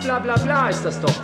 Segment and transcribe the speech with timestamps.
[0.00, 1.14] bla bla bla ist das doch.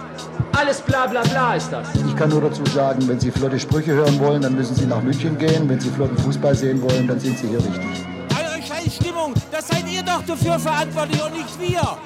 [0.52, 1.88] Alles bla bla bla ist das.
[1.94, 5.02] Ich kann nur dazu sagen, wenn Sie flotte Sprüche hören wollen, dann müssen Sie nach
[5.02, 5.68] München gehen.
[5.68, 8.07] Wenn Sie flotten Fußball sehen wollen, dann sind Sie hier richtig.
[8.30, 11.96] Eure scheiß Stimmung, das seid ihr doch dafür verantwortlich und nicht wir.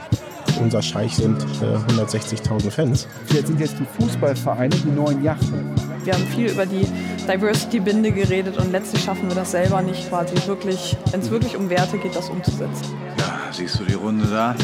[0.61, 3.07] Unser Scheich sind äh, 160.000 Fans.
[3.33, 5.75] Jetzt sind jetzt die Fußballvereine die neuen Yachten.
[6.05, 6.87] Wir haben viel über die
[7.27, 11.71] Diversity-Binde geredet und letztlich schaffen wir das selber nicht quasi wirklich, wenn es wirklich um
[11.71, 12.95] Werte geht, das umzusetzen.
[13.19, 14.55] Ja, siehst du die Runde da?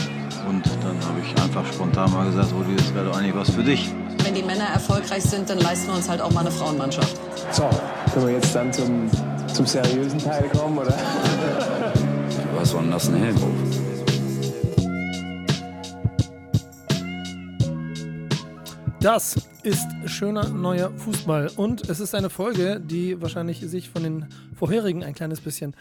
[0.49, 3.65] Und dann habe ich einfach spontan mal gesagt, Rudi, das wäre doch eigentlich was für
[3.65, 3.91] dich.
[4.23, 7.17] Wenn die Männer erfolgreich sind, dann leisten wir uns halt auch mal eine Frauenmannschaft.
[7.51, 7.69] So,
[8.13, 9.11] können wir jetzt dann zum,
[9.53, 10.95] zum seriösen Teil kommen, oder?
[12.53, 13.87] Du hast so einen nassen Helm auf.
[19.01, 24.27] Das ist schöner neuer Fußball und es ist eine Folge, die wahrscheinlich sich von den
[24.57, 25.75] vorherigen ein kleines bisschen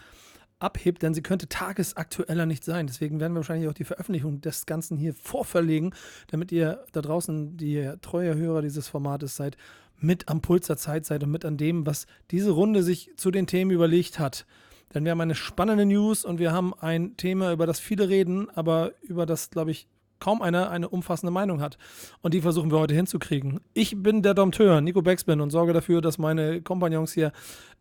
[0.59, 2.87] abhebt, denn sie könnte tagesaktueller nicht sein.
[2.87, 5.93] Deswegen werden wir wahrscheinlich auch die Veröffentlichung des Ganzen hier vorverlegen,
[6.27, 9.57] damit ihr da draußen, die treue Hörer dieses Formates seid,
[9.97, 13.31] mit am Puls der Zeit seid und mit an dem, was diese Runde sich zu
[13.31, 14.45] den Themen überlegt hat.
[14.93, 18.49] Denn wir haben eine spannende News und wir haben ein Thema, über das viele reden,
[18.51, 19.87] aber über das, glaube ich,
[20.19, 21.77] kaum einer eine umfassende Meinung hat.
[22.21, 23.59] Und die versuchen wir heute hinzukriegen.
[23.73, 27.31] Ich bin der Dompteur, Nico Beckspin, und sorge dafür, dass meine Kompagnons hier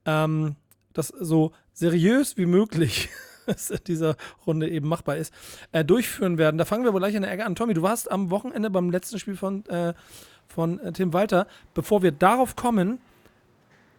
[0.04, 0.56] ähm,
[0.94, 3.10] das so seriös wie möglich
[3.46, 5.34] in dieser Runde eben machbar ist,
[5.72, 6.56] äh, durchführen werden.
[6.56, 7.54] Da fangen wir wohl gleich an der Ecke an.
[7.54, 9.92] Tommy, du warst am Wochenende beim letzten Spiel von, äh,
[10.48, 11.46] von äh, Tim Walter.
[11.74, 12.98] Bevor wir darauf kommen,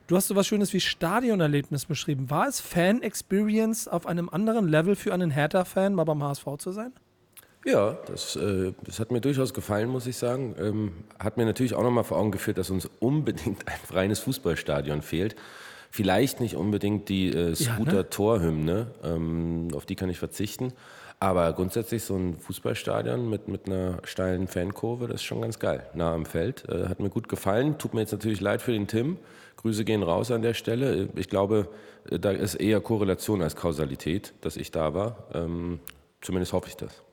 [0.07, 2.29] du hast so was Schönes wie Stadionerlebnis beschrieben.
[2.29, 6.91] War es Fan-Experience auf einem anderen Level für einen Hertha-Fan, mal beim HSV zu sein?
[7.65, 10.55] Ja, das, äh, das hat mir durchaus gefallen, muss ich sagen.
[10.59, 15.01] Ähm, hat mir natürlich auch nochmal vor Augen geführt, dass uns unbedingt ein reines Fußballstadion
[15.01, 15.35] fehlt.
[15.95, 20.73] Vielleicht nicht unbedingt die äh, Scooter-Torhymne, ähm, auf die kann ich verzichten.
[21.21, 25.87] Aber grundsätzlich so ein Fußballstadion mit, mit einer steilen Fankurve, das ist schon ganz geil.
[25.93, 26.67] Nah am Feld.
[26.67, 27.77] Äh, hat mir gut gefallen.
[27.77, 29.19] Tut mir jetzt natürlich leid für den Tim.
[29.55, 31.07] Grüße gehen raus an der Stelle.
[31.15, 31.69] Ich glaube,
[32.11, 35.29] äh, da ist eher Korrelation als Kausalität, dass ich da war.
[35.33, 35.79] Ähm,
[36.19, 37.04] zumindest hoffe ich das.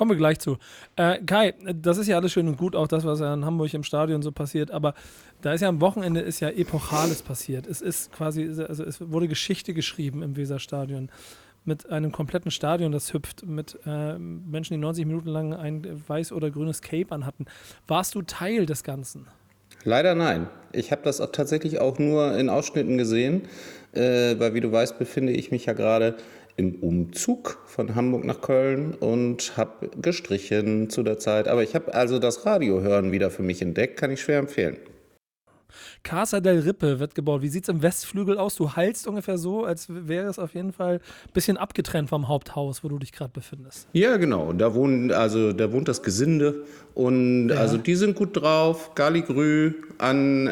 [0.00, 0.56] Kommen wir gleich zu.
[0.96, 3.74] Äh, Kai, das ist ja alles schön und gut, auch das, was ja in Hamburg
[3.74, 4.94] im Stadion so passiert, aber
[5.42, 7.66] da ist ja am Wochenende ist ja Epochales passiert.
[7.66, 11.10] Es ist quasi, also es wurde Geschichte geschrieben im Weserstadion
[11.66, 16.32] mit einem kompletten Stadion, das hüpft, mit äh, Menschen, die 90 Minuten lang ein weiß
[16.32, 17.44] oder grünes Cape anhatten.
[17.86, 19.26] Warst du Teil des Ganzen?
[19.84, 20.48] Leider nein.
[20.72, 23.42] Ich habe das tatsächlich auch nur in Ausschnitten gesehen,
[23.92, 26.16] äh, weil wie du weißt, befinde ich mich ja gerade
[26.56, 31.48] im Umzug von Hamburg nach Köln und habe gestrichen zu der Zeit.
[31.48, 34.76] Aber ich habe also das Radiohören wieder für mich entdeckt, kann ich schwer empfehlen.
[36.02, 37.42] Casa del Rippe wird gebaut.
[37.42, 38.56] Wie sieht es im Westflügel aus?
[38.56, 42.82] Du heilst ungefähr so, als wäre es auf jeden Fall ein bisschen abgetrennt vom Haupthaus,
[42.82, 43.88] wo du dich gerade befindest.
[43.92, 44.52] Ja, genau.
[44.52, 47.56] Da wohnen, also da wohnt das Gesinde und ja.
[47.56, 48.94] also die sind gut drauf.
[48.94, 50.50] Galligrü an, äh,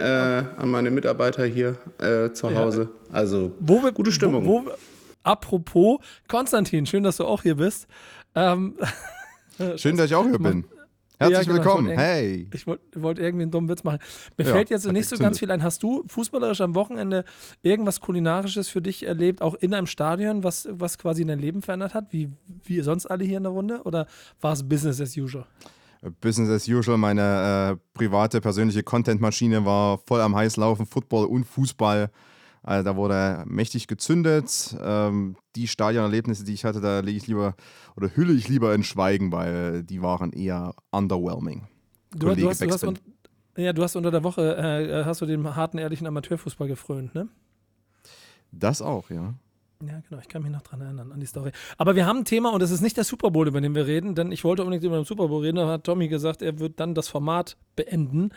[0.56, 2.88] an meine Mitarbeiter hier äh, zu Hause.
[3.08, 3.14] Ja.
[3.14, 4.44] Also wo wir, gute Stimmung.
[4.44, 4.70] Wo, wo,
[5.28, 7.86] apropos, Konstantin, schön, dass du auch hier bist.
[8.34, 8.76] Ähm,
[9.76, 10.64] schön, dass ich auch hier bin.
[11.20, 11.90] Herzlich ja, genau, willkommen.
[11.90, 12.48] Ich hey.
[12.54, 13.98] Ich wollte wollt irgendwie einen dummen Witz machen.
[14.36, 15.64] Mir ja, fällt jetzt nicht so ganz viel ein.
[15.64, 17.24] Hast du fußballerisch am Wochenende
[17.62, 21.92] irgendwas Kulinarisches für dich erlebt, auch in einem Stadion, was, was quasi dein Leben verändert
[21.92, 22.30] hat, wie,
[22.62, 23.82] wie sonst alle hier in der Runde?
[23.82, 24.06] Oder
[24.40, 25.44] war es Business as usual?
[26.20, 26.96] Business as usual.
[26.96, 32.12] Meine äh, private, persönliche Content-Maschine war voll am Heißlaufen, Football und Fußball.
[32.68, 34.76] Also da wurde mächtig gezündet.
[34.78, 37.54] Ähm, die Stadionerlebnisse, die ich hatte, da lege ich lieber
[37.96, 41.66] oder hülle ich lieber in Schweigen, weil die waren eher underwhelming.
[42.10, 42.98] Du, du, hast, du hast, un,
[43.56, 47.28] ja, du hast unter der Woche äh, hast du dem harten, ehrlichen Amateurfußball gefrönt, ne?
[48.52, 49.32] Das auch, ja.
[49.80, 51.52] Ja, genau, ich kann mich noch dran erinnern, an die Story.
[51.78, 53.86] Aber wir haben ein Thema und es ist nicht der Super Bowl, über den wir
[53.86, 56.58] reden, denn ich wollte unbedingt über den Super Bowl reden, da hat Tommy gesagt, er
[56.58, 58.28] wird dann das Format beenden.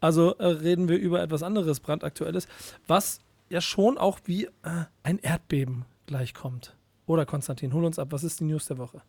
[0.00, 2.48] Also äh, reden wir über etwas anderes, brandaktuelles,
[2.86, 3.20] was
[3.54, 6.76] ja schon auch wie äh, ein Erdbeben gleich kommt.
[7.06, 8.08] Oder Konstantin, hol uns ab.
[8.10, 9.00] Was ist die News der Woche?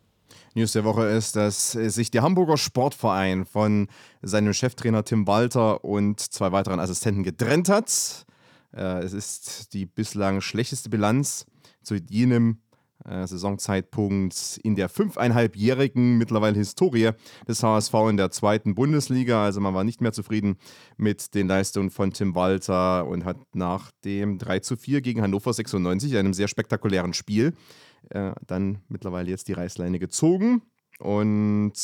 [0.54, 3.88] News der Woche ist, dass sich der Hamburger Sportverein von
[4.22, 8.24] seinem Cheftrainer Tim Walter und zwei weiteren Assistenten getrennt hat.
[8.72, 11.46] Äh, es ist die bislang schlechteste Bilanz
[11.82, 12.60] zu jenem
[13.08, 17.10] äh, Saisonzeitpunkt in der fünfeinhalbjährigen mittlerweile Historie
[17.46, 19.44] des HSV in der zweiten Bundesliga.
[19.44, 20.56] Also man war nicht mehr zufrieden
[20.96, 25.52] mit den Leistungen von Tim Walter und hat nach dem 3 zu 4 gegen Hannover
[25.52, 27.54] 96, einem sehr spektakulären Spiel,
[28.10, 30.62] äh, dann mittlerweile jetzt die Reißleine gezogen.
[30.98, 31.74] Und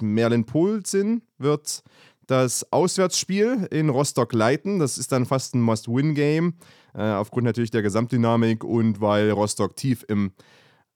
[0.00, 1.82] Merlin Polzin wird
[2.26, 4.78] das Auswärtsspiel in Rostock leiten.
[4.78, 6.54] Das ist dann fast ein Must-Win-Game,
[6.94, 10.32] äh, aufgrund natürlich der Gesamtdynamik und weil Rostock tief im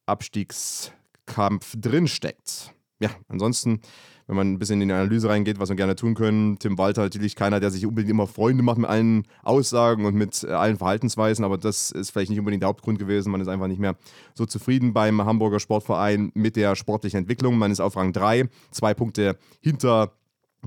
[0.06, 2.74] Abstiegskampf drinsteckt.
[3.00, 3.80] ja, ansonsten
[4.26, 6.58] wenn man ein bisschen in die Analyse reingeht, was wir gerne tun können.
[6.58, 10.44] Tim Walter natürlich keiner, der sich unbedingt immer Freunde macht mit allen Aussagen und mit
[10.44, 13.30] äh, allen Verhaltensweisen, aber das ist vielleicht nicht unbedingt der Hauptgrund gewesen.
[13.30, 13.96] Man ist einfach nicht mehr
[14.34, 17.58] so zufrieden beim Hamburger Sportverein mit der sportlichen Entwicklung.
[17.58, 20.12] Man ist auf Rang 3, zwei Punkte hinter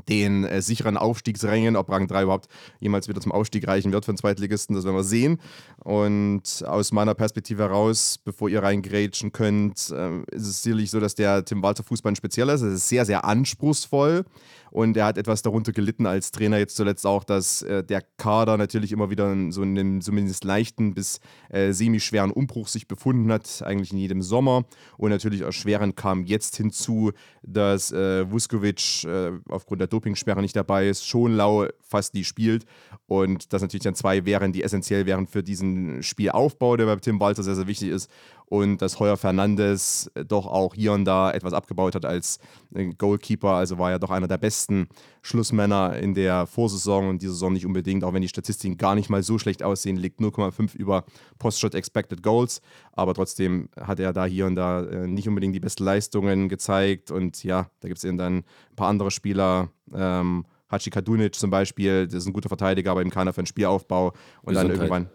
[0.06, 2.48] den äh, sicheren Aufstiegsrängen, ob Rang 3 überhaupt
[2.80, 5.40] jemals wieder zum Aufstieg reichen wird für den Zweitligisten, das werden wir sehen.
[5.84, 11.16] Und aus meiner Perspektive heraus, bevor ihr reingrätschen könnt, äh, ist es sicherlich so, dass
[11.16, 12.62] der Tim Walter Fußball ein spezieller ist.
[12.62, 14.26] Es ist sehr, sehr anspruchsvoll
[14.72, 16.58] und er hat etwas darunter gelitten als Trainer.
[16.58, 20.94] Jetzt zuletzt auch, dass äh, der Kader natürlich immer wieder so in einem zumindest leichten
[20.94, 21.20] bis
[21.50, 24.66] äh, semi-schweren Umbruch sich befunden hat, eigentlich in jedem Sommer.
[24.98, 27.12] Und natürlich erschwerend kam jetzt hinzu,
[27.44, 32.66] dass äh, Vuskovic äh, aufgrund der Dopingsperre nicht dabei ist, Schonlau fast nie spielt.
[33.08, 37.20] Und das natürlich dann zwei wären, die essentiell wären für diesen Spielaufbau, der bei Tim
[37.20, 38.10] Walter sehr, sehr wichtig ist
[38.50, 42.40] und dass Heuer Fernandes doch auch hier und da etwas abgebaut hat als
[42.74, 43.50] äh, Goalkeeper.
[43.50, 44.88] Also war ja doch einer der besten
[45.22, 49.10] Schlussmänner in der Vorsaison und diese Saison nicht unbedingt, auch wenn die Statistiken gar nicht
[49.10, 51.04] mal so schlecht aussehen, liegt 0,5 über
[51.40, 52.62] Post-Shot Expected Goals.
[52.94, 57.12] Aber trotzdem hat er da hier und da äh, nicht unbedingt die besten Leistungen gezeigt.
[57.12, 59.70] Und ja, da gibt es eben dann ein paar andere Spieler.
[59.94, 63.48] Ähm, Hachi Kadunic zum Beispiel, das ist ein guter Verteidiger, aber eben keiner für den
[63.48, 64.14] Spielaufbau.
[64.42, 64.64] Und Gesundheit.
[64.64, 65.10] dann irgendwann.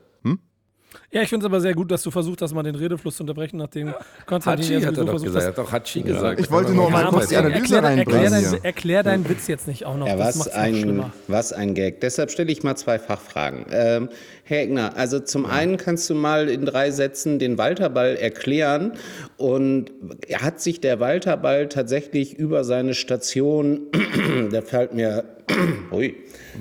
[1.10, 3.22] Ja, ich finde es aber sehr gut, dass du versucht hast, mal den Redefluss zu
[3.22, 3.92] unterbrechen, nachdem
[4.26, 5.44] Konstantin Hatschi hat er doch gesagt.
[5.44, 6.40] Er hat doch Hatschi gesagt.
[6.40, 9.84] Ich wollte nur mal kurz die Analyse erklär, erklär, dein, erklär deinen Witz jetzt nicht
[9.84, 10.06] auch noch.
[10.06, 12.00] Ja, was, ein, was ein Gag.
[12.00, 13.66] Deshalb stelle ich mal zwei Fachfragen.
[13.70, 14.08] Ähm,
[14.44, 18.92] Herr Egner, also zum einen kannst du mal in drei Sätzen den Walterball erklären.
[19.36, 19.90] Und
[20.34, 23.88] hat sich der Walterball tatsächlich über seine Station,
[24.50, 25.24] da fällt mir
[25.92, 26.14] ui,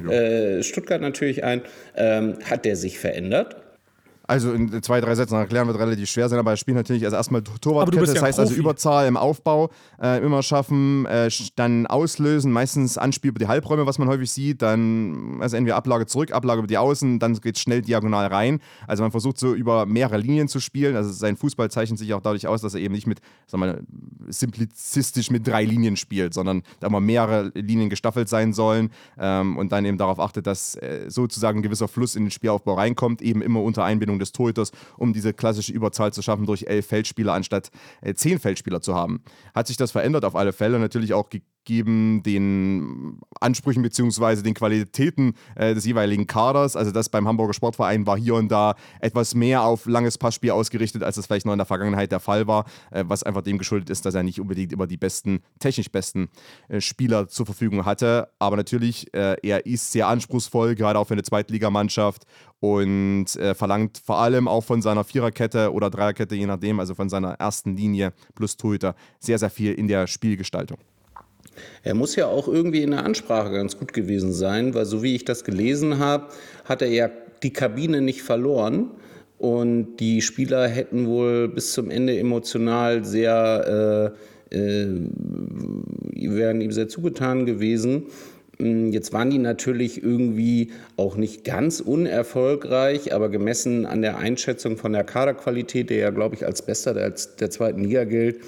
[0.10, 1.62] äh, Stuttgart natürlich ein,
[1.95, 3.61] ähm, hat der sich verändert?
[4.31, 7.18] Also in zwei, drei Sätzen erklären wird relativ schwer sein, aber das Spiel natürlich also
[7.18, 12.50] erstmal Torwartkette, das ja heißt also Überzahl im Aufbau äh, immer schaffen, äh, dann auslösen,
[12.50, 16.60] meistens Anspiel über die Halbräume, was man häufig sieht, dann also entweder Ablage zurück, Ablage
[16.60, 18.62] über die Außen, dann geht es schnell diagonal rein.
[18.88, 20.95] Also man versucht so über mehrere Linien zu spielen.
[20.95, 23.19] Also sein Fußball zeichnet sich auch dadurch aus, dass er eben nicht mit,
[23.50, 23.84] wir mal,
[24.30, 29.74] simplizistisch mit drei Linien spielt, sondern da mal mehrere Linien gestaffelt sein sollen ähm, und
[29.74, 33.42] dann eben darauf achtet, dass äh, sozusagen ein gewisser Fluss in den Spielaufbau reinkommt, eben
[33.42, 37.72] immer unter Einbindung des Torhüters, um diese klassische Überzahl zu schaffen durch elf Feldspieler anstatt
[38.02, 39.24] äh, zehn Feldspieler zu haben.
[39.54, 41.30] Hat sich das verändert auf alle Fälle, natürlich auch
[41.63, 44.42] gegeben den Ansprüchen bzw.
[44.42, 46.75] den Qualitäten äh, des jeweiligen Kaders.
[46.75, 51.04] Also das beim Hamburger Sportverein war hier und da etwas mehr auf langes Passspiel ausgerichtet,
[51.04, 53.90] als es vielleicht noch in der Vergangenheit der Fall war, äh, was einfach dem geschuldet
[53.90, 56.30] ist, dass er nicht unbedingt immer die besten, technisch besten
[56.68, 58.30] äh, Spieler zur Verfügung hatte.
[58.40, 62.25] Aber natürlich, äh, er ist sehr anspruchsvoll, gerade auch für eine Zweitligamannschaft
[62.60, 67.10] und äh, verlangt vor allem auch von seiner Viererkette oder Dreierkette, je nachdem, also von
[67.10, 70.78] seiner ersten Linie plus Torhüter, sehr, sehr viel in der Spielgestaltung.
[71.84, 75.16] Er muss ja auch irgendwie in der Ansprache ganz gut gewesen sein, weil so wie
[75.16, 76.28] ich das gelesen habe,
[76.66, 77.10] hat er ja
[77.44, 78.92] die Kabine nicht verloren.
[79.38, 84.13] Und die Spieler hätten wohl bis zum Ende emotional sehr,
[84.52, 84.88] äh, äh,
[86.13, 88.06] wären ihm sehr zugetan gewesen.
[88.62, 94.78] Hm, jetzt waren die natürlich irgendwie auch nicht ganz unerfolgreich, aber gemessen an der Einschätzung
[94.78, 98.42] von der Kaderqualität, der ja, glaube ich, als bester der, der zweiten Liga gilt,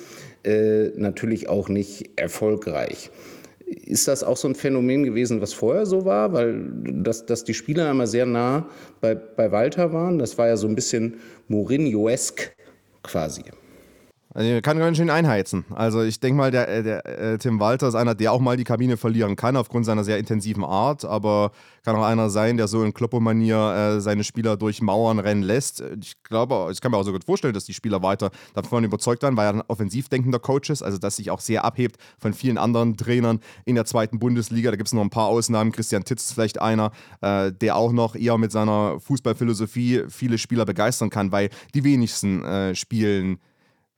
[0.43, 3.09] äh, natürlich auch nicht erfolgreich.
[3.65, 6.31] Ist das auch so ein Phänomen gewesen, was vorher so war?
[6.33, 8.67] Weil dass, dass die Spieler immer sehr nah
[9.01, 11.15] bei, bei Walter waren, das war ja so ein bisschen
[11.47, 12.51] Mourinho-esk
[13.01, 13.43] quasi.
[14.35, 15.63] Also kann ganz schön einheizen.
[15.75, 18.57] Also ich denke mal, der, äh, der äh, Tim Walter ist einer, der auch mal
[18.57, 21.51] die Kabine verlieren kann aufgrund seiner sehr intensiven Art, aber
[21.83, 25.83] kann auch einer sein, der so in Kloppo-Manier äh, seine Spieler durch Mauern rennen lässt.
[26.01, 29.21] Ich glaube, ich kann mir auch so gut vorstellen, dass die Spieler weiter davon überzeugt
[29.21, 32.33] waren, weil er ein offensiv denkender Coach ist, also dass sich auch sehr abhebt von
[32.33, 34.71] vielen anderen Trainern in der zweiten Bundesliga.
[34.71, 35.71] Da gibt es noch ein paar Ausnahmen.
[35.71, 40.65] Christian Titz ist vielleicht einer, äh, der auch noch eher mit seiner Fußballphilosophie viele Spieler
[40.65, 43.39] begeistern kann, weil die wenigsten äh, spielen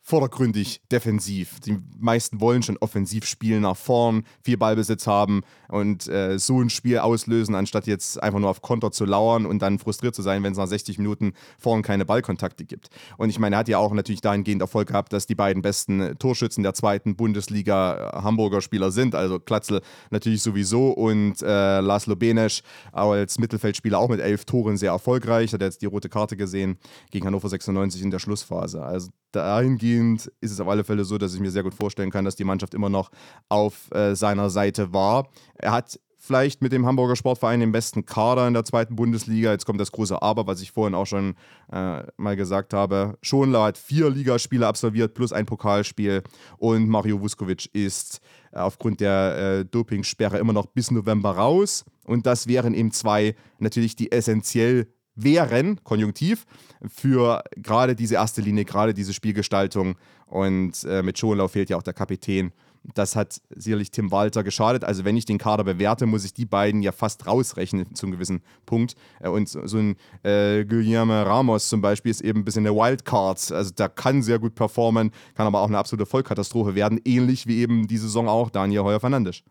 [0.05, 1.59] vordergründig defensiv.
[1.61, 6.69] Die meisten wollen schon offensiv spielen, nach vorn, viel Ballbesitz haben und äh, so ein
[6.69, 10.43] Spiel auslösen, anstatt jetzt einfach nur auf Konter zu lauern und dann frustriert zu sein,
[10.43, 12.89] wenn es nach 60 Minuten vorn keine Ballkontakte gibt.
[13.17, 16.15] Und ich meine, er hat ja auch natürlich dahingehend Erfolg gehabt, dass die beiden besten
[16.19, 19.15] Torschützen der zweiten Bundesliga äh, Hamburger Spieler sind.
[19.15, 19.81] Also Klatzel
[20.11, 25.51] natürlich sowieso und äh, Laszlo Benesch als Mittelfeldspieler auch mit elf Toren sehr erfolgreich.
[25.51, 26.77] Hat jetzt die rote Karte gesehen
[27.09, 28.83] gegen Hannover 96 in der Schlussphase.
[28.83, 32.25] Also dahingehend ist es auf alle Fälle so, dass ich mir sehr gut vorstellen kann,
[32.25, 33.09] dass die Mannschaft immer noch
[33.49, 35.27] auf äh, seiner Seite war.
[35.55, 39.51] Er hat vielleicht mit dem Hamburger Sportverein den besten Kader in der zweiten Bundesliga.
[39.51, 41.35] Jetzt kommt das große Aber, was ich vorhin auch schon
[41.71, 43.17] äh, mal gesagt habe.
[43.21, 46.23] Schonlau hat vier Ligaspiele absolviert plus ein Pokalspiel
[46.57, 51.85] und Mario Vuskovic ist äh, aufgrund der äh, Dopingsperre immer noch bis November raus.
[52.05, 56.45] Und das wären eben zwei natürlich, die essentiell wären, konjunktiv,
[56.87, 59.95] für gerade diese erste Linie, gerade diese Spielgestaltung.
[60.27, 62.51] Und äh, mit Schonlau fehlt ja auch der Kapitän.
[62.93, 64.83] Das hat sicherlich Tim Walter geschadet.
[64.83, 68.13] Also wenn ich den Kader bewerte, muss ich die beiden ja fast rausrechnen zu einem
[68.13, 68.95] gewissen Punkt.
[69.19, 73.51] Äh, und so ein äh, Guillermo Ramos zum Beispiel ist eben ein bisschen der Wildcard.
[73.51, 76.99] Also der kann sehr gut performen, kann aber auch eine absolute Vollkatastrophe werden.
[77.05, 79.43] Ähnlich wie eben die Saison auch Daniel Heuer-Fernandes.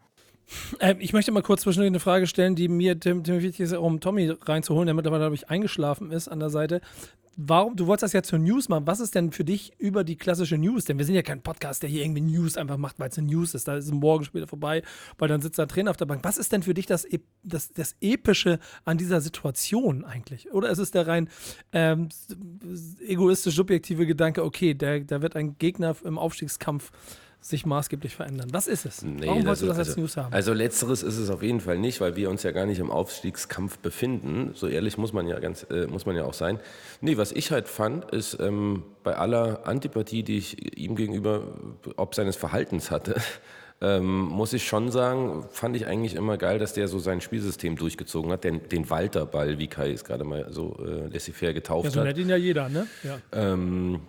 [0.80, 3.72] Ähm, ich möchte mal kurz zwischendurch eine Frage stellen, die mir Tim, Tim wichtig ist,
[3.74, 6.80] um Tommy reinzuholen, der mittlerweile, glaube ich, eingeschlafen ist an der Seite.
[7.36, 8.86] Warum, du wolltest das ja zur News machen.
[8.86, 10.84] Was ist denn für dich über die klassische News?
[10.84, 13.26] Denn wir sind ja kein Podcast, der hier irgendwie News einfach macht, weil es eine
[13.26, 13.66] News ist.
[13.66, 14.82] Da ist ein Morgenspiel vorbei,
[15.18, 16.22] weil dann sitzt da ein Trainer auf der Bank.
[16.22, 17.06] Was ist denn für dich das,
[17.42, 20.52] das, das Epische an dieser Situation eigentlich?
[20.52, 21.28] Oder ist es der rein
[21.72, 22.08] ähm,
[23.04, 26.92] egoistisch subjektive Gedanke, okay, da wird ein Gegner im Aufstiegskampf
[27.44, 28.48] sich maßgeblich verändern.
[28.52, 29.02] Was ist es?
[29.02, 30.32] Nee, Warum wolltest du das also, als News haben?
[30.32, 32.90] Also letzteres ist es auf jeden Fall nicht, weil wir uns ja gar nicht im
[32.90, 34.52] Aufstiegskampf befinden.
[34.54, 36.58] So ehrlich muss man ja ganz, äh, muss man ja auch sein.
[37.02, 41.42] Nee, was ich halt fand, ist ähm, bei aller Antipathie, die ich ihm gegenüber
[41.96, 43.16] ob seines Verhaltens hatte,
[43.82, 47.76] ähm, muss ich schon sagen, fand ich eigentlich immer geil, dass der so sein Spielsystem
[47.76, 51.90] durchgezogen hat, den, den Walter-Ball, wie Kai es gerade mal so äh, laissez-faire getauft ja,
[51.90, 52.06] so hat.
[52.06, 52.86] nennt ihn ja jeder, ne?
[53.02, 53.18] Ja.
[53.32, 54.00] Ähm,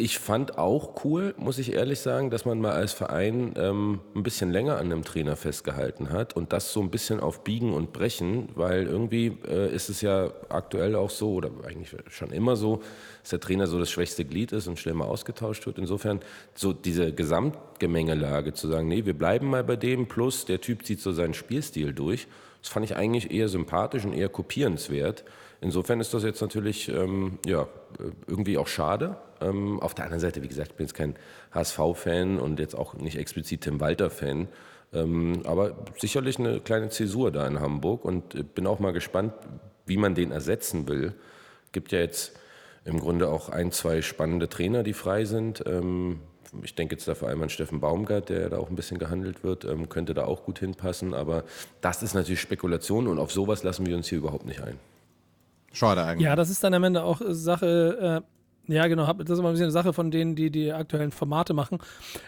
[0.00, 4.22] ich fand auch cool, muss ich ehrlich sagen, dass man mal als Verein ähm, ein
[4.22, 7.92] bisschen länger an einem Trainer festgehalten hat und das so ein bisschen auf Biegen und
[7.92, 12.80] Brechen, weil irgendwie äh, ist es ja aktuell auch so oder eigentlich schon immer so,
[13.20, 15.78] dass der Trainer so das schwächste Glied ist und schnell mal ausgetauscht wird.
[15.78, 16.20] Insofern
[16.54, 21.00] so diese Gesamtgemengelage zu sagen, nee, wir bleiben mal bei dem, plus der Typ zieht
[21.00, 22.26] so seinen Spielstil durch,
[22.62, 25.24] das fand ich eigentlich eher sympathisch und eher kopierenswert.
[25.60, 27.68] Insofern ist das jetzt natürlich ähm, ja,
[28.26, 29.16] irgendwie auch schade.
[29.40, 31.16] Ähm, auf der anderen Seite, wie gesagt, ich bin jetzt kein
[31.52, 34.48] HSV-Fan und jetzt auch nicht explizit Tim Walter-Fan.
[34.92, 39.34] Ähm, aber sicherlich eine kleine Zäsur da in Hamburg und bin auch mal gespannt,
[39.86, 41.14] wie man den ersetzen will.
[41.72, 42.32] Gibt ja jetzt
[42.84, 45.62] im Grunde auch ein, zwei spannende Trainer, die frei sind.
[45.66, 46.20] Ähm,
[46.62, 49.44] ich denke jetzt da vor allem an Steffen Baumgart, der da auch ein bisschen gehandelt
[49.44, 51.14] wird, ähm, könnte da auch gut hinpassen.
[51.14, 51.44] Aber
[51.80, 54.78] das ist natürlich Spekulation und auf sowas lassen wir uns hier überhaupt nicht ein.
[55.72, 56.24] Schade eigentlich.
[56.24, 58.22] Ja, das ist dann am Ende auch Sache,
[58.68, 61.12] äh, ja genau, das ist immer ein bisschen eine Sache von denen, die die aktuellen
[61.12, 61.78] Formate machen.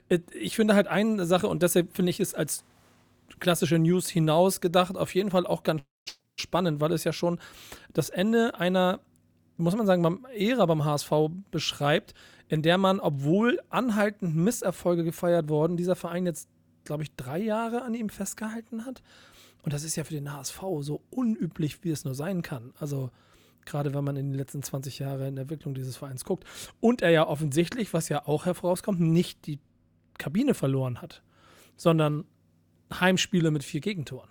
[0.09, 2.65] Äh, ich finde halt eine Sache, und deshalb finde ich es als
[3.41, 5.83] klassische News hinaus gedacht, auf jeden Fall auch ganz
[6.39, 7.39] spannend, weil es ja schon
[7.93, 9.01] das Ende einer,
[9.57, 11.13] muss man sagen, beim Ära beim HSV
[11.51, 12.15] beschreibt,
[12.49, 16.49] in der man, obwohl anhaltend Misserfolge gefeiert wurden, dieser Verein jetzt,
[16.85, 19.03] glaube ich, drei Jahre an ihm festgehalten hat.
[19.63, 22.73] Und das ist ja für den HSV so unüblich, wie es nur sein kann.
[22.79, 23.11] Also
[23.65, 26.45] gerade wenn man in den letzten 20 Jahren in der Entwicklung dieses Vereins guckt.
[26.81, 29.59] Und er ja offensichtlich, was ja auch herauskommt, nicht die
[30.19, 31.23] Kabine verloren hat,
[31.77, 32.25] sondern
[32.93, 34.29] Heimspiele mit vier Gegentoren.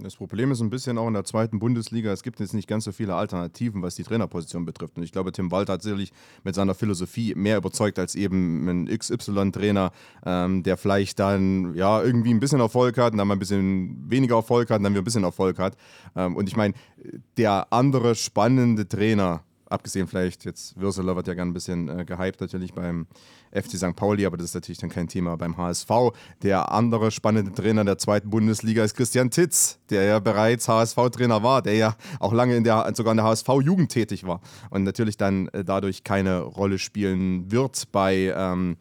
[0.00, 2.84] Das Problem ist ein bisschen auch in der zweiten Bundesliga, es gibt jetzt nicht ganz
[2.84, 4.96] so viele Alternativen, was die Trainerposition betrifft.
[4.96, 6.12] Und ich glaube, Tim Walter hat sicherlich
[6.44, 9.90] mit seiner Philosophie mehr überzeugt als eben ein XY-Trainer,
[10.24, 14.08] ähm, der vielleicht dann ja irgendwie ein bisschen Erfolg hat und dann mal ein bisschen
[14.08, 15.76] weniger Erfolg hat und dann wieder ein bisschen Erfolg hat.
[16.14, 16.74] Ähm, und ich meine,
[17.36, 22.40] der andere spannende Trainer, abgesehen vielleicht, jetzt Würseler wird ja gern ein bisschen äh, gehypt
[22.40, 23.06] natürlich beim
[23.52, 23.96] FC St.
[23.96, 25.90] Pauli, aber das ist natürlich dann kein Thema beim HSV.
[26.42, 31.62] Der andere spannende Trainer der zweiten Bundesliga ist Christian Titz, der ja bereits HSV-Trainer war,
[31.62, 35.48] der ja auch lange in der, sogar in der HSV-Jugend tätig war und natürlich dann
[35.48, 38.76] äh, dadurch keine Rolle spielen wird bei ähm,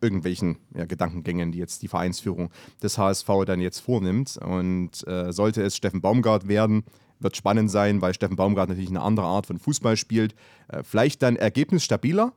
[0.00, 2.50] irgendwelchen ja, Gedankengängen, die jetzt die Vereinsführung
[2.82, 4.36] des HSV dann jetzt vornimmt.
[4.36, 6.84] Und äh, sollte es Steffen Baumgart werden,
[7.20, 10.34] wird spannend sein, weil Steffen Baumgart natürlich eine andere Art von Fußball spielt.
[10.68, 12.32] Äh, vielleicht dann ergebnisstabiler,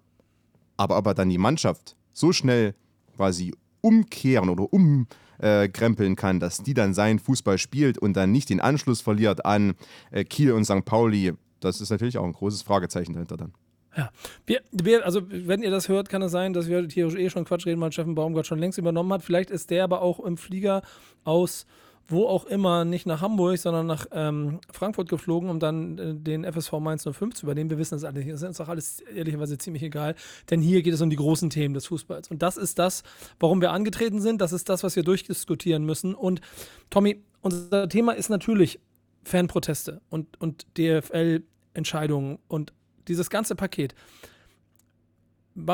[0.78, 2.76] aber ob er dann die Mannschaft so schnell
[3.16, 8.60] quasi umkehren oder umkrempeln kann, dass die dann seinen Fußball spielt und dann nicht den
[8.60, 9.76] Anschluss verliert an
[10.12, 10.86] äh, Kiel und St.
[10.86, 13.54] Pauli, das ist natürlich auch ein großes Fragezeichen dahinter dann.
[13.98, 14.12] Ja,
[14.46, 17.46] wir, wir, also wenn ihr das hört, kann es sein, dass wir hier eh schon
[17.46, 19.24] Quatsch reden, weil Steffen Baumgart schon längst übernommen hat.
[19.24, 20.84] Vielleicht ist der aber auch im Flieger
[21.24, 21.66] aus
[22.10, 26.44] wo auch immer, nicht nach Hamburg, sondern nach ähm, Frankfurt geflogen, um dann äh, den
[26.44, 27.70] FSV Mainz 05 zu übernehmen.
[27.70, 28.32] Wir wissen das alle nicht.
[28.32, 30.16] Das ist uns auch alles ehrlicherweise ziemlich egal,
[30.50, 32.30] denn hier geht es um die großen Themen des Fußballs.
[32.30, 33.04] Und das ist das,
[33.40, 34.42] warum wir angetreten sind.
[34.42, 36.16] Das ist das, was wir durchdiskutieren müssen.
[36.16, 36.42] Und
[36.90, 38.80] Tommy, unser Thema ist natürlich
[39.24, 42.74] Fanproteste und, und DFL-Entscheidungen und
[43.08, 43.96] dieses ganze Paket.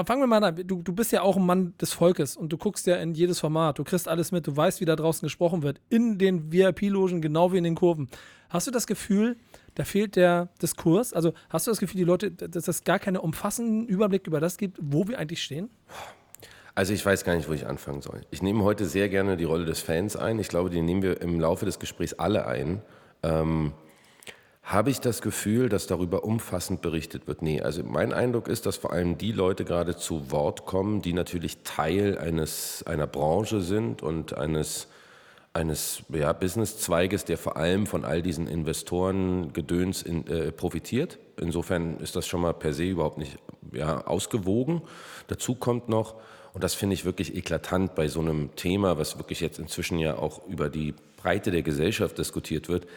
[0.05, 0.55] Fangen wir mal an.
[0.67, 3.39] Du, du bist ja auch ein Mann des Volkes und du guckst ja in jedes
[3.39, 3.79] Format.
[3.79, 4.47] Du kriegst alles mit.
[4.47, 5.81] Du weißt, wie da draußen gesprochen wird.
[5.89, 8.09] In den VIP-Logen, genau wie in den Kurven.
[8.49, 9.37] Hast du das Gefühl,
[9.75, 11.13] da fehlt der Diskurs?
[11.13, 14.57] Also hast du das Gefühl, die Leute, dass es gar keinen umfassenden Überblick über das
[14.57, 15.69] gibt, wo wir eigentlich stehen?
[16.75, 18.21] Also ich weiß gar nicht, wo ich anfangen soll.
[18.31, 20.39] Ich nehme heute sehr gerne die Rolle des Fans ein.
[20.39, 22.81] Ich glaube, die nehmen wir im Laufe des Gesprächs alle ein.
[23.23, 23.71] Ähm,
[24.65, 27.43] habe ich das Gefühl, dass darüber umfassend berichtet wird?
[27.43, 31.13] Nee, also mein Eindruck ist, dass vor allem die Leute gerade zu Wort kommen, die
[31.13, 34.87] natürlich Teil eines, einer Branche sind und eines,
[35.53, 41.19] eines ja, Businesszweiges, der vor allem von all diesen Investorengedöns in, äh, profitiert.
[41.39, 43.37] Insofern ist das schon mal per se überhaupt nicht
[43.71, 44.81] ja, ausgewogen.
[45.27, 46.15] Dazu kommt noch,
[46.53, 50.17] und das finde ich wirklich eklatant bei so einem Thema, was wirklich jetzt inzwischen ja
[50.17, 52.87] auch über die Breite der Gesellschaft diskutiert wird,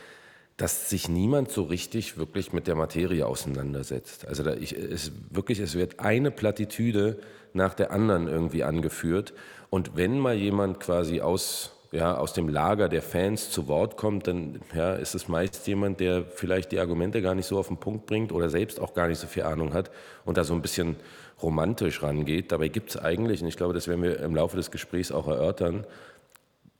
[0.59, 4.27] dass sich niemand so richtig wirklich mit der Materie auseinandersetzt.
[4.27, 7.21] Also da ich, es wirklich, es wird eine Plattitüde
[7.53, 9.33] nach der anderen irgendwie angeführt.
[9.71, 14.27] Und wenn mal jemand quasi aus, ja, aus dem Lager der Fans zu Wort kommt,
[14.27, 17.79] dann ja, ist es meist jemand, der vielleicht die Argumente gar nicht so auf den
[17.79, 19.93] Punkt bringt oder selbst auch gar nicht so viel Ahnung hat
[20.25, 20.97] und da so ein bisschen
[21.41, 22.50] romantisch rangeht.
[22.50, 25.29] Dabei gibt es eigentlich, und ich glaube, das werden wir im Laufe des Gesprächs auch
[25.29, 25.87] erörtern,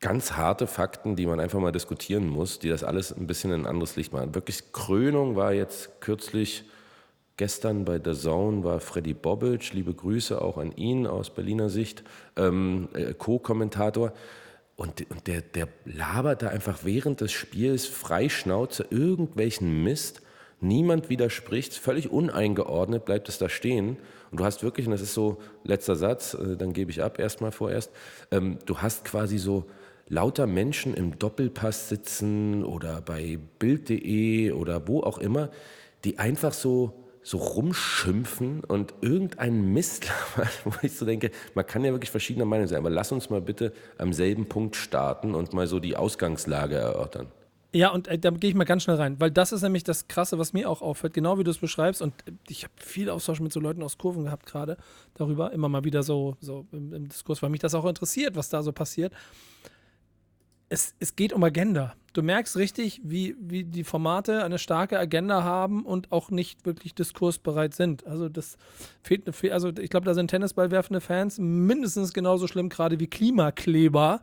[0.01, 3.63] ganz harte Fakten, die man einfach mal diskutieren muss, die das alles ein bisschen in
[3.63, 4.35] ein anderes Licht machen.
[4.35, 6.65] Wirklich Krönung war jetzt kürzlich,
[7.37, 12.05] gestern bei The Zone war Freddy Bobic, liebe Grüße auch an ihn aus Berliner Sicht,
[12.37, 14.13] ähm, äh, Co-Kommentator.
[14.77, 20.23] Und, und der, der labert da einfach während des Spiels freischnauze irgendwelchen Mist.
[20.61, 23.97] Niemand widerspricht, völlig uneingeordnet bleibt es da stehen.
[24.31, 27.19] Und du hast wirklich, und das ist so letzter Satz, äh, dann gebe ich ab
[27.19, 27.91] erstmal vorerst,
[28.31, 29.65] ähm, du hast quasi so
[30.09, 35.51] lauter Menschen im Doppelpass sitzen oder bei Bild.de oder wo auch immer,
[36.05, 40.11] die einfach so, so rumschimpfen und irgendein Mist,
[40.65, 43.43] wo ich so denke, man kann ja wirklich verschiedener Meinung sein, aber lass uns mal
[43.43, 47.27] bitte am selben Punkt starten und mal so die Ausgangslage erörtern.
[47.75, 50.09] Ja, und äh, da gehe ich mal ganz schnell rein, weil das ist nämlich das
[50.09, 52.01] Krasse, was mir auch auffällt, genau wie du es beschreibst.
[52.01, 54.79] Und äh, ich habe viel Austausch mit so Leuten aus Kurven gehabt gerade
[55.13, 58.49] darüber, immer mal wieder so, so im, im Diskurs, weil mich das auch interessiert, was
[58.49, 59.13] da so passiert
[60.69, 61.95] es, es geht um Agenda.
[62.15, 66.95] Du merkst richtig, wie, wie die Formate eine starke Agenda haben und auch nicht wirklich
[66.95, 68.07] diskursbereit sind.
[68.07, 68.57] Also das
[69.03, 74.21] fehlt, also ich glaube, da sind Tennisballwerfende Fans mindestens genauso schlimm gerade wie Klimakleber,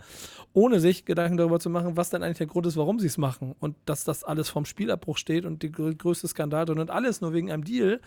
[0.52, 3.18] ohne sich Gedanken darüber zu machen, was denn eigentlich der Grund ist, warum sie es
[3.18, 7.34] machen und dass das alles vom Spielabbruch steht und die größte Skandal und alles nur
[7.34, 8.02] wegen einem Deal,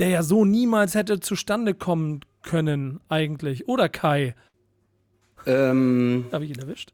[0.00, 3.68] der ja so niemals hätte zustande kommen können eigentlich.
[3.68, 4.34] Oder Kai?
[5.46, 6.92] Ähm, Habe ich ihn erwischt?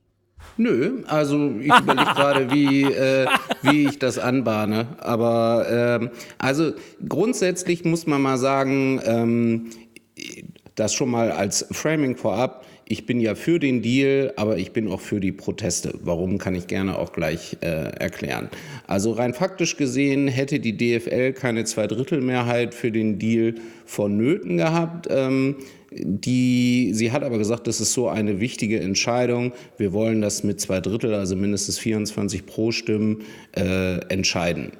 [0.56, 3.26] Nö, also ich überlege gerade, wie, äh,
[3.62, 4.88] wie ich das anbahne.
[4.98, 6.72] Aber ähm, also
[7.08, 9.70] grundsätzlich muss man mal sagen, ähm,
[10.74, 12.66] das schon mal als Framing vorab.
[12.86, 15.94] Ich bin ja für den Deal, aber ich bin auch für die Proteste.
[16.02, 18.48] Warum kann ich gerne auch gleich äh, erklären.
[18.86, 23.54] Also rein faktisch gesehen hätte die DFL keine Zweidrittelmehrheit für den Deal
[23.86, 25.06] vonnöten gehabt.
[25.08, 25.56] Ähm,
[25.92, 29.52] die, sie hat aber gesagt, das ist so eine wichtige Entscheidung.
[29.76, 33.22] Wir wollen das mit zwei Drittel, also mindestens 24 Pro-Stimmen,
[33.56, 34.72] äh, entscheiden.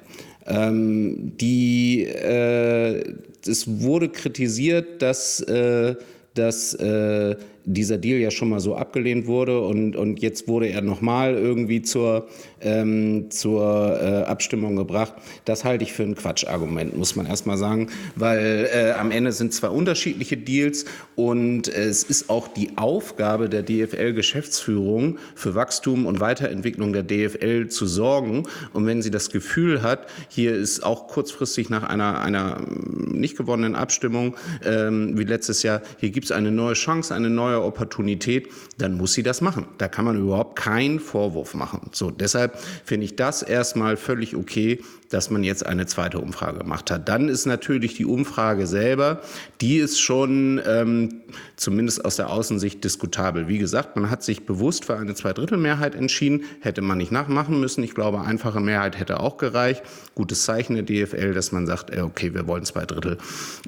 [0.47, 3.03] Ähm, die, äh,
[3.45, 5.95] es wurde kritisiert, dass, äh,
[6.33, 10.81] dass äh, dieser Deal ja schon mal so abgelehnt wurde und, und jetzt wurde er
[10.81, 12.27] nochmal irgendwie zur,
[12.61, 15.13] ähm, zur äh, Abstimmung gebracht.
[15.45, 19.53] Das halte ich für ein Quatschargument, muss man erstmal sagen, weil äh, am Ende sind
[19.53, 26.93] zwei unterschiedliche Deals und es ist auch die Aufgabe der DFL-Geschäftsführung für Wachstum und Weiterentwicklung
[26.93, 28.43] der DFL zu sorgen.
[28.73, 33.75] Und wenn sie das Gefühl hat, hier ist auch kurzfristig nach einer, einer nicht gewonnenen
[33.75, 38.97] Abstimmung ähm, wie letztes Jahr, hier gibt es eine neue Chance, eine neue Opportunität, dann
[38.97, 39.67] muss sie das machen.
[39.77, 41.89] Da kann man überhaupt keinen Vorwurf machen.
[41.91, 44.79] So, deshalb finde ich das erstmal völlig okay,
[45.11, 47.09] dass man jetzt eine zweite Umfrage gemacht hat.
[47.09, 49.21] Dann ist natürlich die Umfrage selber,
[49.59, 51.21] die ist schon ähm,
[51.57, 53.47] zumindest aus der Außensicht diskutabel.
[53.47, 57.83] Wie gesagt, man hat sich bewusst für eine Zweidrittelmehrheit entschieden, hätte man nicht nachmachen müssen.
[57.83, 59.83] Ich glaube, einfache Mehrheit hätte auch gereicht.
[60.15, 63.17] Gutes Zeichen der DFL, dass man sagt, äh, okay, wir wollen zwei Drittel.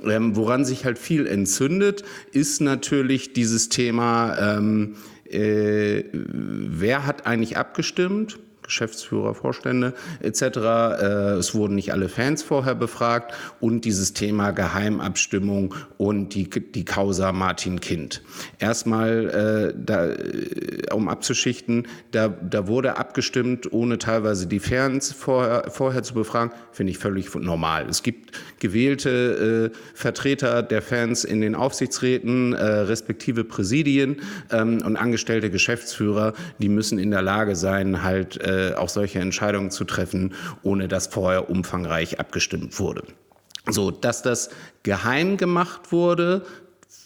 [0.03, 4.95] Ähm, woran sich halt viel entzündet, ist natürlich dieses Thema, ähm,
[5.29, 8.39] äh, wer hat eigentlich abgestimmt?
[8.73, 10.41] Geschäftsführer, Vorstände etc.
[10.41, 11.05] Äh,
[11.37, 17.31] es wurden nicht alle Fans vorher befragt und dieses Thema Geheimabstimmung und die, die Causa
[17.31, 18.23] Martin Kind.
[18.57, 25.69] Erstmal, äh, da, äh, um abzuschichten, da, da wurde abgestimmt, ohne teilweise die Fans vorher,
[25.69, 27.85] vorher zu befragen, finde ich völlig normal.
[27.87, 34.97] Es gibt gewählte äh, Vertreter der Fans in den Aufsichtsräten, äh, respektive Präsidien ähm, und
[34.97, 40.33] angestellte Geschäftsführer, die müssen in der Lage sein, halt äh, auch solche Entscheidungen zu treffen,
[40.61, 43.03] ohne dass vorher umfangreich abgestimmt wurde.
[43.69, 44.49] So, dass das
[44.83, 46.45] geheim gemacht wurde,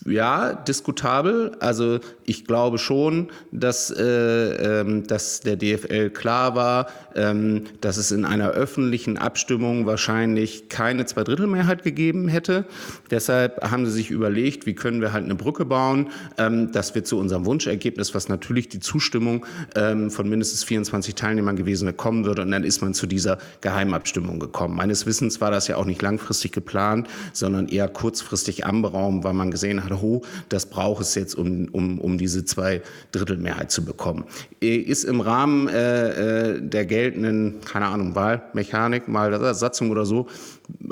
[0.08, 1.52] ja, diskutabel.
[1.60, 8.12] Also ich glaube schon, dass, äh, ähm, dass der DFL klar war, ähm, dass es
[8.12, 12.66] in einer öffentlichen Abstimmung wahrscheinlich keine Zweidrittelmehrheit gegeben hätte.
[13.12, 17.04] Deshalb haben sie sich überlegt, wie können wir halt eine Brücke bauen, ähm, dass wir
[17.04, 22.26] zu unserem Wunschergebnis, was natürlich die Zustimmung ähm, von mindestens 24 Teilnehmern gewesen wäre, kommen
[22.26, 22.44] würde.
[22.44, 24.76] Und dann ist man zu dieser Geheimabstimmung gekommen.
[24.76, 29.52] Meines Wissens war das ja auch nicht langfristig geplant, sondern eher kurzfristig anberaumt, weil man
[29.52, 32.82] gesehen hat, ho, das braucht es jetzt, um, um, um diese zwei
[33.12, 34.26] Drittelmehrheit zu bekommen.
[34.60, 40.28] Ist im Rahmen äh, äh der geltenden, keine Ahnung, Wahlmechanik, mal Satzung oder so,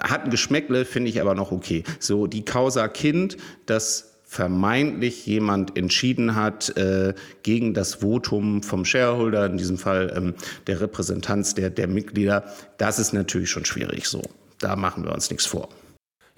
[0.01, 1.83] hat ein Geschmäckle, finde ich aber noch okay.
[1.99, 7.13] So, die Causa Kind, das vermeintlich jemand entschieden hat äh,
[7.43, 10.33] gegen das Votum vom Shareholder, in diesem Fall ähm,
[10.67, 12.43] der Repräsentanz der, der Mitglieder,
[12.77, 14.21] das ist natürlich schon schwierig so.
[14.59, 15.69] Da machen wir uns nichts vor.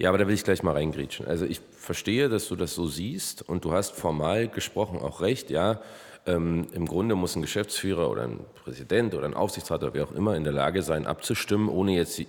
[0.00, 1.26] Ja, aber da will ich gleich mal reingrätschen.
[1.26, 5.50] Also ich verstehe, dass du das so siehst und du hast formal gesprochen auch recht,
[5.50, 5.80] ja.
[6.24, 10.12] Ähm, Im Grunde muss ein Geschäftsführer oder ein Präsident oder ein Aufsichtsrat oder wer auch
[10.12, 12.22] immer in der Lage sein, abzustimmen, ohne jetzt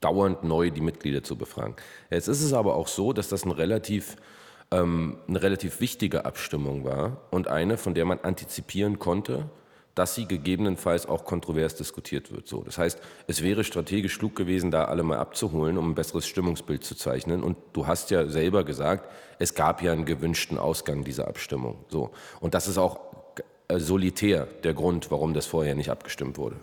[0.00, 1.76] dauernd neu die Mitglieder zu befragen.
[2.10, 4.16] Jetzt ist es aber auch so, dass das ein relativ,
[4.70, 9.50] ähm, eine relativ wichtige Abstimmung war und eine, von der man antizipieren konnte,
[9.96, 12.46] dass sie gegebenenfalls auch kontrovers diskutiert wird.
[12.46, 16.26] So, das heißt, es wäre strategisch klug gewesen, da alle mal abzuholen, um ein besseres
[16.26, 17.42] Stimmungsbild zu zeichnen.
[17.42, 21.78] Und du hast ja selber gesagt, es gab ja einen gewünschten Ausgang dieser Abstimmung.
[21.88, 23.00] So, und das ist auch
[23.74, 26.56] solitär der Grund, warum das vorher nicht abgestimmt wurde.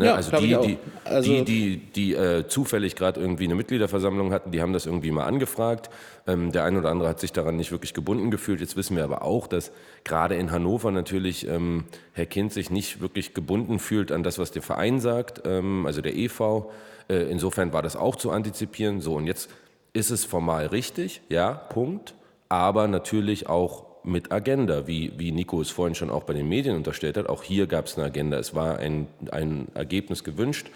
[0.00, 0.06] Ne?
[0.06, 4.50] Ja, also, die, die, also die, die, die äh, zufällig gerade irgendwie eine Mitgliederversammlung hatten,
[4.50, 5.90] die haben das irgendwie mal angefragt.
[6.26, 8.60] Ähm, der eine oder andere hat sich daran nicht wirklich gebunden gefühlt.
[8.60, 9.72] Jetzt wissen wir aber auch, dass
[10.04, 11.84] gerade in Hannover natürlich ähm,
[12.14, 16.00] Herr Kind sich nicht wirklich gebunden fühlt an das, was der Verein sagt, ähm, also
[16.00, 16.70] der EV.
[17.10, 19.02] Äh, insofern war das auch zu antizipieren.
[19.02, 19.50] So, und jetzt
[19.92, 22.14] ist es formal richtig, ja, Punkt.
[22.48, 26.76] Aber natürlich auch mit Agenda, wie, wie Nico es vorhin schon auch bei den Medien
[26.76, 27.28] unterstellt hat.
[27.28, 28.38] Auch hier gab es eine Agenda.
[28.38, 30.68] Es war ein, ein Ergebnis gewünscht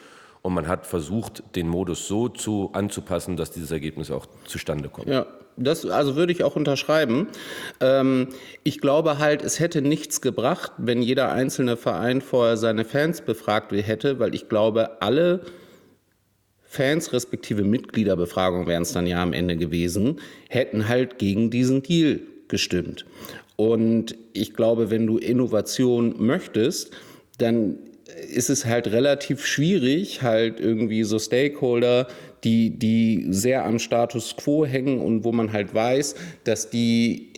[0.44, 5.08] und man hat versucht, den Modus so zu, anzupassen, dass dieses Ergebnis auch zustande kommt.
[5.08, 7.28] Ja, das also würde ich auch unterschreiben.
[7.80, 8.28] Ähm,
[8.62, 13.72] ich glaube halt, es hätte nichts gebracht, wenn jeder einzelne Verein vorher seine Fans befragt
[13.72, 15.40] hätte, weil ich glaube, alle
[16.60, 22.20] Fans respektive Mitgliederbefragungen wären es dann ja am Ende gewesen, hätten halt gegen diesen Deal
[22.48, 23.04] gestimmt.
[23.56, 26.90] Und ich glaube, wenn du Innovation möchtest,
[27.38, 27.78] dann
[28.32, 32.08] ist es halt relativ schwierig, halt irgendwie so Stakeholder,
[32.42, 37.30] die, die sehr am Status quo hängen und wo man halt weiß, dass die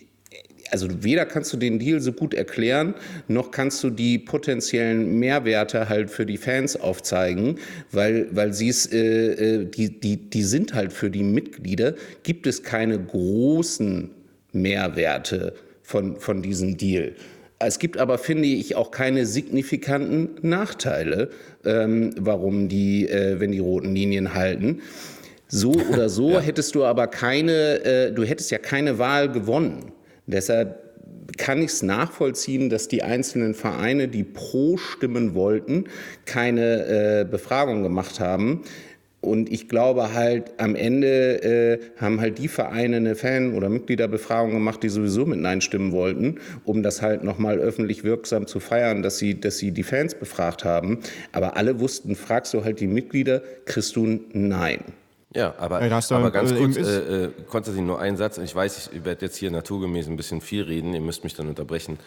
[0.70, 2.94] also weder kannst du den Deal so gut erklären,
[3.28, 7.60] noch kannst du die potenziellen Mehrwerte halt für die Fans aufzeigen,
[7.92, 12.48] weil, weil sie es, äh, äh die, die, die sind halt für die Mitglieder, gibt
[12.48, 14.10] es keine großen
[14.52, 17.14] Mehrwerte von, von diesem Deal.
[17.58, 21.30] Es gibt aber, finde ich, auch keine signifikanten Nachteile,
[21.64, 24.82] ähm, warum die, äh, wenn die roten Linien halten.
[25.48, 26.40] So oder so ja.
[26.40, 29.92] hättest du aber keine, äh, du hättest ja keine Wahl gewonnen.
[30.26, 30.86] Deshalb
[31.38, 35.84] kann ich es nachvollziehen, dass die einzelnen Vereine, die pro stimmen wollten,
[36.24, 38.62] keine äh, Befragung gemacht haben.
[39.26, 44.52] Und ich glaube halt, am Ende äh, haben halt die Vereine eine Fan- oder Mitgliederbefragung
[44.52, 49.02] gemacht, die sowieso mit Nein stimmen wollten, um das halt nochmal öffentlich wirksam zu feiern,
[49.02, 51.00] dass sie, dass sie die Fans befragt haben.
[51.32, 54.80] Aber alle wussten, fragst du halt die Mitglieder, kriegst du ein Nein.
[55.34, 58.38] Ja, aber, aber ganz kurz, äh, äh, Konstantin, nur einen Satz.
[58.38, 61.48] Ich weiß, ich werde jetzt hier naturgemäß ein bisschen viel reden, ihr müsst mich dann
[61.48, 61.98] unterbrechen.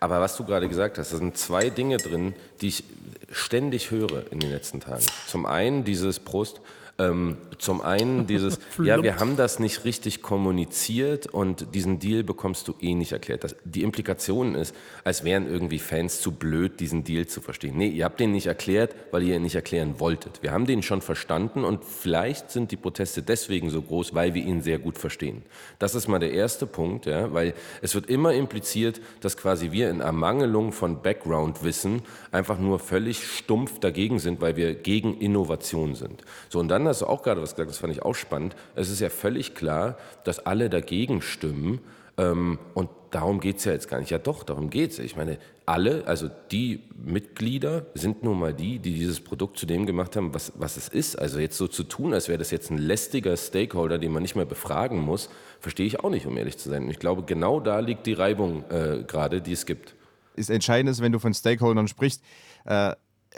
[0.00, 2.84] Aber was du gerade gesagt hast, da sind zwei Dinge drin, die ich
[3.30, 5.04] ständig höre in den letzten Tagen.
[5.26, 6.60] Zum einen dieses Prost,
[7.00, 12.66] Ähm, zum einen dieses, ja, wir haben das nicht richtig kommuniziert und diesen Deal bekommst
[12.66, 13.44] du eh nicht erklärt.
[13.44, 17.76] Das, die Implikation ist, als wären irgendwie Fans zu blöd, diesen Deal zu verstehen.
[17.76, 20.42] Nee, ihr habt den nicht erklärt, weil ihr ihn nicht erklären wolltet.
[20.42, 24.44] Wir haben den schon verstanden und vielleicht sind die Proteste deswegen so groß, weil wir
[24.44, 25.42] ihn sehr gut verstehen.
[25.78, 29.90] Das ist mal der erste Punkt, ja, weil es wird immer impliziert, dass quasi wir
[29.90, 36.24] in Ermangelung von Background-Wissen einfach nur völlig stumpf dagegen sind, weil wir gegen Innovation sind.
[36.48, 38.56] So, und dann hast du auch gerade was gesagt, das fand ich auch spannend.
[38.74, 41.80] Es ist ja völlig klar, dass alle dagegen stimmen.
[42.16, 44.10] Ähm, und darum geht es ja jetzt gar nicht.
[44.10, 44.98] Ja doch, darum geht es.
[44.98, 49.86] Ich meine, alle, also die Mitglieder sind nun mal die, die dieses Produkt zu dem
[49.86, 51.18] gemacht haben, was, was es ist.
[51.18, 54.34] Also jetzt so zu tun, als wäre das jetzt ein lästiger Stakeholder, den man nicht
[54.34, 56.84] mehr befragen muss, verstehe ich auch nicht, um ehrlich zu sein.
[56.84, 59.94] Und ich glaube, genau da liegt die Reibung äh, gerade, die es gibt.
[60.34, 62.22] Ist entscheidend ist, wenn du von Stakeholdern sprichst,
[62.64, 62.94] äh,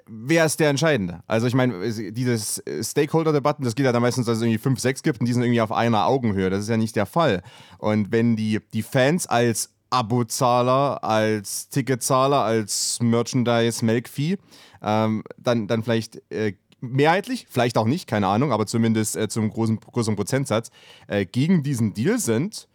[0.06, 1.22] wer ist der Entscheidende?
[1.26, 5.02] Also ich meine, dieses Stakeholder-Debatten, das geht ja dann meistens, dass es irgendwie fünf, sechs
[5.02, 6.50] gibt und die sind irgendwie auf einer Augenhöhe.
[6.50, 7.42] Das ist ja nicht der Fall.
[7.78, 14.38] Und wenn die, die Fans als Abozahler, als Ticketzahler, als Merchandise-Melkvieh,
[14.82, 19.50] ähm, dann, dann vielleicht äh, mehrheitlich, vielleicht auch nicht, keine Ahnung, aber zumindest äh, zum
[19.50, 20.70] großen, größeren Prozentsatz,
[21.08, 22.68] äh, gegen diesen Deal sind,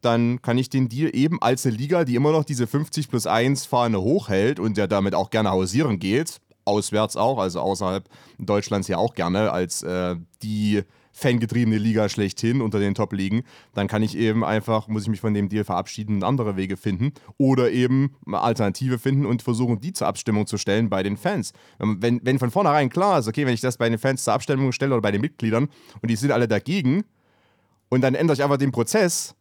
[0.00, 3.26] dann kann ich den Deal eben als eine Liga, die immer noch diese 50 plus
[3.26, 8.88] 1 Fahne hochhält und der damit auch gerne hausieren geht, auswärts auch, also außerhalb Deutschlands
[8.88, 10.84] ja auch gerne als äh, die
[11.18, 13.42] fangetriebene Liga schlechthin unter den Top-Ligen,
[13.74, 16.76] dann kann ich eben einfach, muss ich mich von dem Deal verabschieden und andere Wege
[16.76, 21.16] finden oder eben eine Alternative finden und versuchen, die zur Abstimmung zu stellen bei den
[21.16, 21.52] Fans.
[21.78, 24.70] Wenn, wenn von vornherein klar ist, okay, wenn ich das bei den Fans zur Abstimmung
[24.70, 25.68] stelle oder bei den Mitgliedern
[26.00, 27.02] und die sind alle dagegen
[27.88, 29.34] und dann ändere ich einfach den Prozess,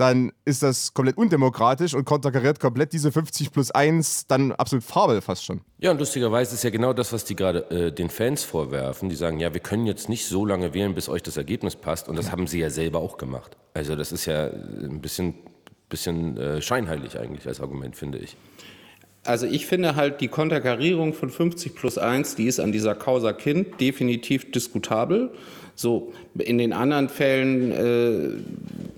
[0.00, 5.20] dann ist das komplett undemokratisch und konterkariert komplett diese 50 plus 1 dann absolut Farbe
[5.20, 5.60] fast schon.
[5.78, 9.10] Ja, und lustigerweise ist ja genau das, was die gerade äh, den Fans vorwerfen.
[9.10, 12.08] Die sagen, ja, wir können jetzt nicht so lange wählen, bis euch das Ergebnis passt.
[12.08, 12.32] Und das ja.
[12.32, 13.58] haben sie ja selber auch gemacht.
[13.74, 15.34] Also das ist ja ein bisschen,
[15.90, 18.38] bisschen äh, scheinheilig eigentlich als Argument, finde ich.
[19.24, 23.34] Also ich finde halt die Konterkarierung von 50 plus 1, die ist an dieser Causa
[23.34, 25.30] Kind definitiv diskutabel.
[25.74, 28.30] So, in den anderen Fällen äh,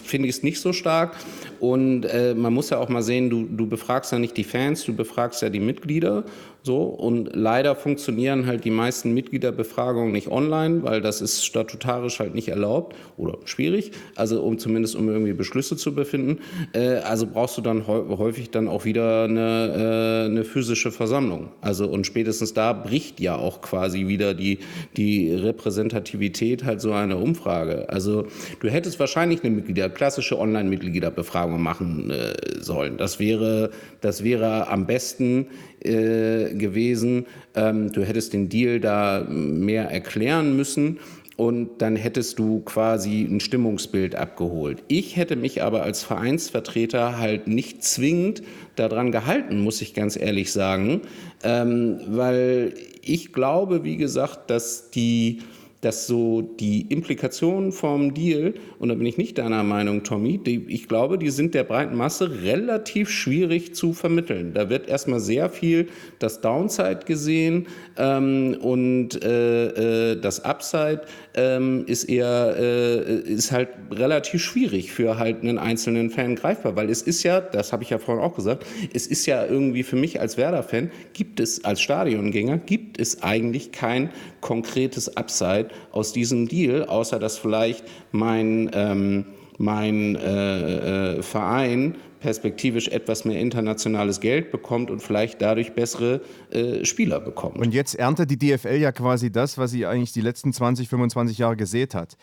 [0.03, 1.17] finde ich es nicht so stark.
[1.61, 4.85] Und äh, man muss ja auch mal sehen, du, du befragst ja nicht die Fans,
[4.85, 6.25] du befragst ja die Mitglieder.
[6.65, 12.37] So, und leider funktionieren halt die meisten Mitgliederbefragungen nicht online, weil das ist statutarisch halt
[12.37, 16.39] nicht erlaubt oder schwierig, also um zumindest um irgendwie Beschlüsse zu befinden.
[16.73, 21.49] Äh, also brauchst du dann häufig dann auch wieder eine, äh, eine physische Versammlung.
[21.61, 24.61] Also und spätestens da bricht ja auch quasi wieder die,
[24.97, 27.89] die Repräsentativität halt so einer Umfrage.
[27.89, 28.27] Also
[28.61, 32.97] du hättest wahrscheinlich eine Mitglieder, klassische Online-Mitgliederbefragung machen äh, sollen.
[32.97, 35.47] Das wäre, das wäre am besten
[35.81, 37.27] äh, gewesen.
[37.55, 40.99] Ähm, du hättest den Deal da mehr erklären müssen
[41.37, 44.83] und dann hättest du quasi ein Stimmungsbild abgeholt.
[44.89, 48.43] Ich hätte mich aber als Vereinsvertreter halt nicht zwingend
[48.77, 51.03] daran gehalten, muss ich ganz ehrlich sagen,
[51.43, 55.41] ähm, weil ich glaube, wie gesagt, dass die
[55.83, 60.65] dass so die Implikationen vom Deal, und da bin ich nicht deiner Meinung, Tommy, die,
[60.69, 64.55] ich glaube, die sind der breiten Masse relativ schwierig zu vermitteln.
[64.55, 65.89] Da wird erstmal sehr viel
[66.21, 67.67] das Downside gesehen
[67.99, 71.03] ähm, und äh, äh, das Upside
[71.35, 76.91] ähm, ist eher, äh, ist halt relativ schwierig für halt einen einzelnen Fan greifbar, weil
[76.91, 78.65] es ist ja, das habe ich ja vorhin auch gesagt,
[78.95, 83.73] es ist ja irgendwie für mich als Werder-Fan, gibt es als Stadiongänger, gibt es eigentlich
[83.73, 89.25] kein konkretes Upside aus diesem Deal, außer dass vielleicht mein, ähm,
[89.59, 96.85] mein äh, äh, Verein perspektivisch etwas mehr internationales Geld bekommt und vielleicht dadurch bessere äh,
[96.85, 97.59] Spieler bekommt.
[97.59, 101.39] Und jetzt erntet die DFL ja quasi das, was sie eigentlich die letzten 20, 25
[101.39, 102.17] Jahre gesät hat.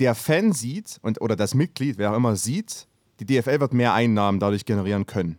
[0.00, 2.86] Der Fan sieht, und, oder das Mitglied, wer auch immer sieht,
[3.20, 5.38] die DFL wird mehr Einnahmen dadurch generieren können.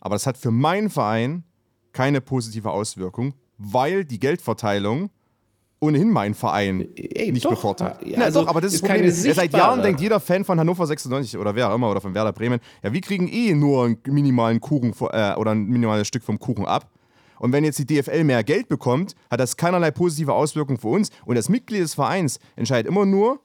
[0.00, 1.44] Aber das hat für meinen Verein
[1.92, 5.10] keine positive Auswirkung, weil die Geldverteilung
[5.80, 7.96] ohnehin mein Verein Ey, nicht doch, bevorteilt.
[8.04, 9.06] Ja, Na, also doch, aber das ist, ist Problem.
[9.06, 12.14] Ja, seit Jahren denkt jeder Fan von Hannover 96 oder wer auch immer oder von
[12.14, 16.22] Werder Bremen, ja, wir kriegen eh nur einen minimalen Kuchen äh, oder ein minimales Stück
[16.22, 16.90] vom Kuchen ab.
[17.38, 21.10] Und wenn jetzt die DFL mehr Geld bekommt, hat das keinerlei positive Auswirkungen für uns.
[21.24, 23.40] Und das Mitglied des Vereins entscheidet immer nur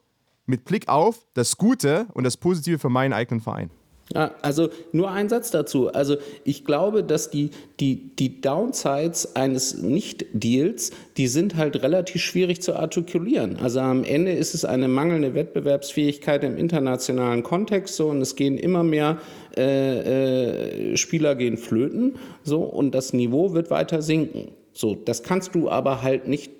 [0.45, 3.71] mit Blick auf das Gute und das Positive für meinen eigenen Verein.
[4.13, 5.91] Ja, also nur ein Satz dazu.
[5.91, 12.61] Also ich glaube, dass die, die, die Downsides eines Nicht-Deals, die sind halt relativ schwierig
[12.61, 13.57] zu artikulieren.
[13.57, 18.59] Also am Ende ist es eine mangelnde Wettbewerbsfähigkeit im internationalen Kontext so und es gehen
[18.59, 19.17] immer mehr
[19.57, 24.51] äh, äh, Spieler gehen flöten so und das Niveau wird weiter sinken.
[24.71, 26.51] So, das kannst du aber halt nicht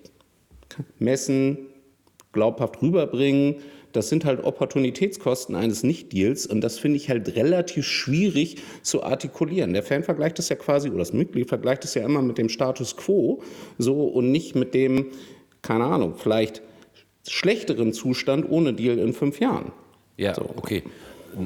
[0.98, 1.58] messen,
[2.32, 3.58] glaubhaft rüberbringen.
[3.96, 9.74] Das sind halt Opportunitätskosten eines Nicht-Deals und das finde ich halt relativ schwierig zu artikulieren.
[9.74, 12.50] Der Fan vergleicht das ja quasi, oder das Mitglied vergleicht es ja immer mit dem
[12.50, 13.42] Status quo
[13.78, 15.12] so und nicht mit dem,
[15.62, 16.62] keine Ahnung, vielleicht
[17.28, 19.72] schlechteren Zustand ohne Deal in fünf Jahren.
[20.18, 20.50] Ja, so.
[20.56, 20.84] okay.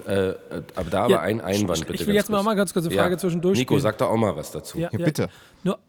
[0.06, 0.34] Äh,
[0.76, 2.02] aber da ja, war ein Einwand, bitte.
[2.02, 3.18] Ich will jetzt mal, mal ganz kurz eine Frage ja.
[3.18, 3.58] zwischendurch.
[3.58, 4.78] Nico, sag da auch mal was dazu.
[4.78, 5.30] Ja, ja bitte.
[5.64, 5.80] Nur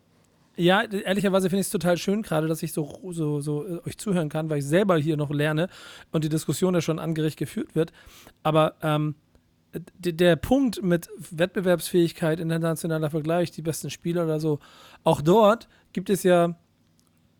[0.61, 3.99] ja, ehrlicherweise finde ich es total schön gerade, dass ich so, so, so äh, euch
[3.99, 5.68] zuhören kann, weil ich selber hier noch lerne
[6.12, 7.92] und die Diskussion ja schon angericht geführt wird.
[8.42, 9.14] Aber ähm,
[9.73, 14.59] der Punkt mit Wettbewerbsfähigkeit, internationaler Vergleich, die besten Spieler oder so,
[15.05, 16.57] auch dort gibt es ja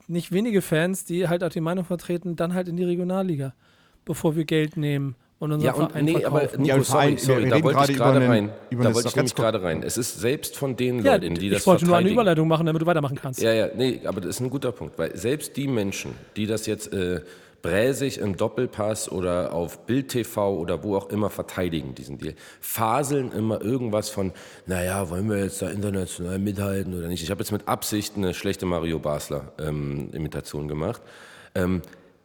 [0.07, 3.55] nicht wenige Fans, die halt auch die Meinung vertreten, dann halt in die Regionalliga,
[4.05, 6.37] bevor wir Geld nehmen und unser ja, und, Verein nee, verkaufen.
[6.37, 8.51] aber Nico, Ja, sorry, sorry, da wollte ich gerade rein.
[8.71, 9.83] Da wollte ich nämlich gerade rein.
[9.83, 12.11] Es ist selbst von den ja, Leuten, die das ich wollte nur eine.
[12.11, 13.41] Überleitung machen, damit du weitermachen kannst.
[13.41, 16.67] Ja, ja, nee, aber das ist ein guter Punkt, weil selbst die Menschen, die das
[16.67, 17.23] jetzt äh,
[17.63, 23.33] bräsig im Doppelpass oder auf Bild TV oder wo auch immer verteidigen, diesen Deal, faseln
[23.33, 24.33] immer irgendwas von,
[24.67, 27.23] naja, wollen wir jetzt da international mithalten oder nicht?
[27.23, 31.01] Ich habe jetzt mit Absicht eine schlechte Mario Basler ähm, Imitation gemacht.
[31.55, 31.81] Ähm,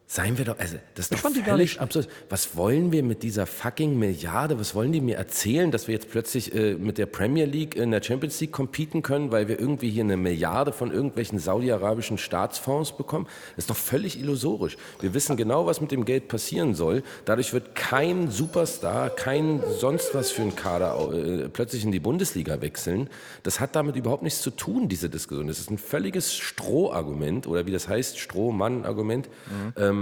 [0.07, 2.07] Seien wir doch, also das ist Ich doch völlig absurd.
[2.29, 4.59] Was wollen wir mit dieser fucking Milliarde?
[4.59, 7.89] Was wollen die mir erzählen, dass wir jetzt plötzlich äh, mit der Premier League in
[7.89, 12.95] der Champions League competen können, weil wir irgendwie hier eine Milliarde von irgendwelchen saudi-arabischen Staatsfonds
[12.95, 13.25] bekommen?
[13.55, 14.77] Das ist doch völlig illusorisch.
[14.99, 17.01] Wir wissen genau, was mit dem Geld passieren soll.
[17.25, 22.61] Dadurch wird kein Superstar, kein sonst was für ein Kader äh, plötzlich in die Bundesliga
[22.61, 23.09] wechseln.
[23.41, 25.47] Das hat damit überhaupt nichts zu tun, diese Diskussion.
[25.47, 29.29] Das ist ein völliges Strohargument oder wie das heißt, Strohmann-Argument.
[29.75, 29.94] Ähm,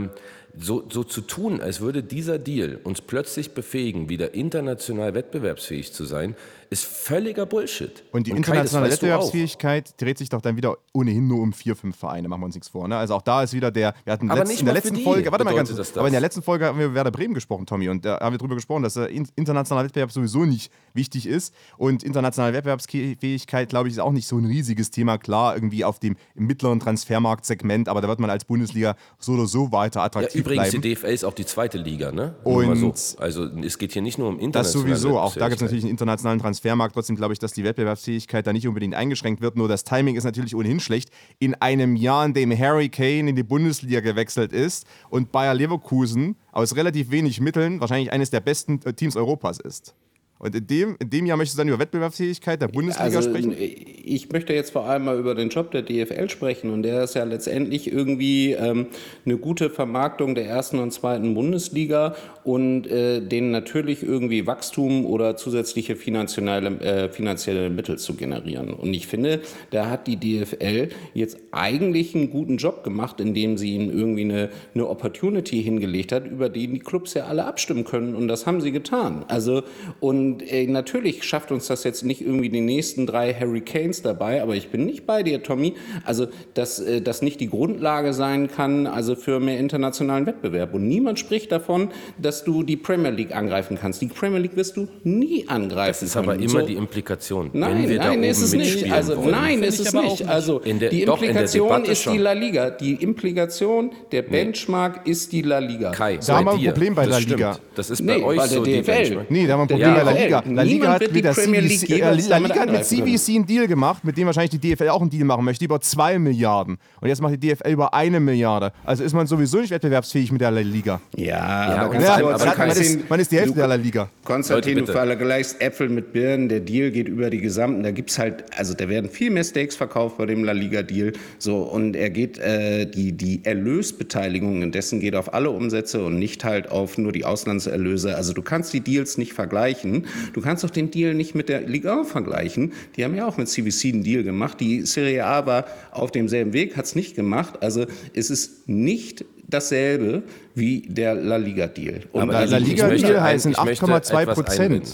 [0.57, 6.05] so, so zu tun, als würde dieser Deal uns plötzlich befähigen, wieder international wettbewerbsfähig zu
[6.05, 6.35] sein,
[6.69, 8.03] ist völliger Bullshit.
[8.11, 8.91] Und die das internationale.
[8.91, 12.55] Wettbewerbsfähigkeit dreht sich doch dann wieder ohnehin nur um vier, fünf Vereine, machen wir uns
[12.55, 12.87] nichts vor.
[12.87, 12.97] Ne?
[12.97, 15.31] Also auch da ist wieder der, wir hatten Aber letzt, nicht in der letzten Folge,
[15.31, 16.25] warte mal ganz kurz, das aber in der das.
[16.27, 18.83] letzten Folge haben wir über Werder Bremen gesprochen, Tommy, und da haben wir darüber gesprochen,
[18.83, 23.99] dass der in- internationale Wettbewerb sowieso nicht wichtig ist und internationale Wettbewerbsfähigkeit, glaube ich, ist
[23.99, 28.19] auch nicht so ein riesiges Thema, klar, irgendwie auf dem mittleren Transfermarktsegment, aber da wird
[28.19, 30.81] man als Bundesliga so oder so weiter Ja, attraktiv übrigens, bleiben.
[30.81, 32.35] die DFL ist auch die zweite Liga, ne?
[32.43, 33.17] Und- so.
[33.19, 35.83] Also es geht hier nicht nur um Das internationale sowieso, auch da gibt es natürlich
[35.83, 36.93] einen internationalen Transfermarkt.
[36.93, 39.55] Trotzdem glaube ich, dass die Wettbewerbsfähigkeit da nicht unbedingt eingeschränkt wird.
[39.57, 41.09] Nur das Timing ist natürlich ohnehin schlecht.
[41.39, 46.35] In einem Jahr, in dem Harry Kane in die Bundesliga gewechselt ist und Bayer Leverkusen
[46.51, 49.95] aus relativ wenig Mitteln wahrscheinlich eines der besten äh, Teams Europas ist.
[50.43, 53.55] Und in dem, in dem Jahr möchtest du dann über Wettbewerbsfähigkeit der Bundesliga Also, sprechen?
[53.57, 57.15] ich möchte jetzt vor allem mal über den Job der DFL sprechen und der ist
[57.15, 58.87] ja letztendlich irgendwie ähm,
[59.25, 65.37] eine gute Vermarktung der ersten und zweiten Bundesliga und äh, denen natürlich irgendwie Wachstum oder
[65.37, 68.73] zusätzliche finanzielle, äh, finanzielle Mittel zu generieren.
[68.73, 73.75] Und ich finde, da hat die DFL jetzt eigentlich einen guten Job gemacht, indem sie
[73.75, 78.15] ihnen irgendwie eine, eine Opportunity hingelegt hat, über die die Clubs ja alle abstimmen können
[78.15, 79.25] und das haben sie getan.
[79.27, 79.63] Also
[79.99, 84.55] und äh, natürlich schafft uns das jetzt nicht irgendwie die nächsten drei Hurricanes dabei, aber
[84.55, 85.73] ich bin nicht bei dir, Tommy.
[86.05, 90.73] Also, dass äh, das nicht die Grundlage sein kann, also für mehr internationalen Wettbewerb.
[90.73, 94.01] Und niemand spricht davon, dass du die Premier League angreifen kannst.
[94.01, 96.43] Die Premier League wirst du nie angreifen Das ist aber können.
[96.49, 97.49] immer So- die Implikation.
[97.51, 98.59] Nein, wenn wir nein, da ist oben es nicht.
[98.71, 99.31] mitspielen Also wollen.
[99.31, 100.27] nein, ist es aber auch nicht.
[100.27, 102.17] Also In der- die doch, in der Implikation ist die.
[102.17, 102.69] La Liga.
[102.69, 105.91] Die Implikation, der Benchmark ist die La Liga.
[105.91, 107.53] Kai, Da haben wir ein Problem bei La Liga.
[107.53, 107.67] Stimmt.
[107.75, 108.91] Das ist Nee, bei euch bei der so die DFL.
[108.91, 109.31] Benchmark.
[109.31, 110.23] Nee, da haben wir ein Der Problem bei La.
[110.23, 110.43] Liga.
[110.53, 112.85] La Liga hat mit der Premier League CVC, jeweils La Liga hat mit.
[112.85, 115.79] CVC einen Deal gemacht, mit dem wahrscheinlich die DFL auch einen Deal machen möchte, über
[115.81, 116.77] 2 Milliarden.
[117.01, 118.71] Und jetzt macht die DFL über eine Milliarde.
[118.85, 121.01] Also ist man sowieso nicht wettbewerbsfähig mit der La Liga.
[121.15, 123.53] Ja, Ja, aber ganz Ja, aber man, hat, man, Konstantin, ist, man ist die Hälfte
[123.53, 124.09] du- der La Liga.
[124.23, 128.17] Konstantin, Leute, du vergleichst Äpfel mit Birnen, der Deal geht über die gesamten, da gibt's
[128.17, 132.09] halt, also da werden viel mehr Steaks verkauft bei dem La Liga-Deal, so, und er
[132.09, 136.97] geht, äh, die, die Erlösbeteiligung in dessen geht auf alle Umsätze und nicht halt auf
[136.97, 141.13] nur die Auslandserlöse, also du kannst die Deals nicht vergleichen, du kannst auch den Deal
[141.13, 144.59] nicht mit der Liga 1 vergleichen, die haben ja auch mit CVC einen Deal gemacht,
[144.59, 150.23] die Serie A war auf demselben Weg, hat's nicht gemacht, also es ist nicht dasselbe
[150.55, 152.01] wie der La Liga-Deal.
[152.11, 154.35] Und Aber La- ich- La ich Liga möchte Deal ein- heißen ich möchte 8,2 etwas
[154.35, 154.59] Prozent.
[154.59, 154.89] einwenden.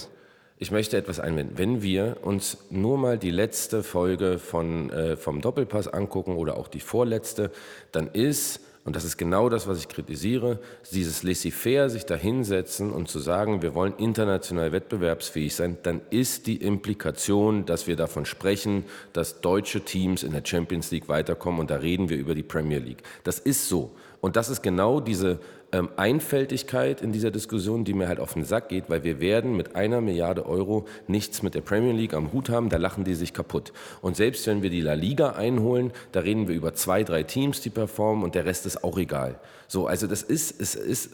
[0.62, 1.54] Ich möchte etwas einwenden.
[1.58, 6.68] Wenn wir uns nur mal die letzte Folge von, äh, vom Doppelpass angucken oder auch
[6.68, 7.50] die vorletzte,
[7.94, 10.60] dann ist, und das ist genau das, was ich kritisiere,
[10.92, 16.46] dieses Laissez-faire, sich da hinsetzen und zu sagen, wir wollen international wettbewerbsfähig sein, dann ist
[16.48, 21.70] die Implikation, dass wir davon sprechen, dass deutsche Teams in der Champions League weiterkommen und
[21.72, 23.04] da reden wir über die Premier League.
[23.24, 23.92] Das ist so.
[24.22, 25.40] Und das ist genau diese
[25.72, 29.56] ähm, Einfältigkeit in dieser Diskussion, die mir halt auf den Sack geht, weil wir werden
[29.56, 33.16] mit einer Milliarde Euro nichts mit der Premier League am Hut haben, da lachen die
[33.16, 33.72] sich kaputt.
[34.02, 37.62] Und selbst wenn wir die La Liga einholen, da reden wir über zwei, drei Teams,
[37.62, 39.40] die performen und der Rest ist auch egal.
[39.68, 41.12] So, also das ist, es ist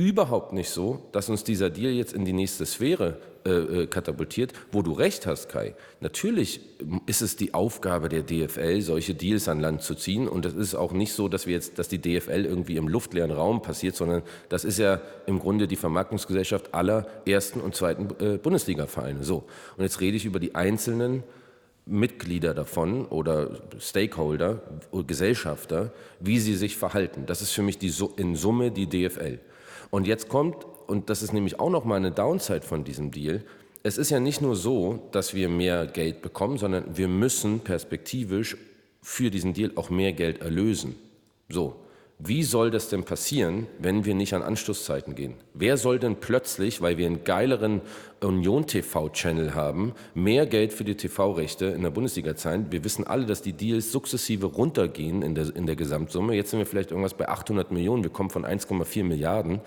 [0.00, 4.54] überhaupt nicht so, dass uns dieser Deal jetzt in die nächste Sphäre äh, äh katapultiert,
[4.72, 5.74] wo du recht hast, Kai.
[6.00, 6.60] Natürlich
[7.04, 10.26] ist es die Aufgabe der DFL, solche Deals an Land zu ziehen.
[10.26, 13.30] Und es ist auch nicht so, dass wir jetzt, dass die DFL irgendwie im luftleeren
[13.30, 18.38] Raum passiert, sondern das ist ja im Grunde die Vermarktungsgesellschaft aller ersten und zweiten äh,
[18.38, 19.22] Bundesliga-Vereine.
[19.22, 19.44] So.
[19.76, 21.24] Und jetzt rede ich über die einzelnen
[21.84, 24.62] Mitglieder davon oder Stakeholder,
[25.06, 27.26] Gesellschafter, wie sie sich verhalten.
[27.26, 29.40] Das ist für mich die, in Summe die DFL.
[29.90, 33.44] Und jetzt kommt, und das ist nämlich auch noch mal eine Downside von diesem Deal,
[33.82, 38.56] es ist ja nicht nur so, dass wir mehr Geld bekommen, sondern wir müssen perspektivisch
[39.02, 40.96] für diesen Deal auch mehr Geld erlösen.
[41.48, 41.76] So,
[42.22, 45.34] wie soll das denn passieren, wenn wir nicht an Anschlusszeiten gehen?
[45.54, 47.80] Wer soll denn plötzlich, weil wir einen geileren
[48.20, 52.66] Union-TV-Channel haben, mehr Geld für die TV-Rechte in der Bundesliga zahlen?
[52.70, 56.34] Wir wissen alle, dass die Deals sukzessive runtergehen in der, in der Gesamtsumme.
[56.34, 58.02] Jetzt sind wir vielleicht irgendwas bei 800 Millionen.
[58.02, 59.60] Wir kommen von 1,4 Milliarden.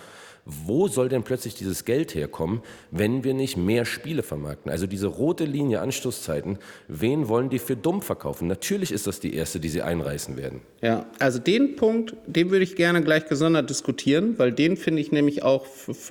[0.46, 4.70] Wo soll denn plötzlich dieses Geld herkommen, wenn wir nicht mehr Spiele vermarkten?
[4.70, 6.58] Also diese rote Linie Anstoßzeiten,
[6.90, 8.50] wen wollen die für dumm verkaufen?
[8.50, 10.60] Natürlich ist das die erste, die sie einreißen werden.
[10.82, 15.14] Ja, also den Punkt, den würde ich gerne gleich gesondert diskutieren, weil den finde ich
[15.14, 15.66] nämlich auch,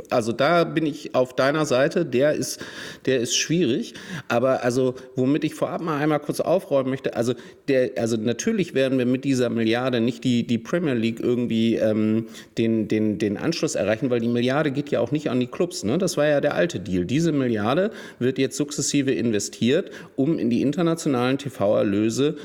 [0.08, 2.58] also da bin ich auf deiner Seite, der ist,
[3.04, 3.92] der ist schwierig.
[4.28, 7.34] Aber also, womit ich vorab mal einmal kurz aufräumen möchte, also
[7.68, 12.28] der, also natürlich werden wir mit dieser Milliarde nicht die, die Premier League irgendwie ähm,
[12.56, 15.84] den, den, den Anschluss erreichen, weil die Milliarde geht ja auch nicht an die Clubs.
[15.84, 15.98] Ne?
[15.98, 17.04] Das war ja der alte Deal.
[17.04, 22.36] Diese Milliarde wird jetzt sukzessive investiert, um in die internationalen TV-Erlöse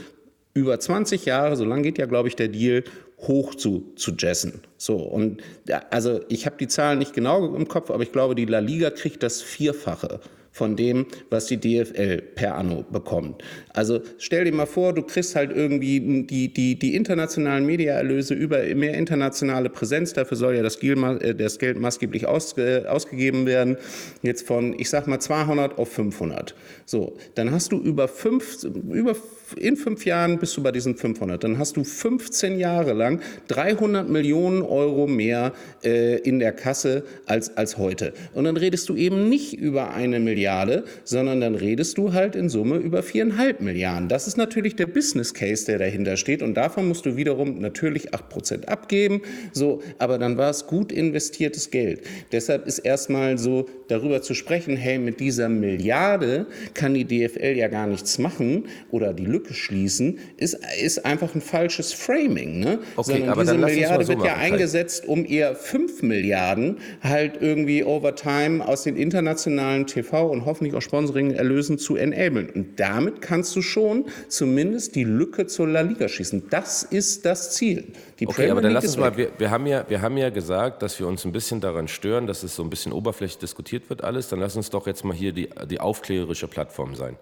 [0.54, 2.84] über 20 Jahre, so lange geht ja, glaube ich, der Deal,
[3.20, 4.62] hoch zu, zu jessen.
[4.78, 5.42] So, und
[5.90, 8.90] also ich habe die Zahlen nicht genau im Kopf, aber ich glaube, die La Liga
[8.90, 10.20] kriegt das Vierfache
[10.58, 13.44] von dem, was die DFL per Anno bekommt.
[13.74, 18.64] Also stell dir mal vor, du kriegst halt irgendwie die, die, die internationalen Mediaerlöse über
[18.76, 23.46] mehr internationale Präsenz, dafür soll ja das Geld, äh, das Geld maßgeblich aus, äh, ausgegeben
[23.46, 23.78] werden,
[24.24, 26.56] jetzt von, ich sag mal, 200 auf 500.
[26.86, 29.16] So, dann hast du über fünf, über
[29.56, 31.44] in fünf Jahren bist du bei diesen 500.
[31.44, 37.56] Dann hast du 15 Jahre lang 300 Millionen Euro mehr äh, in der Kasse als,
[37.56, 38.14] als heute.
[38.34, 42.50] Und dann redest du eben nicht über eine Milliarde, sondern dann redest du halt in
[42.50, 44.10] Summe über viereinhalb Milliarden.
[44.10, 46.42] Das ist natürlich der Business Case, der dahinter steht.
[46.42, 49.22] Und davon musst du wiederum natürlich 8 Prozent abgeben.
[49.54, 52.02] So, aber dann war es gut investiertes Geld.
[52.32, 57.68] Deshalb ist erstmal so darüber zu sprechen, hey, mit dieser Milliarde kann die DFL ja
[57.68, 62.60] gar nichts machen oder die Lücke schließen, ist, ist einfach ein falsches Framing.
[62.60, 62.80] Ne?
[62.96, 67.40] Okay, Sondern aber diese Milliarde so wird ja machen, eingesetzt, um eher 5 Milliarden halt
[67.40, 72.50] irgendwie over time aus den internationalen TV und hoffentlich auch Sponsoring-Erlösen zu enablen.
[72.50, 76.50] Und damit kannst du schon zumindest die Lücke zur La Liga schießen.
[76.50, 77.94] Das ist das Ziel.
[78.20, 80.32] Die okay, Premier aber dann lass uns mal, wir, wir, haben ja, wir haben ja
[80.32, 83.90] gesagt, dass wir uns ein bisschen daran stören, dass es so ein bisschen oberflächlich diskutiert
[83.90, 84.30] wird alles.
[84.30, 87.18] Dann lass uns doch jetzt mal hier die, die aufklärerische Plattform sein.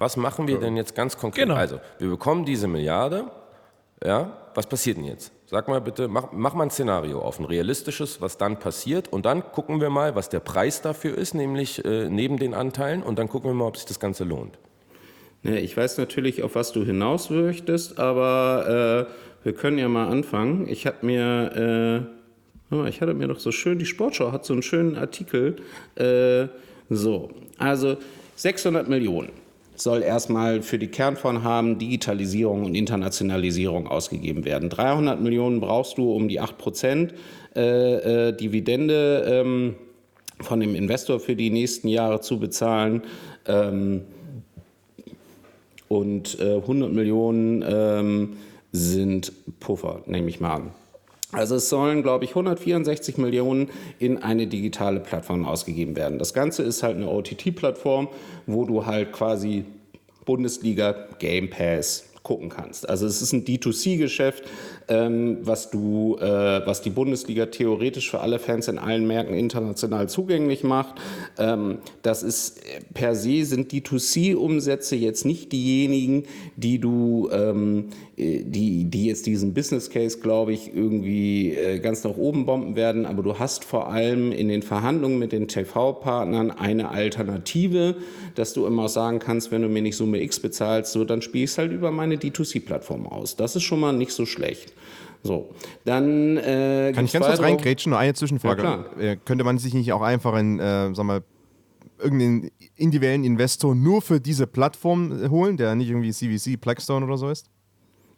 [0.00, 1.44] Was machen wir denn jetzt ganz konkret?
[1.44, 1.56] Genau.
[1.56, 3.24] Also, wir bekommen diese Milliarde.
[4.02, 5.30] Ja, was passiert denn jetzt?
[5.44, 9.12] Sag mal bitte, mach, mach mal ein Szenario auf, ein realistisches, was dann passiert.
[9.12, 13.02] Und dann gucken wir mal, was der Preis dafür ist, nämlich äh, neben den Anteilen.
[13.02, 14.58] Und dann gucken wir mal, ob sich das Ganze lohnt.
[15.42, 20.08] Ja, ich weiß natürlich, auf was du hinaus möchtest, aber äh, wir können ja mal
[20.08, 20.66] anfangen.
[20.66, 22.08] Ich habe mir,
[22.72, 25.56] äh, ich hatte mir doch so schön, die Sportschau hat so einen schönen Artikel.
[25.96, 26.46] Äh,
[26.88, 27.28] so,
[27.58, 27.98] also
[28.36, 29.32] 600 Millionen
[29.80, 34.68] soll erstmal für die Kernvorhaben Digitalisierung und Internationalisierung ausgegeben werden.
[34.68, 37.14] 300 Millionen brauchst du, um die 8 Prozent
[37.56, 39.74] äh, äh, Dividende ähm,
[40.40, 43.02] von dem Investor für die nächsten Jahre zu bezahlen.
[43.46, 44.02] Ähm,
[45.88, 48.36] und äh, 100 Millionen ähm,
[48.72, 50.70] sind Puffer, nehme ich mal an.
[51.32, 56.18] Also es sollen, glaube ich, 164 Millionen in eine digitale Plattform ausgegeben werden.
[56.18, 58.08] Das Ganze ist halt eine OTT-Plattform,
[58.46, 59.64] wo du halt quasi
[60.24, 62.88] Bundesliga Game Pass gucken kannst.
[62.88, 64.44] Also es ist ein D2C-Geschäft,
[64.88, 70.08] ähm, was du, äh, was die Bundesliga theoretisch für alle Fans in allen Märkten international
[70.08, 70.96] zugänglich macht.
[71.38, 76.24] Ähm, das ist äh, per se sind D2C-Umsätze jetzt nicht diejenigen,
[76.56, 82.02] die du, ähm, äh, die, die jetzt diesen Business Case, glaube ich, irgendwie äh, ganz
[82.04, 83.06] nach oben bomben werden.
[83.06, 87.96] Aber du hast vor allem in den Verhandlungen mit den TV-Partnern eine Alternative,
[88.34, 91.44] dass du immer sagen kannst, wenn du mir nicht Summe X bezahlst, so dann spiele
[91.44, 93.36] ich es halt über meine D2C-Plattform aus.
[93.36, 94.72] Das ist schon mal nicht so schlecht.
[95.22, 95.50] So,
[95.84, 97.90] dann äh, Kann ich ganz kurz reingrätschen?
[97.90, 98.62] Nur eine Zwischenfrage.
[98.62, 101.22] Ja, äh, könnte man sich nicht auch einfach einen, äh, sag mal,
[101.98, 107.28] irgendeinen individuellen Investor nur für diese Plattform holen, der nicht irgendwie CVC, Blackstone oder so
[107.28, 107.50] ist?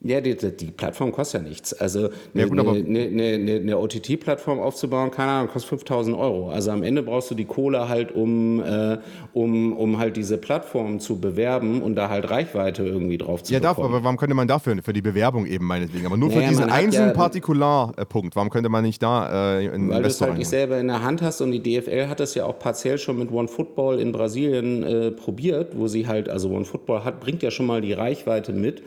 [0.05, 1.73] Ja, die, die, Plattform kostet ja nichts.
[1.75, 6.51] Also eine, ja, eine, eine, eine OTT-Plattform aufzubauen, keine Ahnung, kostet 5000 Euro.
[6.51, 8.99] Also am Ende brauchst du die Kohle halt, um, äh,
[9.33, 13.61] um, um halt diese Plattform zu bewerben und da halt Reichweite irgendwie drauf zu Ja,
[13.61, 16.49] darf, aber warum könnte man dafür, für die Bewerbung eben meinetwegen, aber nur naja, für
[16.49, 20.37] diesen einzelnen ja, Partikularpunkt, warum könnte man nicht da äh, einen Weil du es halt
[20.37, 23.21] nicht selber in der Hand hast und die DFL hat das ja auch partiell schon
[23.21, 27.43] mit One Football in Brasilien äh, probiert, wo sie halt, also One Football hat, bringt
[27.43, 28.83] ja schon mal die Reichweite mit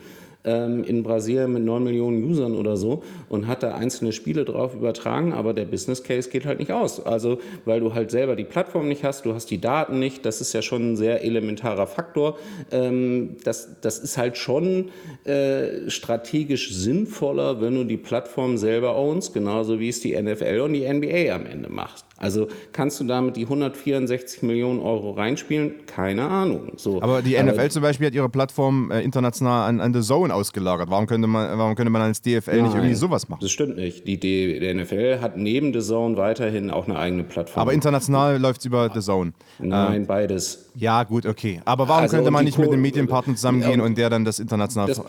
[0.46, 4.74] ähm, in Brasilien mit 9 Millionen Usern oder so und hat da einzelne Spiele drauf
[4.74, 7.04] übertragen, aber der Business Case geht halt nicht aus.
[7.04, 10.40] Also, weil du halt selber die Plattform nicht hast, du hast die Daten nicht, das
[10.40, 12.38] ist ja schon ein sehr elementarer Faktor.
[12.70, 14.90] Ähm, das, das ist halt schon
[15.24, 20.72] äh, strategisch sinnvoller, wenn du die Plattform selber ownst, genauso wie es die NFL und
[20.72, 22.04] die NBA am Ende macht.
[22.18, 25.86] Also kannst du damit die 164 Millionen Euro reinspielen?
[25.86, 26.72] Keine Ahnung.
[26.76, 30.00] So, aber die NFL aber, zum Beispiel hat ihre Plattform äh, international an, an The
[30.00, 30.90] Zone ausgelagert.
[30.90, 33.40] Warum könnte man, warum könnte man als DFL Nein, nicht irgendwie sowas machen?
[33.42, 34.06] Das stimmt nicht.
[34.06, 37.60] Die, die, die NFL hat neben The Zone weiterhin auch eine eigene Plattform.
[37.60, 39.32] Aber international läuft es über The Zone.
[39.58, 40.70] Nein, äh, beides.
[40.74, 41.60] Ja, gut, okay.
[41.64, 44.88] Aber warum also, könnte man nicht mit dem Medienpartner zusammengehen und der dann das international...
[44.88, 45.02] Das,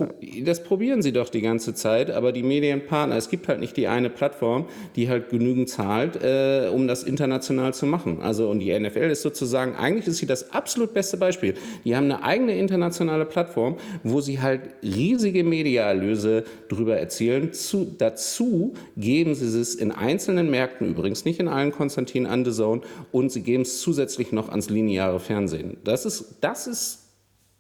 [0.44, 3.88] das probieren sie doch die ganze Zeit, aber die Medienpartner, es gibt halt nicht die
[3.88, 8.22] eine Plattform, die halt genügend zahlt, äh, um das das international zu machen.
[8.22, 11.54] Also und die NFL ist sozusagen, eigentlich ist sie das absolut beste Beispiel.
[11.86, 17.54] Die haben eine eigene internationale Plattform, wo sie halt riesige Mediaerlöse drüber erzielen.
[17.54, 22.52] Zu, dazu geben sie es in einzelnen Märkten, übrigens nicht in allen Konstantin an the
[22.52, 22.82] Zone,
[23.12, 25.78] und sie geben es zusätzlich noch ans lineare Fernsehen.
[25.84, 27.10] Das ist, das ist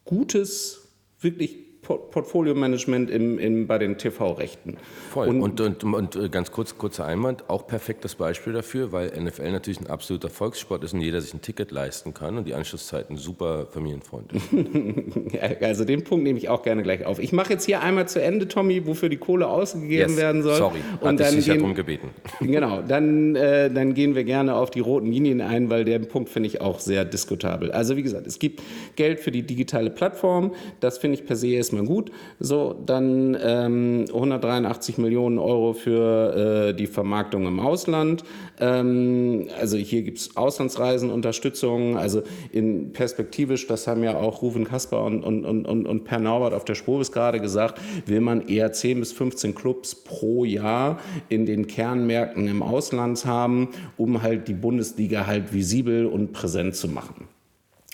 [0.05, 0.87] gutes,
[1.19, 4.77] wirklich Portfolio-Management im, im, bei den TV-Rechten.
[5.11, 5.27] Voll.
[5.29, 9.51] Und, und, und, und, äh, ganz kurz, kurzer Einwand, auch perfektes Beispiel dafür, weil NFL
[9.51, 13.17] natürlich ein absoluter Volkssport ist und jeder sich ein Ticket leisten kann und die Anschlusszeiten
[13.17, 14.43] super familienfreundlich.
[15.61, 17.19] also den Punkt nehme ich auch gerne gleich auf.
[17.19, 20.17] Ich mache jetzt hier einmal zu Ende, Tommy, wofür die Kohle ausgegeben yes.
[20.17, 20.57] werden soll.
[20.57, 22.09] Sorry, und dann ich gehen, ja darum gebeten.
[22.39, 26.29] Genau, dann, äh, dann gehen wir gerne auf die roten Linien ein, weil der Punkt
[26.29, 27.71] finde ich auch sehr diskutabel.
[27.71, 28.61] Also wie gesagt, es gibt
[28.95, 32.11] Geld für die digitale Plattform, das finde ich per se erstmal erstmal gut.
[32.39, 38.23] So, dann ähm, 183 Millionen Euro für äh, die Vermarktung im Ausland.
[38.59, 41.97] Ähm, also hier gibt es Auslandsreisen, Unterstützung.
[41.97, 46.53] Also in perspektivisch, das haben ja auch Rufen Kasper und, und, und, und Per Norbert
[46.53, 50.99] auf der Spur bis gerade gesagt, will man eher 10 bis 15 Clubs pro Jahr
[51.29, 56.87] in den Kernmärkten im Ausland haben, um halt die Bundesliga halt visibel und präsent zu
[56.87, 57.27] machen.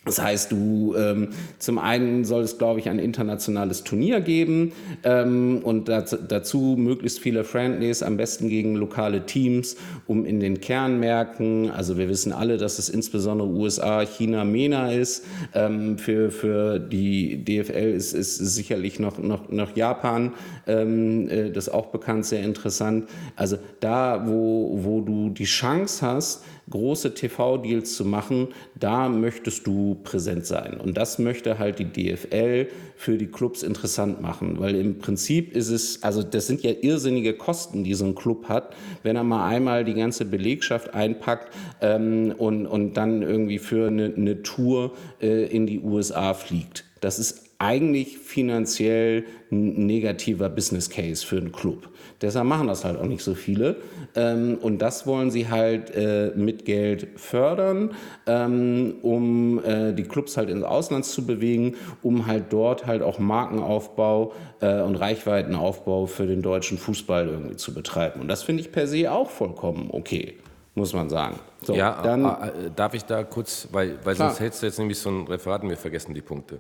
[0.05, 1.29] Das heißt, du ähm,
[1.59, 4.73] zum einen soll es, glaube ich, ein internationales Turnier geben
[5.03, 10.59] ähm, und dazu, dazu, möglichst viele Friendlies, am besten gegen lokale Teams, um in den
[10.59, 15.25] Kernmärkten, also wir wissen alle, dass es insbesondere USA, China, MENA ist.
[15.53, 20.33] Ähm, für, für die DFL ist, ist sicherlich noch, noch, noch Japan,
[20.67, 23.07] ähm, äh, das auch bekannt, sehr interessant.
[23.37, 28.49] Also da, wo, wo du die Chance hast, große TV-Deals zu machen,
[28.79, 30.79] da möchtest du präsent sein.
[30.79, 35.69] Und das möchte halt die DFL für die Clubs interessant machen, weil im Prinzip ist
[35.69, 39.47] es, also das sind ja irrsinnige Kosten, die so ein Club hat, wenn er mal
[39.47, 45.45] einmal die ganze Belegschaft einpackt ähm, und, und dann irgendwie für eine, eine Tour äh,
[45.45, 46.85] in die USA fliegt.
[47.01, 51.89] Das ist eigentlich finanziell ein negativer Business Case für einen Club.
[52.21, 53.77] Deshalb machen das halt auch nicht so viele.
[54.15, 57.91] Ähm, und das wollen sie halt äh, mit Geld fördern,
[58.27, 63.19] ähm, um äh, die Clubs halt ins Ausland zu bewegen, um halt dort halt auch
[63.19, 68.21] Markenaufbau äh, und Reichweitenaufbau für den deutschen Fußball irgendwie zu betreiben.
[68.21, 70.35] Und das finde ich per se auch vollkommen okay
[70.75, 71.39] muss man sagen.
[71.61, 75.09] So, ja, dann darf ich da kurz, weil, weil sonst hältst du jetzt nämlich so
[75.09, 76.59] ein Referat und wir vergessen die Punkte.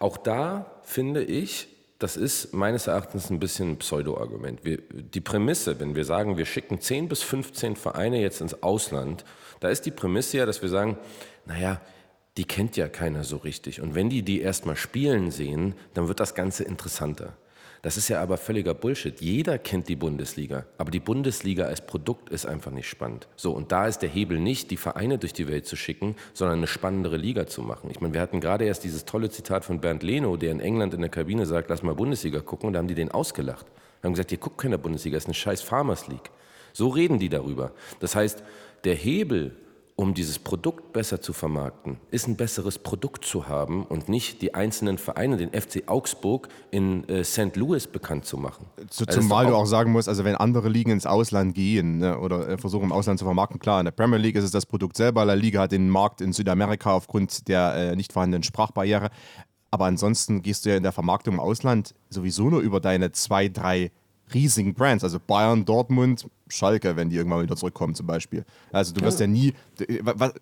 [0.00, 1.68] Auch da finde ich,
[2.00, 4.60] das ist meines Erachtens ein bisschen ein Pseudo-Argument.
[4.64, 9.24] Die Prämisse, wenn wir sagen, wir schicken 10 bis 15 Vereine jetzt ins Ausland,
[9.60, 10.98] da ist die Prämisse ja, dass wir sagen,
[11.44, 11.80] naja,
[12.38, 13.82] die kennt ja keiner so richtig.
[13.82, 17.36] Und wenn die die erstmal spielen sehen, dann wird das Ganze interessanter.
[17.82, 19.20] Das ist ja aber völliger Bullshit.
[19.20, 23.26] Jeder kennt die Bundesliga, aber die Bundesliga als Produkt ist einfach nicht spannend.
[23.36, 26.58] So, und da ist der Hebel nicht, die Vereine durch die Welt zu schicken, sondern
[26.58, 27.90] eine spannendere Liga zu machen.
[27.90, 30.92] Ich meine, wir hatten gerade erst dieses tolle Zitat von Bernd Leno, der in England
[30.92, 33.66] in der Kabine sagt, lass mal Bundesliga gucken, und da haben die den ausgelacht.
[34.00, 36.30] Wir haben gesagt, ihr guckt keine Bundesliga, das ist eine scheiß Farmers League.
[36.74, 37.72] So reden die darüber.
[38.00, 38.42] Das heißt,
[38.84, 39.56] der Hebel,
[40.00, 44.54] um dieses Produkt besser zu vermarkten, ist ein besseres Produkt zu haben und nicht die
[44.54, 47.54] einzelnen Vereine, den FC Augsburg in äh, St.
[47.56, 48.64] Louis bekannt zu machen.
[48.88, 52.18] Zu, also zumal du auch sagen musst, also wenn andere Ligen ins Ausland gehen ne,
[52.18, 54.64] oder äh, versuchen im Ausland zu vermarkten, klar, in der Premier League ist es das
[54.64, 59.10] Produkt selber, La Liga hat den Markt in Südamerika aufgrund der äh, nicht vorhandenen Sprachbarriere.
[59.70, 63.48] Aber ansonsten gehst du ja in der Vermarktung im Ausland sowieso nur über deine zwei,
[63.48, 63.92] drei
[64.34, 68.44] riesigen Brands, also Bayern, Dortmund, Schalke, wenn die irgendwann wieder zurückkommen zum Beispiel.
[68.72, 69.54] Also du wirst ja, ja nie,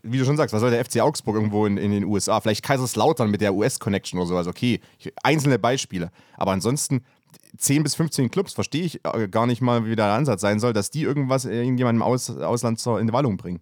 [0.02, 2.40] wie du schon sagst, was soll der FC Augsburg irgendwo in, in den USA?
[2.40, 4.80] Vielleicht Kaiserslautern mit der US-Connection oder sowas, okay,
[5.22, 6.10] einzelne Beispiele.
[6.36, 7.02] Aber ansonsten
[7.56, 10.72] 10 bis 15 Clubs verstehe ich äh, gar nicht mal, wie der Ansatz sein soll,
[10.72, 13.60] dass die irgendwas irgendjemandem im Aus, Ausland zur in Wallung bringen.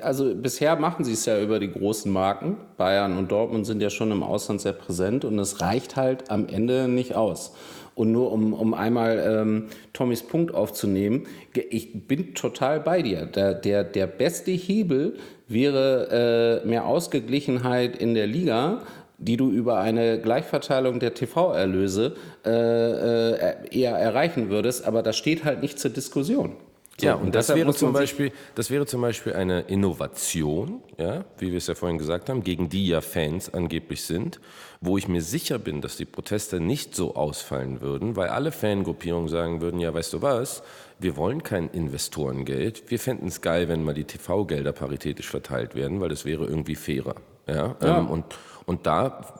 [0.00, 2.56] Also bisher machen sie es ja über die großen Marken.
[2.76, 6.48] Bayern und Dortmund sind ja schon im Ausland sehr präsent und es reicht halt am
[6.48, 7.52] Ende nicht aus.
[7.94, 11.26] Und nur um, um einmal ähm, Tommys Punkt aufzunehmen,
[11.70, 13.26] ich bin total bei dir.
[13.26, 15.16] Der, der, der beste Hebel
[15.46, 18.82] wäre äh, mehr Ausgeglichenheit in der Liga,
[19.18, 25.44] die du über eine Gleichverteilung der TV-Erlöse äh, äh, eher erreichen würdest, aber das steht
[25.44, 26.56] halt nicht zur Diskussion.
[27.00, 31.24] So, ja, und, und das wäre, zum Beispiel, das wäre zum Beispiel eine Innovation, ja,
[31.38, 34.40] wie wir es ja vorhin gesagt haben, gegen die ja Fans angeblich sind,
[34.84, 39.28] wo ich mir sicher bin, dass die Proteste nicht so ausfallen würden, weil alle Fangruppierungen
[39.28, 40.62] sagen würden, ja, weißt du was,
[40.98, 46.00] wir wollen kein Investorengeld, wir fänden es geil, wenn mal die TV-Gelder paritätisch verteilt werden,
[46.00, 47.16] weil das wäre irgendwie fairer.
[47.46, 47.98] Ja, ja.
[47.98, 48.24] Ähm, und,
[48.66, 49.34] und da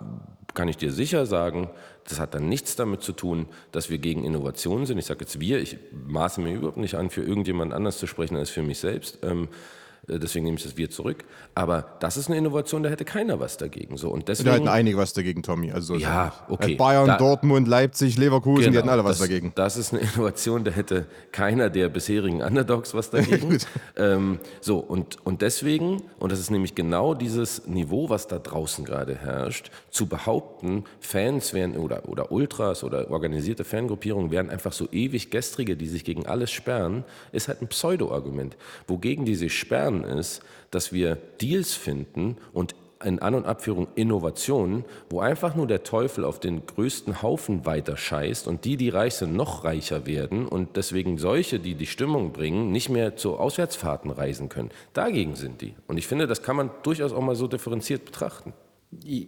[0.55, 1.69] kann ich dir sicher sagen,
[2.09, 4.99] das hat dann nichts damit zu tun, dass wir gegen Innovationen sind.
[4.99, 8.37] Ich sage jetzt wir, ich maße mir überhaupt nicht an, für irgendjemand anders zu sprechen
[8.37, 9.19] als für mich selbst.
[9.23, 9.49] Ähm, äh,
[10.09, 11.25] deswegen nehme ich das Wir zurück.
[11.55, 13.97] Aber das ist eine Innovation, da hätte keiner was dagegen.
[13.97, 15.73] So, und deswegen, da hätten einige was dagegen, Tommy.
[15.73, 16.75] Also ja, okay.
[16.75, 19.53] Bayern, da, Dortmund, Leipzig, Leverkusen, genau, die hätten alle was das, dagegen.
[19.55, 23.59] Das ist eine Innovation, da hätte keiner der bisherigen Underdogs was dagegen.
[23.97, 28.85] ähm, so, und, und deswegen, und das ist nämlich genau dieses Niveau, was da draußen
[28.85, 34.89] gerade herrscht, zu behaupten, Fans wären oder, oder Ultras oder organisierte Fangruppierungen wären einfach so
[34.91, 38.57] ewig Gestrige, die sich gegen alles sperren, ist halt ein Pseudo-Argument.
[38.87, 42.75] Wogegen die sich sperren, lernen, ist, dass wir Deals finden und
[43.05, 47.99] in An- und Abführung Innovationen, wo einfach nur der Teufel auf den größten Haufen weiter
[47.99, 52.33] scheißt und die, die reich sind, noch reicher werden und deswegen solche, die die Stimmung
[52.33, 54.71] bringen, nicht mehr zu Auswärtsfahrten reisen können.
[54.95, 55.75] Dagegen sind die.
[55.87, 58.55] Und ich finde, das kann man durchaus auch mal so differenziert betrachten.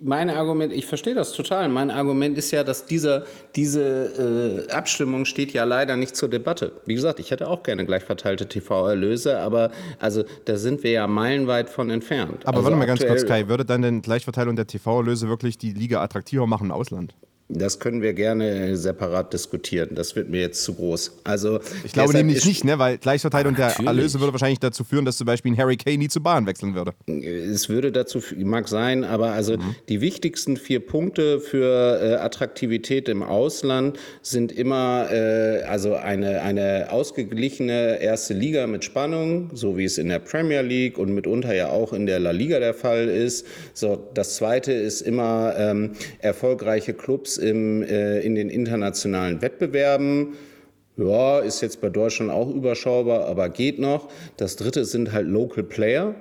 [0.02, 1.68] Mein Argument, ich verstehe das total.
[1.68, 6.72] Mein Argument ist ja, dass dieser, diese äh, Abstimmung steht ja leider nicht zur Debatte.
[6.86, 11.06] Wie gesagt, ich hätte auch gerne gleich verteilte TV-Erlöse, aber also da sind wir ja
[11.06, 12.46] meilenweit von entfernt.
[12.46, 15.72] Aber also warte mal ganz kurz, Kai, würde dann denn Gleichverteilung der TV-Erlöse wirklich die
[15.72, 17.14] Liga attraktiver machen im Ausland?
[17.49, 19.90] Das können wir gerne separat diskutieren.
[19.92, 21.18] Das wird mir jetzt zu groß.
[21.22, 22.78] Also ich glaube nämlich nicht, ne?
[22.80, 26.09] weil Gleichverteilung der Erlöse würde wahrscheinlich dazu führen, dass zum Beispiel ein Harry Kane nie
[26.09, 26.92] zur Bahn wechseln würde.
[27.07, 29.76] Es würde dazu, mag sein, aber also mhm.
[29.88, 36.88] die wichtigsten vier Punkte für äh, Attraktivität im Ausland sind immer äh, also eine, eine
[36.90, 41.68] ausgeglichene erste Liga mit Spannung, so wie es in der Premier League und mitunter ja
[41.68, 43.47] auch in der La Liga der Fall ist.
[43.72, 50.34] So, das zweite ist immer ähm, erfolgreiche Clubs im, äh, in den internationalen Wettbewerben.
[50.97, 54.09] Ja, ist jetzt bei Deutschland auch überschaubar, aber geht noch.
[54.39, 56.14] Das dritte sind halt Local Player.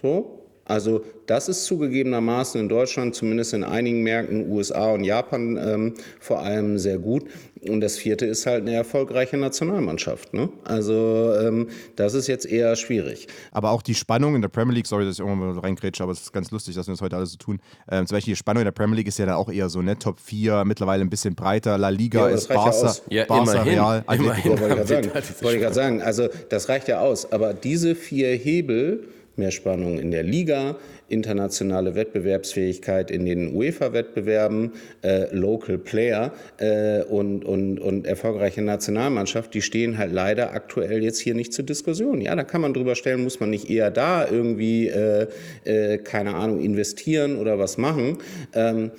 [0.00, 0.39] So,
[0.70, 6.40] also das ist zugegebenermaßen in Deutschland, zumindest in einigen Märkten, USA und Japan ähm, vor
[6.40, 7.24] allem sehr gut.
[7.68, 10.32] Und das vierte ist halt eine erfolgreiche Nationalmannschaft.
[10.32, 10.48] Ne?
[10.64, 13.26] Also ähm, das ist jetzt eher schwierig.
[13.52, 16.12] Aber auch die Spannung in der Premier League, sorry, dass ich irgendwann mal reingrätsche, aber
[16.12, 17.60] es ist ganz lustig, dass wir das heute alles so tun.
[17.90, 19.82] Ähm, zum Beispiel die Spannung in der Premier League ist ja dann auch eher so,
[19.82, 19.98] ne?
[19.98, 21.76] Top 4, mittlerweile ein bisschen breiter.
[21.76, 24.04] La Liga ja, ist Barca, ja, Barca immerhin, Real.
[24.10, 26.00] Immerhin wollte ich gerade sagen.
[26.00, 27.30] Also das reicht ja aus.
[27.30, 29.04] Aber diese vier Hebel
[29.40, 30.76] mehr Spannung in der Liga,
[31.08, 34.72] internationale Wettbewerbsfähigkeit in den UEFA-Wettbewerben,
[35.02, 41.18] äh, Local Player äh, und, und, und erfolgreiche Nationalmannschaft, die stehen halt leider aktuell jetzt
[41.18, 42.20] hier nicht zur Diskussion.
[42.20, 45.26] Ja, da kann man drüber stellen, muss man nicht eher da irgendwie, äh,
[45.64, 48.18] äh keine Ahnung, investieren oder was machen.
[48.54, 48.92] Ähm,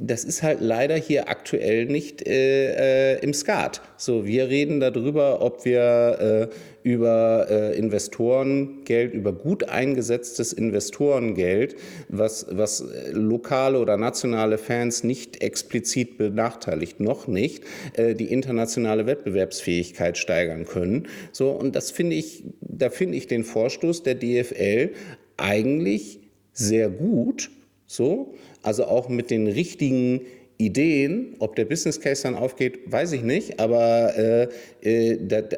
[0.00, 3.80] das ist halt leider hier aktuell nicht äh, äh, im Skat.
[3.96, 11.76] So, wir reden darüber, ob wir äh, über äh, Investorengeld, über gut eingesetztes Investorengeld,
[12.08, 20.18] was, was lokale oder nationale Fans nicht explizit benachteiligt, noch nicht, äh, die internationale Wettbewerbsfähigkeit
[20.18, 21.08] steigern können.
[21.32, 24.90] So, und das finde ich, da finde ich den Vorstoß der DFL
[25.36, 26.20] eigentlich
[26.52, 27.50] sehr gut.
[27.86, 28.34] So,
[28.64, 30.22] also auch mit den richtigen
[30.56, 34.48] Ideen, ob der Business Case dann aufgeht, weiß ich nicht, aber äh,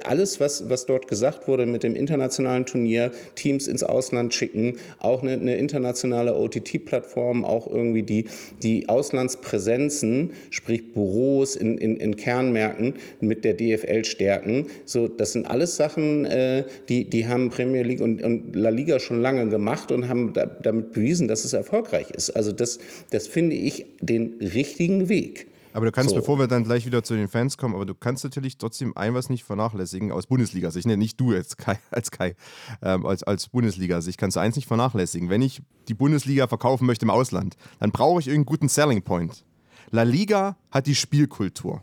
[0.04, 5.22] alles, was, was dort gesagt wurde mit dem internationalen Turnier, Teams ins Ausland schicken, auch
[5.22, 8.26] eine, eine internationale OTT-Plattform, auch irgendwie die,
[8.62, 15.46] die Auslandspräsenzen, sprich Büros in, in, in Kernmärkten mit der DFL stärken, so, das sind
[15.46, 19.90] alles Sachen, äh, die, die haben Premier League und, und La Liga schon lange gemacht
[19.90, 22.30] und haben da, damit bewiesen, dass es erfolgreich ist.
[22.30, 22.78] Also das,
[23.10, 25.46] das finde ich den richtigen Weg.
[25.76, 26.16] Aber du kannst, so.
[26.16, 29.12] bevor wir dann gleich wieder zu den Fans kommen, aber du kannst natürlich trotzdem ein
[29.12, 30.86] was nicht vernachlässigen aus Bundesliga-Sicht.
[30.86, 32.34] Nee, nicht du jetzt, Kai, als Kai,
[32.80, 35.28] ähm, als, als Bundesliga-Sicht kannst du eins nicht vernachlässigen.
[35.28, 39.44] Wenn ich die Bundesliga verkaufen möchte im Ausland, dann brauche ich irgendeinen guten Selling Point.
[39.90, 41.82] La Liga hat die Spielkultur.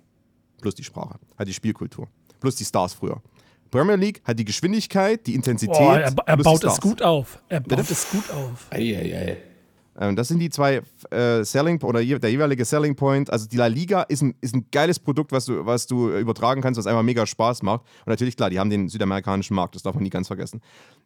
[0.60, 1.20] Plus die Sprache.
[1.38, 2.08] Hat die Spielkultur.
[2.39, 3.22] Plus die Stars früher.
[3.70, 5.78] Premier League hat die Geschwindigkeit, die Intensität.
[5.80, 7.44] Oh, er, er baut es gut auf.
[7.48, 7.94] Er baut Bitte?
[7.94, 8.66] es gut auf.
[8.72, 9.53] Ei, ei, ei.
[10.00, 10.82] Ähm, das sind die zwei
[11.12, 13.32] äh, Selling oder der jeweilige Selling Point.
[13.32, 16.62] Also die La Liga ist ein, ist ein geiles Produkt, was du, was du übertragen
[16.62, 17.82] kannst, was einfach mega Spaß macht.
[18.06, 20.62] Und natürlich, klar, die haben den südamerikanischen Markt, das darf man nie ganz vergessen.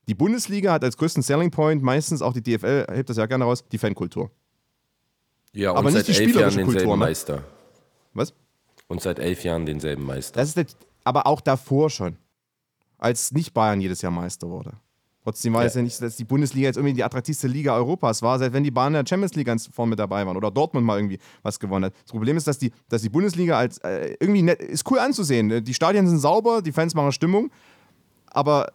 [0.07, 3.43] Die Bundesliga hat als größten Selling Point meistens auch die DFL, hebt das ja gerne
[3.43, 4.31] raus, die Fankultur.
[5.53, 6.97] Ja, und Aber seit nicht die elf Jahren denselben Kultur, ne?
[6.97, 7.43] Meister.
[8.13, 8.33] Was?
[8.87, 10.39] Und seit elf Jahren denselben Meister.
[10.39, 12.17] Das ist das, aber auch davor schon.
[12.97, 14.73] Als nicht Bayern jedes Jahr Meister wurde.
[15.27, 15.67] Trotzdem war ja.
[15.67, 18.63] es ja nicht, dass die Bundesliga jetzt irgendwie die attraktivste Liga Europas war, seit wenn
[18.63, 21.19] die Bayern in der Champions League ganz vorne mit dabei waren oder Dortmund mal irgendwie
[21.43, 21.93] was gewonnen hat.
[22.01, 25.65] Das Problem ist, dass die, dass die Bundesliga als äh, irgendwie nett, ist cool anzusehen.
[25.65, 27.51] Die Stadien sind sauber, die Fans machen Stimmung,
[28.27, 28.71] aber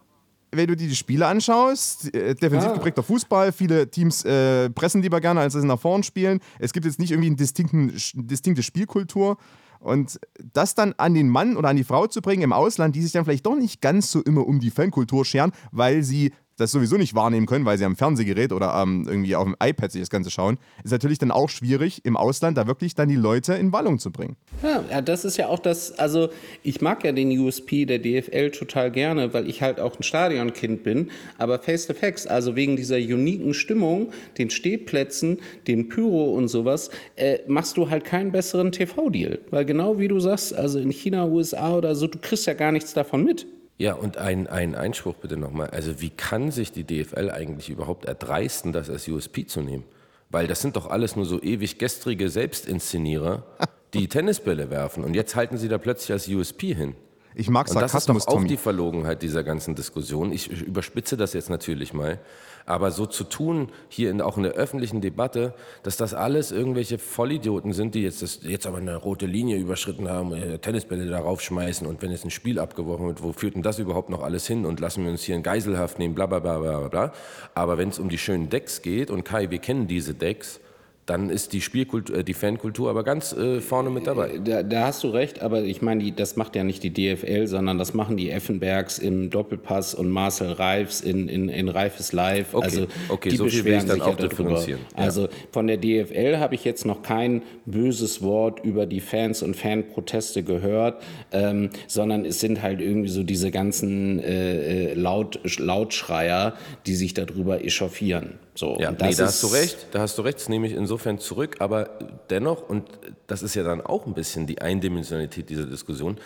[0.51, 2.73] wenn du dir die Spiele anschaust, äh, defensiv ja.
[2.75, 6.39] geprägter Fußball, viele Teams äh, pressen lieber gerne, als sie nach vorn spielen.
[6.59, 9.39] Es gibt jetzt nicht irgendwie eine distinkte Spielkultur.
[9.83, 10.17] Und
[10.53, 13.11] das dann an den Mann oder an die Frau zu bringen im Ausland, die sich
[13.11, 16.97] dann vielleicht doch nicht ganz so immer um die Fankultur scheren, weil sie das sowieso
[16.97, 20.09] nicht wahrnehmen können, weil sie am Fernsehgerät oder ähm, irgendwie auf dem iPad sich das
[20.09, 23.71] Ganze schauen, ist natürlich dann auch schwierig, im Ausland da wirklich dann die Leute in
[23.73, 24.35] Wallung zu bringen.
[24.61, 26.29] Ja, das ist ja auch das, also
[26.61, 30.83] ich mag ja den USP der DFL total gerne, weil ich halt auch ein Stadionkind
[30.83, 36.47] bin, aber face to face, also wegen dieser uniken Stimmung, den Stehplätzen, den Pyro und
[36.47, 39.39] sowas, äh, machst du halt keinen besseren TV-Deal.
[39.49, 42.71] Weil genau wie du sagst, also in China, USA oder so, du kriegst ja gar
[42.71, 43.47] nichts davon mit.
[43.83, 45.69] Ja, und ein, ein Einspruch bitte nochmal.
[45.71, 49.83] Also wie kann sich die DFL eigentlich überhaupt erdreisten, das als USP zu nehmen?
[50.29, 53.43] Weil das sind doch alles nur so ewig gestrige Selbstinszenierer,
[53.93, 55.03] die Tennisbälle werfen.
[55.03, 56.95] Und jetzt halten sie da plötzlich als USP hin.
[57.35, 60.31] Ich mag Sarkasmus, Und das ist doch auch die Verlogenheit dieser ganzen Diskussion.
[60.31, 62.21] Ich überspitze das jetzt natürlich mal.
[62.65, 65.53] Aber so zu tun, hier in, auch in der öffentlichen Debatte,
[65.83, 70.09] dass das alles irgendwelche Vollidioten sind, die jetzt, das, jetzt aber eine rote Linie überschritten
[70.09, 73.63] haben, äh, Tennisbälle darauf schmeißen und wenn jetzt ein Spiel abgeworfen wird, wo führt denn
[73.63, 76.39] das überhaupt noch alles hin und lassen wir uns hier in Geiselhaft nehmen, bla bla
[76.39, 77.13] bla bla bla.
[77.53, 80.59] Aber wenn es um die schönen Decks geht, und Kai, wir kennen diese Decks,
[81.05, 84.39] dann ist die Spielkultur, äh, die Fankultur aber ganz äh, vorne mit dabei.
[84.43, 87.77] Da, da, hast du recht, aber ich meine, das macht ja nicht die DFL, sondern
[87.77, 92.53] das machen die Effenbergs im Doppelpass und Marcel Reifs in, in, in Reifes Live.
[92.53, 94.81] Okay, also okay, die so beschweren viel will ich dann sich auch ja differenzieren.
[94.95, 95.03] Ja.
[95.03, 99.55] Also von der DFL habe ich jetzt noch kein böses Wort über die Fans und
[99.55, 106.53] Fanproteste gehört, ähm, sondern es sind halt irgendwie so diese ganzen äh, äh Laut, Lautschreier,
[106.85, 108.39] die sich darüber echauffieren.
[108.55, 111.17] So, ja, nee, da hast du recht, da hast du recht, das nehme ich insofern
[111.17, 111.89] zurück, aber
[112.29, 112.87] dennoch, und
[113.25, 116.17] das ist ja dann auch ein bisschen die Eindimensionalität dieser Diskussion,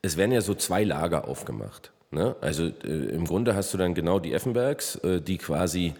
[0.00, 1.90] es werden ja so zwei Lager aufgemacht.
[2.10, 2.36] Ne?
[2.40, 5.94] Also äh, im Grunde hast du dann genau die Effenbergs, äh, die quasi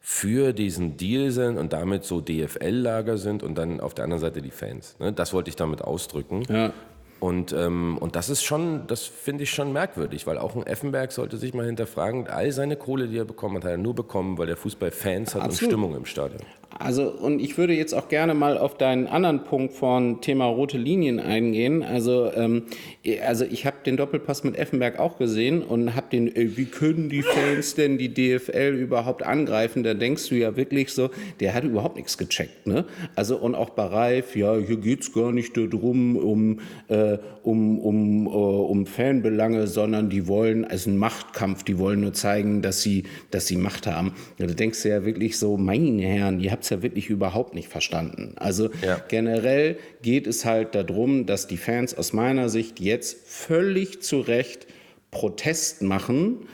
[0.00, 4.40] für diesen Deal sind und damit so DFL-Lager sind und dann auf der anderen Seite
[4.40, 4.94] die Fans.
[5.00, 5.12] Ne?
[5.12, 6.44] Das wollte ich damit ausdrücken.
[6.48, 6.72] Ja.
[7.18, 11.12] Und, ähm, und das ist schon, das finde ich schon merkwürdig, weil auch ein Effenberg
[11.12, 14.36] sollte sich mal hinterfragen, all seine Kohle, die er bekommen hat, hat er nur bekommen,
[14.36, 15.62] weil der Fußball Fans hat Absolut.
[15.62, 16.42] und Stimmung im Stadion.
[16.78, 20.78] Also, und ich würde jetzt auch gerne mal auf deinen anderen Punkt von Thema rote
[20.78, 21.82] Linien eingehen.
[21.82, 22.64] Also, ähm,
[23.24, 27.08] also ich habe den Doppelpass mit Effenberg auch gesehen und habe den, ey, wie können
[27.08, 29.82] die Fans denn die DFL überhaupt angreifen?
[29.82, 31.10] Da denkst du ja wirklich so,
[31.40, 32.66] der hat überhaupt nichts gecheckt.
[32.66, 32.84] Ne?
[33.14, 37.78] Also, und auch bei Reif, ja, hier geht es gar nicht darum, um, äh, um,
[37.78, 42.82] um, uh, um Fanbelange, sondern die wollen, also ein Machtkampf, die wollen nur zeigen, dass
[42.82, 44.12] sie, dass sie Macht haben.
[44.38, 47.68] Da denkst du ja wirklich so, meine Herren, ihr habt es ja wirklich überhaupt nicht
[47.68, 48.34] verstanden.
[48.36, 49.00] Also ja.
[49.08, 54.66] generell geht es halt darum, dass die Fans aus meiner Sicht jetzt völlig zu Recht
[55.10, 56.46] Protest machen,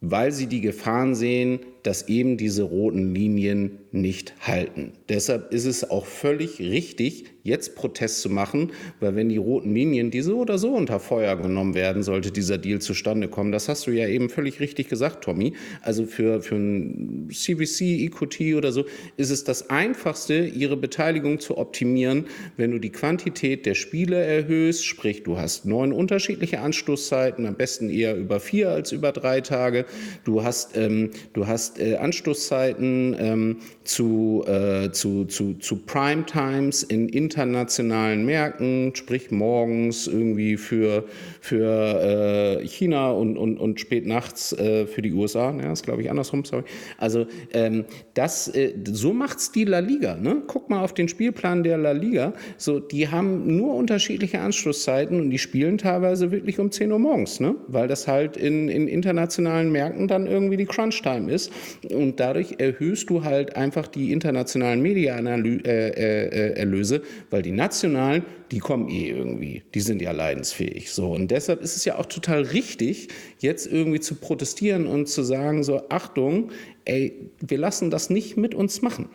[0.00, 4.92] weil sie die Gefahren sehen, dass eben diese roten Linien nicht halten.
[5.08, 10.10] Deshalb ist es auch völlig richtig, jetzt Protest zu machen, weil wenn die roten Linien,
[10.10, 13.52] die so oder so unter Feuer genommen werden, sollte dieser Deal zustande kommen.
[13.52, 15.54] Das hast du ja eben völlig richtig gesagt, Tommy.
[15.80, 18.84] Also für, für ein CVC, EQT oder so
[19.16, 22.26] ist es das Einfachste, ihre Beteiligung zu optimieren,
[22.56, 27.88] wenn du die Quantität der Spiele erhöhst, sprich du hast neun unterschiedliche Anstoßzeiten, am besten
[27.88, 29.86] eher über vier als über drei Tage.
[30.24, 36.82] Du hast, ähm, du hast äh, Anstoßzeiten ähm, zu, äh, zu, zu, zu Prime Times
[36.82, 41.04] in internationalen Märkten, sprich morgens irgendwie für,
[41.40, 45.54] für äh, China und, und, und spät nachts äh, für die USA.
[45.58, 46.64] Ja, ist glaube ich andersrum, sorry.
[46.98, 50.16] Also ähm, das, äh, so macht's die La Liga.
[50.16, 50.42] Ne?
[50.46, 52.34] Guck mal auf den Spielplan der La Liga.
[52.56, 57.40] So, die haben nur unterschiedliche Anschlusszeiten und die spielen teilweise wirklich um 10 Uhr morgens,
[57.40, 57.54] ne?
[57.68, 61.50] weil das halt in, in internationalen Märkten dann irgendwie die Crunch-Time ist.
[61.90, 69.08] Und dadurch erhöhst du halt einfach die internationalen Media-Erlöse, weil die nationalen, die kommen eh
[69.08, 69.62] irgendwie.
[69.74, 70.90] Die sind ja leidensfähig.
[70.90, 71.12] So.
[71.12, 75.62] Und deshalb ist es ja auch total richtig, jetzt irgendwie zu protestieren und zu sagen,
[75.62, 76.50] so, Achtung,
[76.84, 79.08] ey, wir lassen das nicht mit uns machen.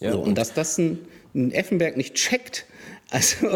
[0.00, 0.98] Ja, so, und, und dass das ein,
[1.34, 2.66] ein Effenberg nicht checkt,
[3.12, 3.46] also,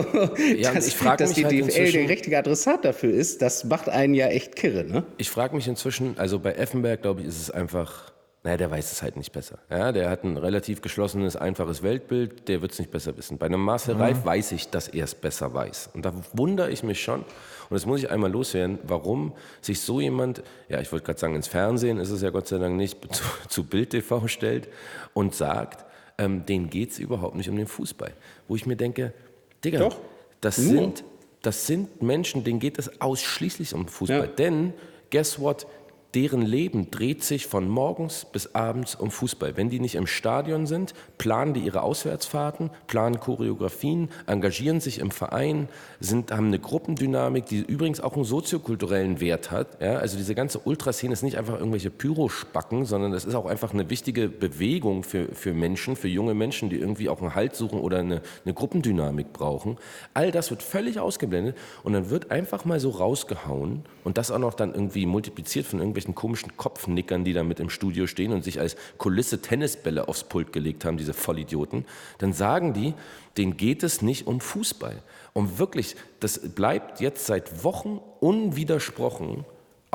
[0.54, 4.26] ja, dass, dass die halt DFL der richtige Adressat dafür ist, das macht einen ja
[4.26, 4.84] echt kirre.
[4.84, 5.04] Ne?
[5.16, 8.12] Ich frage mich inzwischen, also bei Effenberg, glaube ich, ist es einfach
[8.46, 9.58] naja, der weiß es halt nicht besser.
[9.68, 13.38] Ja, der hat ein relativ geschlossenes, einfaches Weltbild, der wird es nicht besser wissen.
[13.38, 14.00] Bei einem Marcel mhm.
[14.02, 15.90] Reif weiß ich, dass er es besser weiß.
[15.94, 17.26] Und da wundere ich mich schon, und
[17.70, 21.48] das muss ich einmal loswerden, warum sich so jemand, ja, ich wollte gerade sagen, ins
[21.48, 24.68] Fernsehen ist es ja Gott sei Dank nicht, zu, zu Bild TV stellt
[25.12, 25.84] und sagt,
[26.16, 28.12] ähm, denen geht es überhaupt nicht um den Fußball.
[28.46, 29.12] Wo ich mir denke,
[29.64, 29.96] Digga, Doch,
[30.40, 31.02] das, sind,
[31.42, 34.20] das sind Menschen, denen geht es ausschließlich um Fußball.
[34.20, 34.26] Ja.
[34.28, 34.72] Denn,
[35.10, 35.66] guess what,
[36.14, 39.56] deren Leben dreht sich von morgens bis abends um Fußball.
[39.56, 45.10] Wenn die nicht im Stadion sind, planen die ihre Auswärtsfahrten, planen Choreografien, engagieren sich im
[45.10, 45.68] Verein,
[46.00, 49.80] sind, haben eine Gruppendynamik, die übrigens auch einen soziokulturellen Wert hat.
[49.80, 53.74] Ja, also diese ganze Ultraszene ist nicht einfach irgendwelche Pyrospacken, sondern das ist auch einfach
[53.74, 57.80] eine wichtige Bewegung für, für Menschen, für junge Menschen, die irgendwie auch einen Halt suchen
[57.80, 59.76] oder eine, eine Gruppendynamik brauchen.
[60.14, 64.38] All das wird völlig ausgeblendet und dann wird einfach mal so rausgehauen und das auch
[64.38, 68.44] noch dann irgendwie multipliziert von irgendwelchen komischen Kopfnickern, die da mit im Studio stehen und
[68.44, 71.86] sich als Kulisse Tennisbälle aufs Pult gelegt haben, diese Vollidioten,
[72.18, 72.94] dann sagen die,
[73.36, 75.02] denen geht es nicht um Fußball.
[75.32, 79.44] Und wirklich, das bleibt jetzt seit Wochen unwidersprochen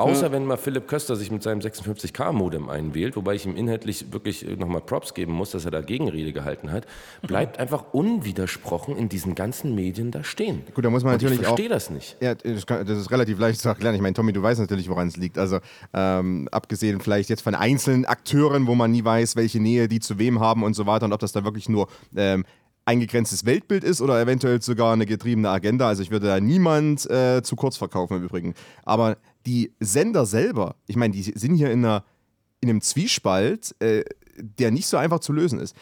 [0.02, 0.32] Außer ja.
[0.32, 4.80] wenn mal Philipp Köster sich mit seinem 56K-Modem einwählt, wobei ich ihm inhaltlich wirklich nochmal
[4.80, 6.86] Props geben muss, dass er da Gegenrede gehalten hat,
[7.22, 10.62] bleibt einfach unwidersprochen in diesen ganzen Medien da stehen.
[10.74, 12.16] Gut, da muss man Und natürlich ich verstehe das nicht.
[12.20, 13.94] Ja, das, ist relativ leicht zu erklären.
[13.94, 15.38] Ich meine, Tommy, du weißt natürlich, woran es liegt.
[15.38, 15.58] Also
[15.92, 20.18] ähm, abgesehen vielleicht jetzt von einzelnen Akteuren, wo man nie weiß, welche Nähe die zu
[20.18, 22.44] wem haben und so weiter und ob das da wirklich nur ähm,
[22.84, 25.88] eingegrenztes Weltbild ist oder eventuell sogar eine getriebene Agenda.
[25.88, 28.54] Also ich würde da niemand äh, zu kurz verkaufen im Übrigen.
[28.84, 32.04] Aber die Sender selber, ich meine, die sind hier in, einer,
[32.60, 34.04] in einem Zwiespalt, äh,
[34.36, 35.76] der nicht so einfach zu lösen ist.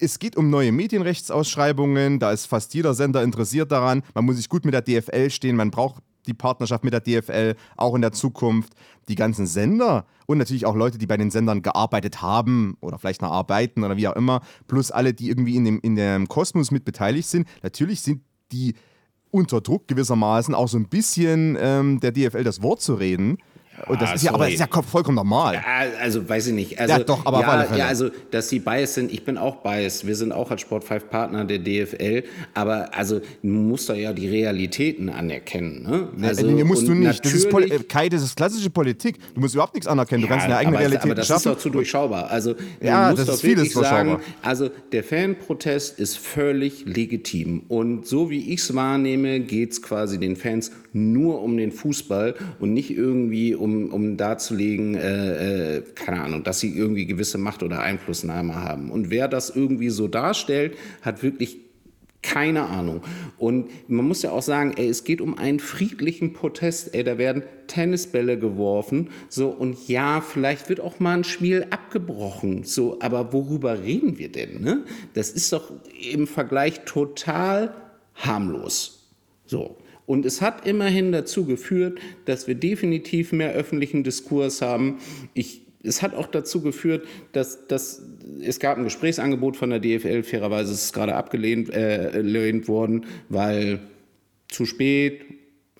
[0.00, 4.02] Es geht um neue Medienrechtsausschreibungen, da ist fast jeder Sender interessiert daran.
[4.14, 7.56] Man muss sich gut mit der DFL stehen, man braucht die Partnerschaft mit der DFL
[7.76, 8.74] auch in der Zukunft.
[9.08, 13.22] Die ganzen Sender und natürlich auch Leute, die bei den Sendern gearbeitet haben oder vielleicht
[13.22, 16.70] noch arbeiten oder wie auch immer, plus alle, die irgendwie in dem, in dem Kosmos
[16.70, 17.48] mit beteiligt sind.
[17.62, 18.22] Natürlich sind
[18.52, 18.74] die
[19.30, 23.38] unter Druck gewissermaßen auch so ein bisschen ähm, der DFL das Wort zu reden.
[23.86, 25.54] Und das ah, ist ja, aber das ist ja vollkommen normal.
[25.54, 25.62] Ja,
[26.00, 26.80] also weiß ich nicht.
[26.80, 30.06] Also, ja, doch, aber ja, ja, also, dass sie biased sind, ich bin auch biased.
[30.06, 32.24] Wir sind auch als Sport 5 Partner der DFL.
[32.54, 35.82] Aber also, du musst da ja die Realitäten anerkennen.
[35.82, 36.26] Ne?
[36.26, 37.24] Also, nee, musst du nicht.
[37.24, 39.18] Das ist Poli Kai, das ist klassische Politik.
[39.34, 40.22] Du musst überhaupt nichts anerkennen.
[40.22, 41.52] Du kannst deine eigene aber, Realität aber das schaffen.
[41.52, 42.30] ist doch zu durchschaubar.
[42.30, 47.62] Also, ja, das ist vieles sagen, Also, der Fanprotest ist völlig legitim.
[47.68, 52.34] Und so wie ich es wahrnehme, geht es quasi den Fans nur um den Fußball
[52.60, 57.62] und nicht irgendwie um, um darzulegen, äh, äh, keine Ahnung, dass sie irgendwie gewisse Macht
[57.62, 58.90] oder Einflussnahme haben.
[58.90, 61.58] Und wer das irgendwie so darstellt, hat wirklich
[62.22, 63.02] keine Ahnung.
[63.38, 66.94] Und man muss ja auch sagen, ey, es geht um einen friedlichen Protest.
[66.94, 69.10] Ey, da werden Tennisbälle geworfen.
[69.28, 72.64] So, und ja, vielleicht wird auch mal ein Spiel abgebrochen.
[72.64, 74.60] So, aber worüber reden wir denn?
[74.62, 74.84] Ne?
[75.14, 75.72] Das ist doch
[76.12, 77.72] im Vergleich total
[78.14, 79.10] harmlos.
[79.46, 79.78] So.
[80.08, 85.00] Und es hat immerhin dazu geführt, dass wir definitiv mehr öffentlichen Diskurs haben.
[85.34, 88.02] Ich, es hat auch dazu geführt, dass, dass
[88.40, 93.80] es gab ein Gesprächsangebot von der DFL, fairerweise ist es gerade abgelehnt äh, worden, weil
[94.48, 95.20] zu spät,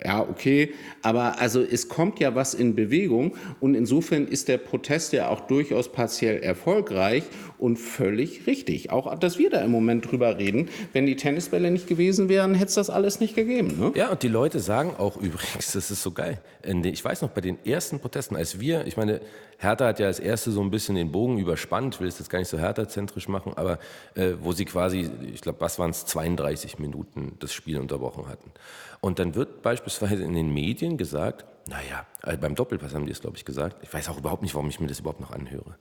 [0.04, 5.12] ja, okay, aber also es kommt ja was in Bewegung und insofern ist der Protest
[5.12, 7.24] ja auch durchaus partiell erfolgreich
[7.58, 8.90] und völlig richtig.
[8.90, 10.68] Auch, dass wir da im Moment drüber reden.
[10.92, 13.78] Wenn die Tennisbälle nicht gewesen wären, hätte es das alles nicht gegeben.
[13.78, 13.92] Ne?
[13.96, 16.40] Ja, und die Leute sagen auch übrigens, das ist so geil.
[16.84, 19.20] Ich weiß noch, bei den ersten Protesten, als wir, ich meine,
[19.58, 22.38] Hertha hat ja als erste so ein bisschen den Bogen überspannt, will es jetzt gar
[22.38, 23.80] nicht so Hertha-zentrisch machen, aber
[24.14, 28.52] äh, wo sie quasi, ich glaube, was waren es, 32 Minuten das Spiel unterbrochen hatten.
[29.00, 33.20] Und dann wird beispielsweise in den Medien gesagt, naja, äh, beim Doppelpass haben die es,
[33.20, 33.82] glaube ich, gesagt.
[33.82, 35.76] Ich weiß auch überhaupt nicht, warum ich mir das überhaupt noch anhöre.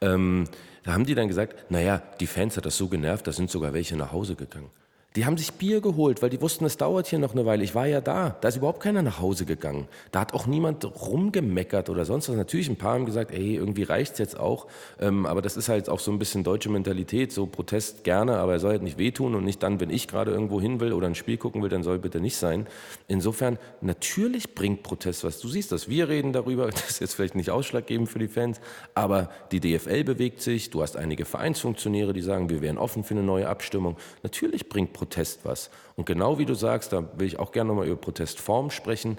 [0.00, 0.44] Ähm,
[0.84, 3.74] da haben die dann gesagt, naja, die Fans hat das so genervt, da sind sogar
[3.74, 4.70] welche nach Hause gegangen.
[5.14, 7.62] Die haben sich Bier geholt, weil die wussten, es dauert hier noch eine Weile.
[7.62, 8.30] Ich war ja da.
[8.40, 9.86] Da ist überhaupt keiner nach Hause gegangen.
[10.10, 12.36] Da hat auch niemand rumgemeckert oder sonst was.
[12.36, 14.68] Natürlich, ein paar haben gesagt, ey, irgendwie reicht's jetzt auch.
[14.98, 17.30] Ähm, aber das ist halt auch so ein bisschen deutsche Mentalität.
[17.30, 20.30] So Protest gerne, aber er soll halt nicht wehtun und nicht dann, wenn ich gerade
[20.30, 22.66] irgendwo hin will oder ein Spiel gucken will, dann soll bitte nicht sein.
[23.06, 25.40] Insofern, natürlich bringt Protest was.
[25.40, 25.90] Du siehst das.
[25.90, 26.70] Wir reden darüber.
[26.82, 28.60] Das ist jetzt vielleicht nicht ausschlaggebend für die Fans,
[28.94, 30.70] aber die DFL bewegt sich.
[30.70, 33.96] Du hast einige Vereinsfunktionäre, die sagen, wir wären offen für eine neue Abstimmung.
[34.22, 35.68] Natürlich bringt Protest Protest was.
[35.96, 39.18] Und genau wie du sagst, da will ich auch gerne nochmal über Protestform sprechen.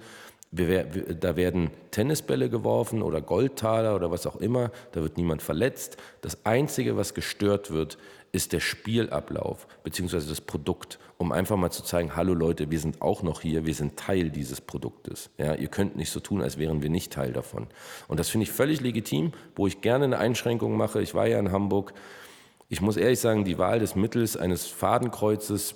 [0.49, 4.71] Wir, da werden Tennisbälle geworfen oder Goldtaler oder was auch immer.
[4.93, 5.97] Da wird niemand verletzt.
[6.21, 7.97] Das Einzige, was gestört wird,
[8.31, 10.21] ist der Spielablauf bzw.
[10.29, 13.75] das Produkt, um einfach mal zu zeigen, hallo Leute, wir sind auch noch hier, wir
[13.75, 15.31] sind Teil dieses Produktes.
[15.37, 17.67] Ja, ihr könnt nicht so tun, als wären wir nicht Teil davon.
[18.07, 21.01] Und das finde ich völlig legitim, wo ich gerne eine Einschränkung mache.
[21.01, 21.93] Ich war ja in Hamburg,
[22.73, 25.75] ich muss ehrlich sagen, die Wahl des Mittels eines Fadenkreuzes,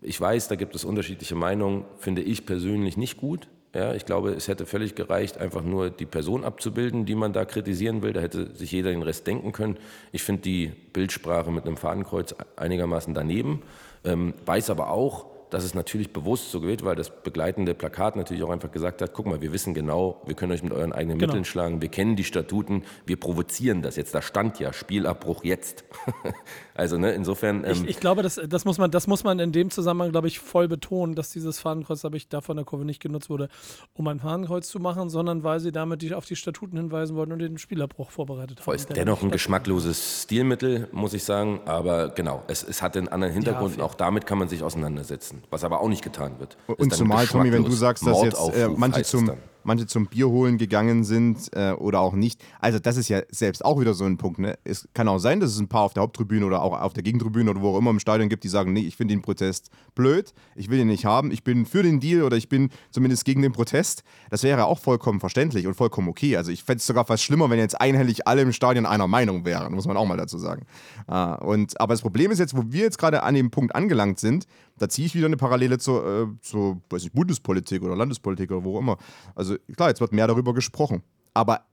[0.00, 3.48] ich weiß, da gibt es unterschiedliche Meinungen, finde ich persönlich nicht gut.
[3.74, 7.44] Ja, ich glaube, es hätte völlig gereicht, einfach nur die Person abzubilden, die man da
[7.44, 8.14] kritisieren will.
[8.14, 9.76] Da hätte sich jeder den Rest denken können.
[10.12, 13.62] Ich finde die Bildsprache mit einem Fadenkreuz einigermaßen daneben,
[14.04, 18.42] ähm, weiß aber auch, dass es natürlich bewusst so gewählt, weil das begleitende Plakat natürlich
[18.42, 21.18] auch einfach gesagt hat, guck mal, wir wissen genau, wir können euch mit euren eigenen
[21.18, 21.32] genau.
[21.32, 24.14] Mitteln schlagen, wir kennen die Statuten, wir provozieren das jetzt.
[24.14, 25.84] Da stand ja Spielabbruch jetzt.
[26.74, 27.64] also ne, insofern.
[27.64, 30.28] Ähm ich, ich, glaube, das, das, muss man, das muss man in dem Zusammenhang, glaube
[30.28, 33.48] ich, voll betonen, dass dieses Fadenkreuz, habe ich da von der Kurve nicht genutzt wurde,
[33.92, 37.32] um ein Fadenkreuz zu machen, sondern weil sie damit die, auf die Statuten hinweisen wollten
[37.32, 38.74] und den Spielabbruch vorbereitet haben.
[38.74, 43.34] Ist dennoch ein geschmackloses Stilmittel, muss ich sagen, aber genau, es, es hat einen anderen
[43.34, 46.56] Hintergrund ja, und auch damit kann man sich auseinandersetzen was aber auch nicht getan wird.
[46.66, 49.32] Und zumal, Tommy, wenn du sagst, dass jetzt äh, manche zum
[49.64, 52.42] manche zum Bier holen gegangen sind äh, oder auch nicht.
[52.60, 54.38] Also das ist ja selbst auch wieder so ein Punkt.
[54.38, 54.58] Ne?
[54.64, 57.02] Es kann auch sein, dass es ein paar auf der Haupttribüne oder auch auf der
[57.02, 59.70] Gegentribüne oder wo auch immer im Stadion gibt, die sagen, nee, ich finde den Protest
[59.94, 63.24] blöd, ich will ihn nicht haben, ich bin für den Deal oder ich bin zumindest
[63.24, 64.02] gegen den Protest.
[64.30, 66.36] Das wäre auch vollkommen verständlich und vollkommen okay.
[66.36, 69.44] Also ich fände es sogar fast schlimmer, wenn jetzt einhellig alle im Stadion einer Meinung
[69.44, 70.66] wären, muss man auch mal dazu sagen.
[71.08, 74.18] Äh, und, aber das Problem ist jetzt, wo wir jetzt gerade an dem Punkt angelangt
[74.18, 74.46] sind,
[74.80, 78.64] da ziehe ich wieder eine Parallele zur, äh, zur weiß ich, Bundespolitik oder Landespolitik oder
[78.64, 78.96] wo auch immer.
[79.34, 81.02] Also klar, jetzt wird mehr darüber gesprochen.
[81.34, 81.66] Aber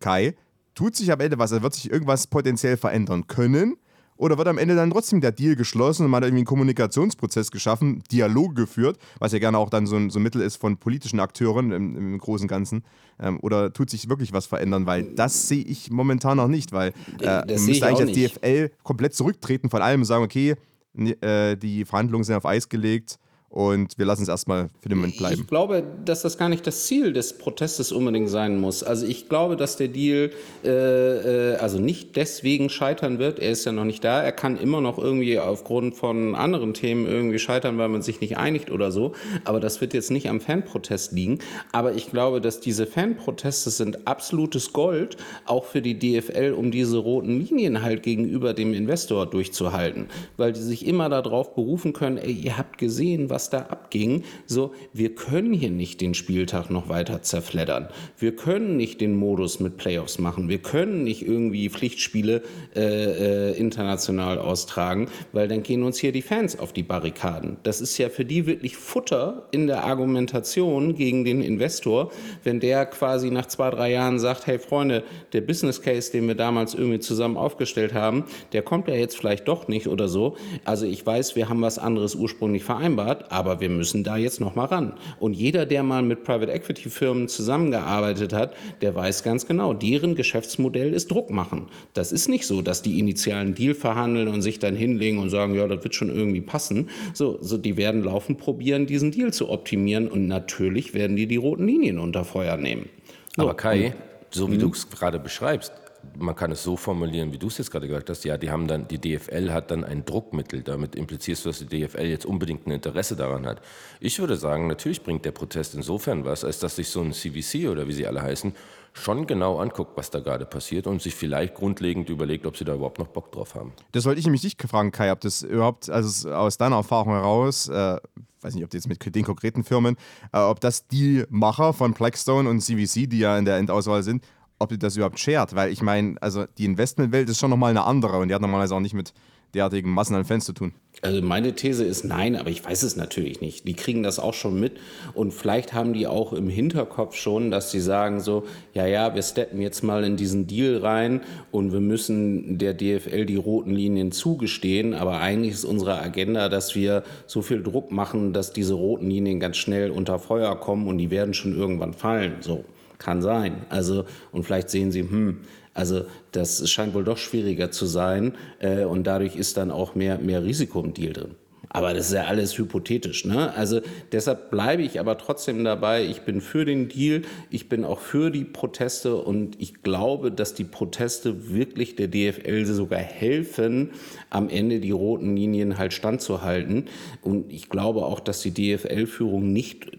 [0.00, 0.34] Kai,
[0.74, 1.52] tut sich am Ende was?
[1.52, 3.76] Also wird sich irgendwas potenziell verändern können?
[4.16, 7.50] Oder wird am Ende dann trotzdem der Deal geschlossen und man hat irgendwie einen Kommunikationsprozess
[7.50, 10.76] geschaffen, Dialoge geführt, was ja gerne auch dann so ein, so ein Mittel ist von
[10.76, 12.84] politischen Akteuren im, im Großen und Ganzen?
[13.18, 14.86] Ähm, oder tut sich wirklich was verändern?
[14.86, 19.14] Weil das sehe ich momentan noch nicht, weil äh, man müsste eigentlich als DFL komplett
[19.14, 20.56] zurücktreten von allem und sagen, okay, äh,
[20.94, 23.18] die Verhandlungen sind auf Eis gelegt
[23.54, 25.42] und wir lassen es erstmal für den Moment bleiben.
[25.42, 28.82] Ich glaube, dass das gar nicht das Ziel des Protestes unbedingt sein muss.
[28.82, 30.32] Also ich glaube, dass der Deal
[30.64, 33.38] äh, äh, also nicht deswegen scheitern wird.
[33.38, 34.20] Er ist ja noch nicht da.
[34.20, 38.36] Er kann immer noch irgendwie aufgrund von anderen Themen irgendwie scheitern, weil man sich nicht
[38.38, 39.12] einigt oder so.
[39.44, 41.38] Aber das wird jetzt nicht am Fanprotest liegen.
[41.70, 46.98] Aber ich glaube, dass diese Fanproteste sind absolutes Gold, auch für die DFL, um diese
[46.98, 50.08] roten Linien halt gegenüber dem Investor durchzuhalten.
[50.36, 54.24] Weil die sich immer darauf berufen können, ey, ihr habt gesehen, was was da abging,
[54.46, 57.88] so, wir können hier nicht den Spieltag noch weiter zerfleddern.
[58.18, 60.48] Wir können nicht den Modus mit Playoffs machen.
[60.48, 62.42] Wir können nicht irgendwie Pflichtspiele
[62.74, 67.58] äh, äh, international austragen, weil dann gehen uns hier die Fans auf die Barrikaden.
[67.64, 72.10] Das ist ja für die wirklich Futter in der Argumentation gegen den Investor,
[72.44, 76.34] wenn der quasi nach zwei, drei Jahren sagt, hey Freunde, der Business Case, den wir
[76.34, 80.36] damals irgendwie zusammen aufgestellt haben, der kommt ja jetzt vielleicht doch nicht oder so.
[80.64, 84.54] Also ich weiß, wir haben was anderes ursprünglich vereinbart, aber wir müssen da jetzt noch
[84.54, 84.92] mal ran.
[85.18, 90.14] Und jeder, der mal mit Private Equity Firmen zusammengearbeitet hat, der weiß ganz genau, deren
[90.14, 91.66] Geschäftsmodell ist Druck machen.
[91.94, 95.54] Das ist nicht so, dass die initialen Deal verhandeln und sich dann hinlegen und sagen,
[95.54, 96.88] ja, das wird schon irgendwie passen.
[97.12, 101.36] So, so die werden laufend probieren, diesen Deal zu optimieren und natürlich werden die die
[101.36, 102.88] roten Linien unter Feuer nehmen.
[103.36, 103.94] So, Aber Kai,
[104.30, 105.72] so wie du es gerade beschreibst,
[106.16, 108.66] man kann es so formulieren, wie du es jetzt gerade gesagt hast, ja, die haben
[108.66, 110.62] dann, die DFL hat dann ein Druckmittel.
[110.62, 113.60] Damit implizierst du, dass die DFL jetzt unbedingt ein Interesse daran hat.
[114.00, 117.68] Ich würde sagen, natürlich bringt der Protest insofern was, als dass sich so ein CVC
[117.68, 118.54] oder wie sie alle heißen,
[118.94, 122.74] schon genau anguckt, was da gerade passiert und sich vielleicht grundlegend überlegt, ob sie da
[122.74, 123.72] überhaupt noch Bock drauf haben.
[123.92, 127.68] Das wollte ich nämlich dich fragen, Kai, ob das überhaupt, also aus deiner Erfahrung heraus,
[127.68, 127.98] äh,
[128.44, 129.96] weiß nicht, ob jetzt mit den konkreten Firmen,
[130.32, 134.24] äh, ob das die Macher von Blackstone und CVC, die ja in der Endauswahl sind,
[134.58, 137.84] ob die das überhaupt schert, weil ich meine, also die Investmentwelt ist schon nochmal eine
[137.84, 139.12] andere und die hat normalerweise auch nicht mit
[139.54, 140.72] derartigen Massen an Fans zu tun.
[141.02, 143.66] Also meine These ist nein, aber ich weiß es natürlich nicht.
[143.66, 144.74] Die kriegen das auch schon mit
[145.12, 149.22] und vielleicht haben die auch im Hinterkopf schon, dass sie sagen so, ja, ja, wir
[149.22, 154.12] steppen jetzt mal in diesen Deal rein und wir müssen der DFL die roten Linien
[154.12, 159.10] zugestehen, aber eigentlich ist unsere Agenda, dass wir so viel Druck machen, dass diese roten
[159.10, 162.36] Linien ganz schnell unter Feuer kommen und die werden schon irgendwann fallen.
[162.40, 162.64] So
[162.98, 163.66] kann sein.
[163.68, 165.40] Also und vielleicht sehen sie, hm,
[165.74, 170.18] also das scheint wohl doch schwieriger zu sein äh, und dadurch ist dann auch mehr,
[170.18, 171.34] mehr Risiko im Deal drin.
[171.74, 173.24] Aber das ist ja alles hypothetisch.
[173.24, 173.52] Ne?
[173.52, 173.80] Also
[174.12, 176.04] deshalb bleibe ich aber trotzdem dabei.
[176.04, 177.22] Ich bin für den Deal.
[177.50, 182.64] Ich bin auch für die Proteste und ich glaube, dass die Proteste wirklich der DFL
[182.64, 183.90] sogar helfen,
[184.30, 186.84] am Ende die roten Linien halt standzuhalten.
[187.22, 189.90] Und ich glaube auch, dass die DFL-Führung nicht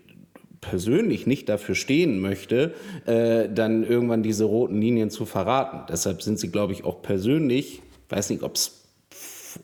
[0.69, 2.73] persönlich nicht dafür stehen möchte,
[3.05, 5.81] äh, dann irgendwann diese roten Linien zu verraten.
[5.89, 8.85] Deshalb sind sie, glaube ich, auch persönlich, weiß nicht, ob es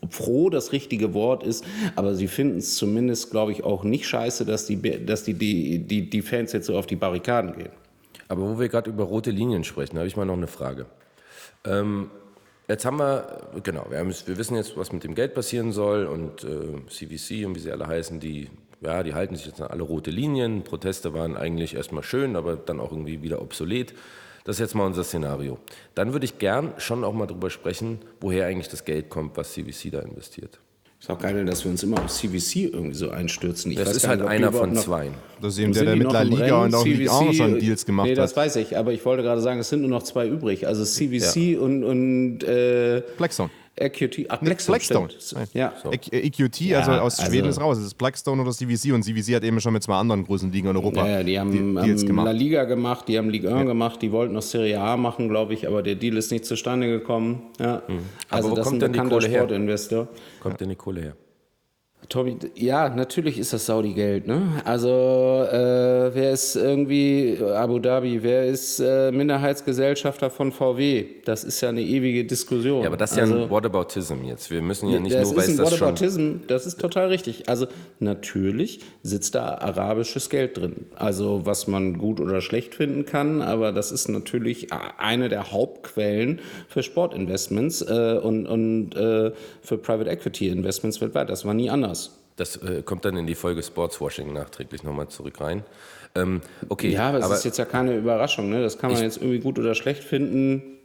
[0.08, 1.64] froh das richtige Wort ist,
[1.96, 5.80] aber sie finden es zumindest, glaube ich, auch nicht scheiße, dass die, dass die, die,
[5.80, 7.72] die, die Fans jetzt so auf die Barrikaden gehen.
[8.28, 10.86] Aber wo wir gerade über rote Linien sprechen, habe ich mal noch eine Frage.
[11.64, 12.10] Ähm,
[12.68, 16.06] jetzt haben wir, genau, wir, haben, wir, wissen jetzt, was mit dem Geld passieren soll
[16.06, 18.48] und äh, CVC und wie sie alle heißen, die
[18.82, 20.62] ja, die halten sich jetzt an alle rote Linien.
[20.62, 23.94] Proteste waren eigentlich erstmal schön, aber dann auch irgendwie wieder obsolet.
[24.44, 25.58] Das ist jetzt mal unser Szenario.
[25.94, 29.52] Dann würde ich gern schon auch mal darüber sprechen, woher eigentlich das Geld kommt, was
[29.52, 30.58] CVC da investiert.
[31.02, 33.72] Ist auch geil, dass wir uns immer auf CVC irgendwie so einstürzen.
[33.72, 35.10] Ich das ist halt nicht, einer von zwei.
[35.40, 38.04] Das ist eben der, der mit La Liga und auch CVC, auch schon Deals gemacht
[38.04, 38.18] nee, hat.
[38.18, 40.68] Nee, das weiß ich, aber ich wollte gerade sagen, es sind nur noch zwei übrig.
[40.68, 41.58] Also CVC ja.
[41.58, 43.50] und, und äh, Blackstone.
[43.74, 44.76] EQT, ach, Blackstone.
[44.76, 45.08] Blackstone.
[45.54, 45.72] Ja.
[45.82, 45.90] So.
[45.90, 47.78] EQT, ja, also aus also Schweden ist raus.
[47.78, 50.68] Es ist Blackstone oder CVC und CVC hat eben schon mit zwei anderen großen Ligen
[50.68, 51.08] in Europa.
[51.08, 52.26] Ja, die haben, die, haben gemacht.
[52.26, 53.64] La Liga gemacht, die haben Ligue 1 ja.
[53.64, 56.86] gemacht, die wollten noch Serie A machen, glaube ich, aber der Deal ist nicht zustande
[56.86, 57.50] gekommen.
[57.58, 57.82] Ja.
[57.88, 58.00] Mhm.
[58.28, 60.08] Also aber wo das kommt ist ein denn die Kohle Sportinvestor.
[60.40, 61.16] Kommt denn die Kohle her?
[62.12, 64.26] Tommy, ja, natürlich ist das Saudi-Geld.
[64.26, 64.42] Ne?
[64.66, 68.22] Also, äh, wer ist irgendwie Abu Dhabi?
[68.22, 71.06] Wer ist äh, Minderheitsgesellschafter von VW?
[71.24, 72.82] Das ist ja eine ewige Diskussion.
[72.82, 74.50] Ja, aber das ist also, ja ein Whataboutism jetzt.
[74.50, 77.48] Wir müssen ja nicht das nur, weil ist ein das Whataboutism, das ist total richtig.
[77.48, 77.66] Also,
[77.98, 80.84] natürlich sitzt da arabisches Geld drin.
[80.96, 84.66] Also, was man gut oder schlecht finden kann, aber das ist natürlich
[84.98, 89.32] eine der Hauptquellen für Sportinvestments äh, und, und äh,
[89.62, 91.30] für Private Equity Investments weltweit.
[91.30, 92.01] Das war nie anders.
[92.36, 95.64] Das äh, kommt dann in die Folge Sportswashing nachträglich nochmal zurück rein.
[96.14, 98.50] Ähm, okay, ja, aber, aber es ist jetzt ja keine Überraschung.
[98.50, 98.62] Ne?
[98.62, 100.78] Das kann man jetzt irgendwie gut oder schlecht finden.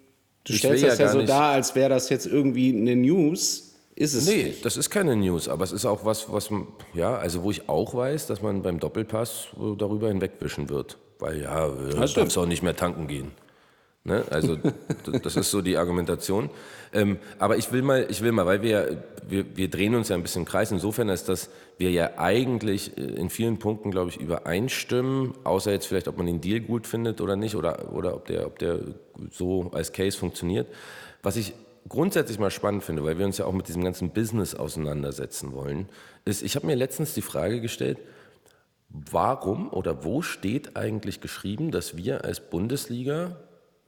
[0.43, 3.75] Du stellst das ja, ja so dar, als wäre das jetzt irgendwie eine News.
[3.95, 4.63] Ist es nee, nicht.
[4.63, 6.49] das ist keine News, aber es ist auch was, was,
[6.93, 10.97] ja, also wo ich auch weiß, dass man beim Doppelpass äh, darüber hinwegwischen wird.
[11.19, 13.31] Weil ja, du darfst auch nicht mehr tanken gehen.
[14.07, 14.23] Ne?
[14.29, 14.57] Also
[15.21, 16.49] das ist so die Argumentation.
[16.93, 20.15] Ähm, aber ich will mal, ich will mal, weil wir, wir, wir drehen uns ja
[20.15, 20.71] ein bisschen im Kreis.
[20.71, 25.87] Insofern ist, dass wir ja eigentlich äh, in vielen Punkten, glaube ich, übereinstimmen, außer jetzt
[25.87, 28.79] vielleicht, ob man den Deal gut findet oder nicht oder, oder ob, der, ob der
[29.29, 30.67] so als Case funktioniert.
[31.21, 31.53] Was ich
[31.89, 35.89] grundsätzlich mal spannend finde, weil wir uns ja auch mit diesem ganzen Business auseinandersetzen wollen,
[36.23, 37.97] ist, ich habe mir letztens die Frage gestellt,
[38.87, 43.35] warum oder wo steht eigentlich geschrieben, dass wir als Bundesliga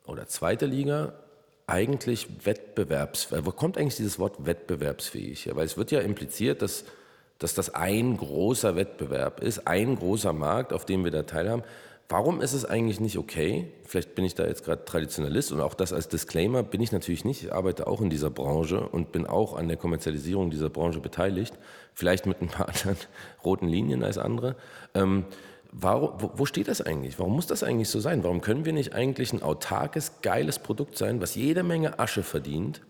[0.09, 1.13] oder zweite Liga
[1.67, 3.45] eigentlich wettbewerbsfähig?
[3.45, 5.55] Wo kommt eigentlich dieses Wort wettbewerbsfähig her?
[5.55, 6.85] Weil es wird ja impliziert, dass,
[7.37, 11.63] dass das ein großer Wettbewerb ist, ein großer Markt, auf dem wir da teilhaben.
[12.11, 13.71] Warum ist es eigentlich nicht okay?
[13.85, 17.23] Vielleicht bin ich da jetzt gerade Traditionalist und auch das als Disclaimer bin ich natürlich
[17.23, 17.43] nicht.
[17.43, 21.53] Ich arbeite auch in dieser Branche und bin auch an der Kommerzialisierung dieser Branche beteiligt.
[21.93, 22.97] Vielleicht mit ein paar anderen
[23.45, 24.55] roten Linien als andere.
[24.95, 25.25] Ähm,
[25.71, 27.19] Warum, wo, steht das eigentlich?
[27.19, 28.23] Warum muss das eigentlich so sein?
[28.23, 32.81] Warum können wir nicht eigentlich ein autarkes, geiles Produkt sein, was jede Menge Asche verdient?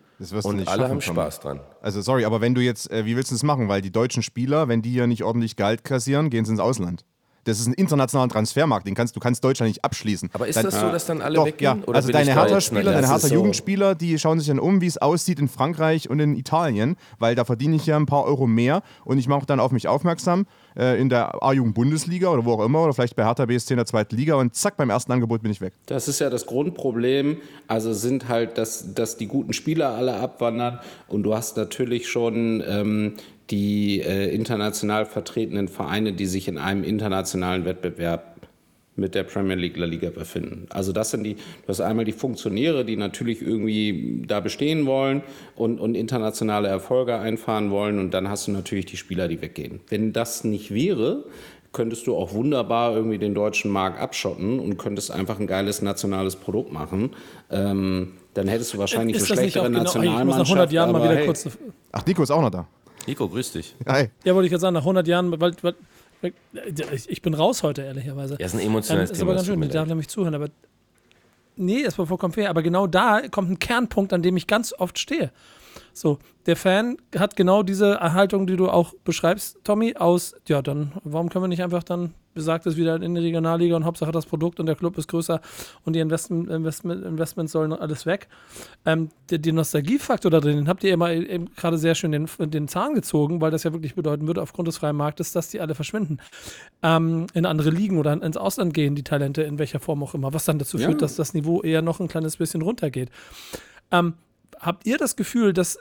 [0.44, 1.62] und alle haben Spaß dran.
[1.82, 3.70] Also sorry, aber wenn du jetzt, äh, wie willst du das machen?
[3.70, 7.06] Weil die deutschen Spieler, wenn die ja nicht ordentlich Gehalt kassieren, gehen sie ins Ausland.
[7.46, 10.30] Das ist ein internationaler Transfermarkt, den kannst du kannst Deutschland nicht abschließen.
[10.34, 11.80] Aber ist Dann- das so, dass dann alle Doch, weggehen?
[11.80, 11.88] Ja.
[11.88, 15.48] Oder Also deine Hertha-Spieler, deine Hertha-Jugendspieler, die schauen sich dann um, wie es aussieht in
[15.48, 19.28] Frankreich und in Italien, weil da verdiene ich ja ein paar Euro mehr und ich
[19.28, 20.46] mache dann auf mich aufmerksam
[20.78, 23.86] äh, in der A-Jugend-Bundesliga oder wo auch immer oder vielleicht bei Hertha BSC in der
[23.86, 25.74] zweiten Liga und zack, beim ersten Angebot bin ich weg.
[25.88, 27.38] Das ist ja das Grundproblem.
[27.68, 32.64] Also sind halt, dass, dass die guten Spieler alle abwandern und du hast natürlich schon
[32.68, 33.14] ähm,
[33.50, 38.36] die äh, international vertretenen Vereine, die sich in einem internationalen Wettbewerb
[39.00, 40.68] mit der Premier League, La Liga befinden.
[40.70, 45.24] Also das sind die, du hast einmal die Funktionäre, die natürlich irgendwie da bestehen wollen
[45.56, 49.80] und, und internationale Erfolge einfahren wollen und dann hast du natürlich die Spieler, die weggehen.
[49.90, 51.24] Wenn das nicht wäre,
[51.72, 56.36] könntest du auch wunderbar irgendwie den deutschen Markt abschotten und könntest einfach ein geiles nationales
[56.36, 57.12] Produkt machen.
[57.52, 60.50] Ähm, dann hättest du wahrscheinlich Ist eine schlechtere genau- ich muss nach Nationalmannschaft.
[60.50, 61.48] 100 Jahren mal wieder hey, kurz.
[61.92, 62.68] Ach, Nico ist auch noch da.
[63.10, 63.76] Nico, grüß dich.
[63.88, 64.10] Hi.
[64.24, 66.34] Ja, wollte ich gerade sagen, nach 100 Jahren, weil, weil,
[66.94, 68.38] ich, ich bin raus heute, ehrlicherweise.
[68.40, 70.50] Ja, ist ein emotionales ähm, ist Thema, aber ganz schön, ich darf nämlich zuhören, aber
[71.56, 72.52] nee, ist war vollkommen fair.
[72.52, 75.32] Aber genau da kommt ein Kernpunkt, an dem ich ganz oft stehe.
[75.92, 80.92] So, der Fan hat genau diese Erhaltung, die du auch beschreibst, Tommy, aus, ja, dann,
[81.04, 84.60] warum können wir nicht einfach dann besagtes wieder in die Regionalliga und Hauptsache das Produkt
[84.60, 85.42] und der Club ist größer
[85.86, 88.28] und die Investment, Investment, Investments sollen alles weg.
[88.86, 92.28] Ähm, der, den Nostalgiefaktor da drin, den habt ihr immer eben gerade sehr schön den,
[92.40, 95.60] den Zahn gezogen, weil das ja wirklich bedeuten würde, aufgrund des freien Marktes, dass die
[95.62, 96.18] alle verschwinden.
[96.82, 100.34] Ähm, in andere Ligen oder ins Ausland gehen, die Talente, in welcher Form auch immer,
[100.34, 100.88] was dann dazu Ja.
[100.88, 103.10] führt, dass das Niveau eher noch ein kleines bisschen runtergeht.
[103.92, 104.14] Ähm,
[104.60, 105.78] habt ihr das Gefühl, dass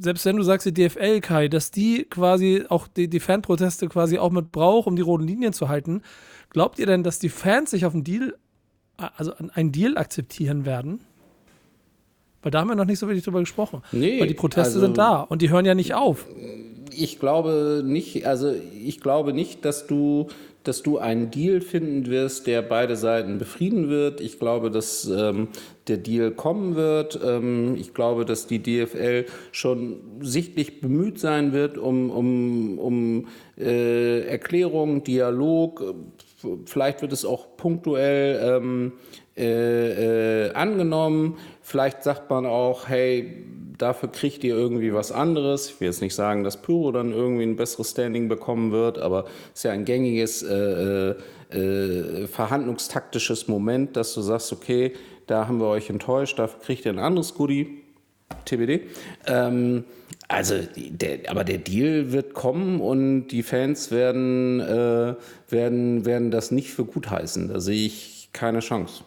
[0.00, 4.18] selbst wenn du sagst, die DFL, Kai, dass die quasi auch die, die Fanproteste quasi
[4.18, 6.02] auch mit braucht, um die roten Linien zu halten,
[6.50, 8.34] glaubt ihr denn, dass die Fans sich auf einen Deal,
[9.16, 11.00] also einen Deal akzeptieren werden?
[12.42, 13.82] Weil da haben wir noch nicht so wirklich drüber gesprochen.
[13.92, 16.26] Nee, Weil die Proteste also- sind da und die hören ja nicht auf.
[16.94, 20.28] Ich glaube nicht, also ich glaube nicht, dass du,
[20.64, 24.20] dass du einen Deal finden wirst, der beide Seiten befrieden wird.
[24.20, 25.48] Ich glaube, dass ähm,
[25.88, 27.18] der Deal kommen wird.
[27.24, 33.28] Ähm, ich glaube, dass die DFL schon sichtlich bemüht sein wird um, um, um
[33.58, 35.94] äh, Erklärung, Dialog.
[36.66, 38.92] Vielleicht wird es auch punktuell ähm,
[39.36, 41.38] äh, äh, angenommen.
[41.62, 43.44] Vielleicht sagt man auch, hey,
[43.78, 45.68] dafür kriegt ihr irgendwie was anderes.
[45.70, 49.24] Ich will jetzt nicht sagen, dass Pyro dann irgendwie ein besseres Standing bekommen wird, aber
[49.52, 51.14] es ist ja ein gängiges äh,
[51.50, 54.92] äh, verhandlungstaktisches Moment, dass du sagst, okay,
[55.26, 57.82] da haben wir euch enttäuscht, dafür kriegt ihr ein anderes Goodie.
[58.44, 58.88] TBD.
[59.26, 59.84] Ähm,
[60.28, 65.14] also, der, aber der Deal wird kommen und die Fans werden, äh,
[65.48, 67.48] werden, werden das nicht für gut heißen.
[67.48, 69.04] Da sehe ich keine Chance.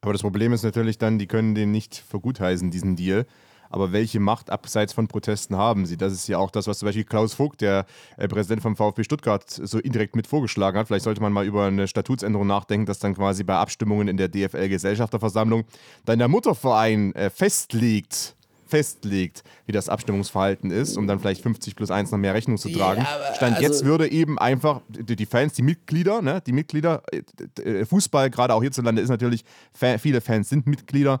[0.00, 3.26] Aber das Problem ist natürlich dann, die können den nicht vergutheißen, diesen Deal.
[3.70, 5.96] Aber welche Macht abseits von Protesten haben sie?
[5.96, 7.86] Das ist ja auch das, was zum Beispiel Klaus Vogt, der
[8.16, 10.86] äh, Präsident vom VfB Stuttgart, so indirekt mit vorgeschlagen hat.
[10.86, 14.28] Vielleicht sollte man mal über eine Statutsänderung nachdenken, dass dann quasi bei Abstimmungen in der
[14.28, 15.64] DFL-Gesellschafterversammlung
[16.04, 18.37] dann der Mutterverein äh, festlegt,
[18.68, 22.68] festlegt, wie das Abstimmungsverhalten ist, um dann vielleicht 50 plus 1 noch mehr Rechnung zu
[22.70, 23.02] tragen.
[23.02, 27.62] aber Stand also- jetzt würde eben einfach die, Fans, die Mitglieder, ne, die Mitglieder, äh,
[27.62, 29.44] äh, Fußball, gerade auch hierzulande, ist natürlich,
[29.98, 31.20] viele Fans sind Mitglieder.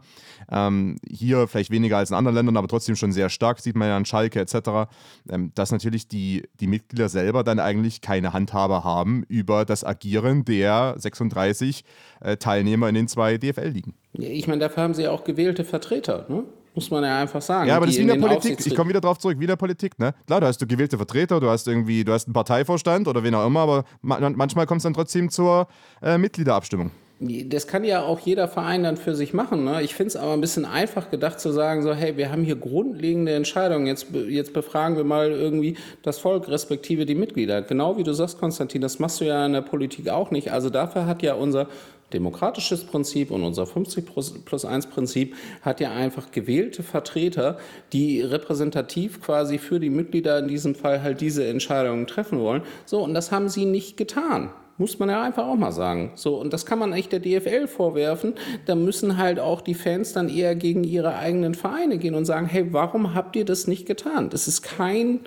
[0.50, 3.88] Ähm, hier vielleicht weniger als in anderen Ländern, aber trotzdem schon sehr stark, sieht man
[3.88, 4.88] ja an Schalke etc.,
[5.28, 10.44] ähm, dass natürlich die, die Mitglieder selber dann eigentlich keine Handhabe haben über das Agieren
[10.44, 11.84] der 36
[12.20, 13.94] äh, Teilnehmer in den zwei DFL-Ligen.
[14.12, 16.44] Ja, Ich meine, dafür haben sie ja auch gewählte Vertreter, ne?
[16.78, 17.68] Muss man ja einfach sagen.
[17.68, 18.64] Ja, aber das ist wie in der Politik.
[18.64, 19.98] Ich komme wieder drauf zurück, wie in der Politik.
[19.98, 20.14] Ne?
[20.26, 23.34] Klar, da hast du gewählte Vertreter, du hast irgendwie, du hast einen Parteivorstand oder wen
[23.34, 25.66] auch immer, aber ma manchmal kommt es dann trotzdem zur
[26.00, 26.92] äh, Mitgliederabstimmung.
[27.20, 29.64] Das kann ja auch jeder Verein dann für sich machen.
[29.64, 29.82] Ne?
[29.82, 32.54] Ich finde es aber ein bisschen einfach gedacht zu sagen, so, hey, wir haben hier
[32.54, 33.88] grundlegende Entscheidungen.
[33.88, 37.62] Jetzt, jetzt befragen wir mal irgendwie das Volk respektive die Mitglieder.
[37.62, 40.52] Genau wie du sagst, Konstantin, das machst du ja in der Politik auch nicht.
[40.52, 41.66] Also dafür hat ja unser
[42.12, 44.06] demokratisches Prinzip und unser 50
[44.44, 47.58] plus 1 Prinzip hat ja einfach gewählte Vertreter,
[47.92, 52.62] die repräsentativ quasi für die Mitglieder in diesem Fall halt diese Entscheidungen treffen wollen.
[52.86, 54.50] So, und das haben sie nicht getan.
[54.80, 56.12] Muss man ja einfach auch mal sagen.
[56.14, 58.34] So, und das kann man echt der DFL vorwerfen.
[58.66, 62.46] Da müssen halt auch die Fans dann eher gegen ihre eigenen Vereine gehen und sagen,
[62.46, 64.30] hey, warum habt ihr das nicht getan?
[64.30, 65.20] Das ist kein,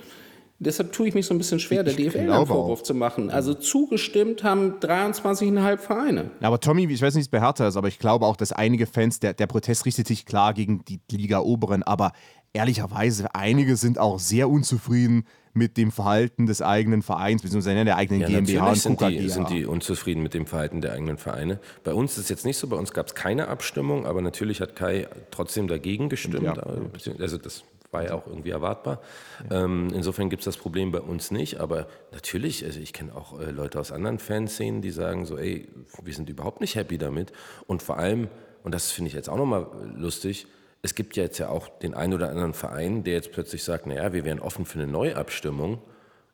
[0.61, 3.29] deshalb tue ich mich so ein bisschen schwer, der DFL einen Vorwurf zu machen.
[3.29, 6.31] Also zugestimmt haben 23,5 Vereine.
[6.39, 8.35] Ja, aber Tommy, ich weiß nicht, wie es bei Hertha ist, aber ich glaube auch,
[8.37, 12.11] dass einige Fans, der, der Protest richtet sich klar gegen die Liga Oberen, aber
[12.53, 18.21] ehrlicherweise, einige sind auch sehr unzufrieden mit dem Verhalten des eigenen Vereins, beziehungsweise der eigenen
[18.21, 21.59] Ja, GmbH und sind die, sind die unzufrieden mit dem Verhalten der eigenen Vereine.
[21.83, 24.61] Bei uns ist es jetzt nicht so, bei uns gab es keine Abstimmung, aber natürlich
[24.61, 26.43] hat Kai trotzdem dagegen gestimmt.
[26.43, 26.53] Ja.
[26.53, 29.01] beziehungs- Also das war ja auch irgendwie erwartbar.
[29.49, 29.63] Ja.
[29.63, 31.59] Ähm, insofern gibt es das Problem bei uns nicht.
[31.59, 35.67] Aber natürlich, also ich kenne auch äh, Leute aus anderen Fanszenen, die sagen so, ey,
[36.01, 37.31] wir sind überhaupt nicht happy damit.
[37.67, 38.29] Und vor allem,
[38.63, 40.47] und das finde ich jetzt auch nochmal lustig,
[40.83, 43.85] es gibt ja jetzt ja auch den einen oder anderen Verein, der jetzt plötzlich sagt,
[43.85, 45.79] naja, wir wären offen für eine Neuabstimmung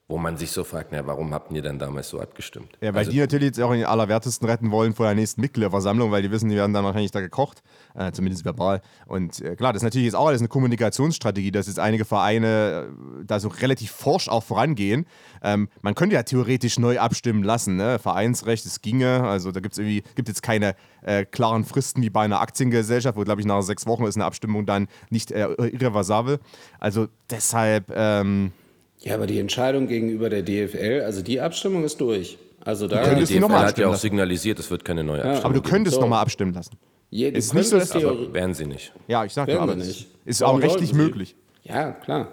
[0.09, 2.77] wo man sich so fragt, na, warum habt ihr dann damals so abgestimmt?
[2.79, 5.41] Ja, weil also, die natürlich jetzt auch in den Allerwertesten retten wollen vor der nächsten
[5.41, 7.61] Mitgliederversammlung, weil die wissen, die werden dann wahrscheinlich da gekocht,
[7.93, 8.81] äh, zumindest verbal.
[9.05, 12.87] Und äh, klar, das ist natürlich jetzt auch alles eine Kommunikationsstrategie, dass jetzt einige Vereine
[12.87, 15.05] äh, da so relativ forsch auch vorangehen.
[15.43, 17.99] Ähm, man könnte ja theoretisch neu abstimmen lassen, ne?
[17.99, 22.09] Vereinsrecht, es ginge, also da gibt es irgendwie, gibt jetzt keine äh, klaren Fristen wie
[22.09, 25.47] bei einer Aktiengesellschaft, wo glaube ich nach sechs Wochen ist eine Abstimmung dann nicht äh,
[25.47, 26.39] irreversibel.
[26.79, 27.91] Also deshalb...
[27.93, 28.53] Ähm,
[28.99, 32.37] ja, aber die Entscheidung gegenüber der DFL, also die Abstimmung ist durch.
[32.63, 35.39] Also da die DFL hat ja auch signalisiert, es wird keine neue Abstimmung.
[35.39, 36.01] Ja, aber du könntest so.
[36.01, 36.77] nochmal abstimmen lassen.
[37.09, 38.91] Ja, ist nicht so, dass aber werden sie nicht.
[39.07, 40.07] Ja, ich sage aber nicht.
[40.25, 41.35] Ist Warum auch rechtlich möglich.
[41.63, 42.29] Ja, klar.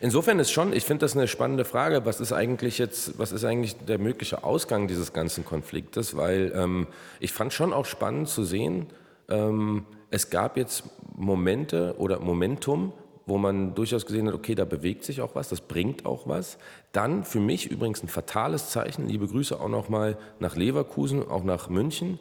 [0.00, 3.44] Insofern ist schon, ich finde das eine spannende Frage, was ist eigentlich jetzt, was ist
[3.44, 6.86] eigentlich der mögliche Ausgang dieses ganzen Konfliktes, weil ähm,
[7.18, 8.86] ich fand schon auch spannend zu sehen,
[9.28, 10.84] ähm, es gab jetzt
[11.16, 12.92] Momente oder Momentum,
[13.26, 16.58] wo man durchaus gesehen hat, okay, da bewegt sich auch was, das bringt auch was.
[16.92, 21.68] Dann für mich übrigens ein fatales Zeichen, liebe Grüße auch nochmal nach Leverkusen, auch nach
[21.68, 22.18] München,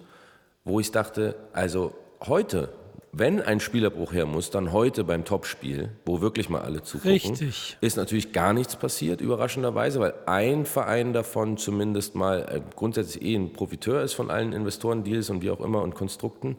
[0.64, 1.94] wo ich dachte, also
[2.26, 2.69] heute,
[3.14, 7.78] wenn ein Spielerbruch her muss, dann heute beim Topspiel, wo wirklich mal alle zugucken, Richtig.
[7.82, 13.36] ist natürlich gar nichts passiert, überraschenderweise, weil ein Verein davon zumindest mal äh, grundsätzlich eh
[13.36, 16.56] ein Profiteur ist von allen Investoren-Deals und wie auch immer und Konstrukten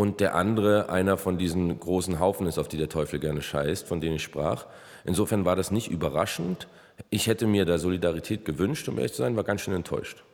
[0.00, 3.86] und der andere einer von diesen großen Haufen ist, auf die der Teufel gerne scheißt,
[3.86, 4.64] von denen ich sprach.
[5.04, 6.68] Insofern war das nicht überraschend.
[7.10, 10.24] Ich hätte mir da Solidarität gewünscht, um ehrlich zu sein, war ganz schön enttäuscht.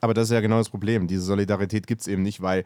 [0.00, 1.06] Aber das ist ja genau das Problem.
[1.06, 2.64] Diese Solidarität gibt es eben nicht, weil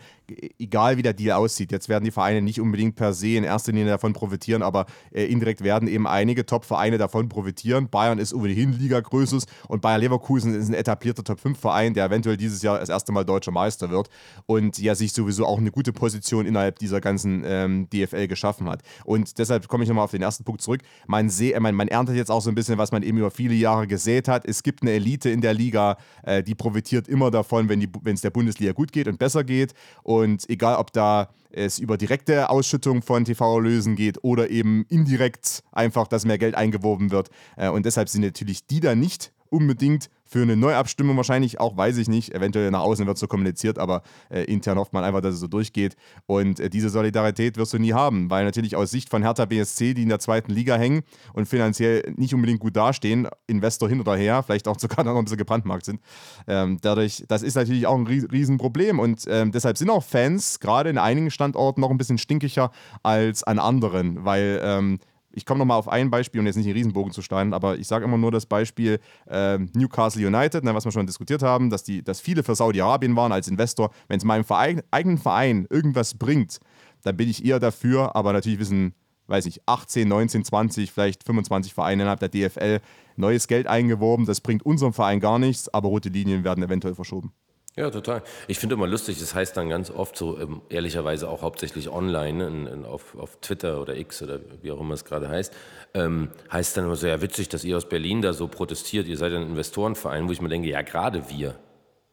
[0.59, 3.73] egal wie der Deal aussieht, jetzt werden die Vereine nicht unbedingt per se in erster
[3.73, 7.89] Linie davon profitieren, aber äh, indirekt werden eben einige Top-Vereine davon profitieren.
[7.89, 12.79] Bayern ist ohnehin Liga-Größes und Bayer Leverkusen ist ein etablierter Top-5-Verein, der eventuell dieses Jahr
[12.79, 14.09] das erste Mal deutscher Meister wird
[14.47, 18.83] und ja sich sowieso auch eine gute Position innerhalb dieser ganzen ähm, DFL geschaffen hat.
[19.05, 20.81] Und deshalb komme ich nochmal auf den ersten Punkt zurück.
[21.07, 23.55] Man, seh, man, man erntet jetzt auch so ein bisschen, was man eben über viele
[23.55, 24.45] Jahre gesät hat.
[24.47, 28.31] Es gibt eine Elite in der Liga, äh, die profitiert immer davon, wenn es der
[28.31, 29.75] Bundesliga gut geht und besser geht.
[30.03, 36.07] Und egal, ob da es über direkte Ausschüttung von TV-Erlösen geht oder eben indirekt einfach,
[36.07, 37.31] dass mehr Geld eingeworben wird.
[37.57, 41.97] Äh, und deshalb sind natürlich die da nicht unbedingt für eine Neuabstimmung wahrscheinlich auch, weiß
[41.97, 42.33] ich nicht.
[42.33, 45.49] Eventuell nach außen wird so kommuniziert, aber äh, intern hofft man einfach, dass es so
[45.49, 45.97] durchgeht.
[46.27, 49.93] Und äh, diese Solidarität wirst du nie haben, weil natürlich aus Sicht von Hertha BSC,
[49.93, 51.03] die in der zweiten Liga hängen
[51.33, 55.25] und finanziell nicht unbedingt gut dastehen, Investor hin oder her, vielleicht auch sogar noch ein
[55.25, 56.01] bisschen gebrandmarkt sind.
[56.47, 60.91] Ähm, dadurch, das ist natürlich auch ein Riesenproblem und ähm, deshalb sind auch Fans gerade
[60.91, 62.71] in einigen Standorten noch ein bisschen stinkiger
[63.03, 65.01] als an anderen, weil ähm,
[65.33, 67.87] ich komme nochmal auf ein Beispiel, um jetzt nicht den Riesenbogen zu steinen, aber ich
[67.87, 68.99] sage immer nur das Beispiel
[69.29, 73.15] äh, Newcastle United, ne, was wir schon diskutiert haben, dass, die, dass viele für Saudi-Arabien
[73.17, 73.91] waren als Investor.
[74.09, 76.59] Wenn es meinem Verein, eigenen Verein irgendwas bringt,
[77.03, 78.95] dann bin ich eher dafür, aber natürlich wissen,
[79.27, 82.81] weiß ich, 18, 19, 20, vielleicht 25 Vereine innerhalb der DFL
[83.17, 84.27] neues Geld eingeworben.
[84.27, 87.33] Das bringt unserem Verein gar nichts, aber rote Linien werden eventuell verschoben.
[87.77, 88.23] Ja, total.
[88.49, 92.39] Ich finde immer lustig, das heißt dann ganz oft so, ähm, ehrlicherweise auch hauptsächlich online,
[92.39, 95.55] ne, in, in, auf, auf Twitter oder X oder wie auch immer es gerade heißt,
[95.95, 99.17] ähm, heißt dann immer so, ja witzig, dass ihr aus Berlin da so protestiert, ihr
[99.17, 101.55] seid ein Investorenverein, wo ich mir denke, ja gerade wir,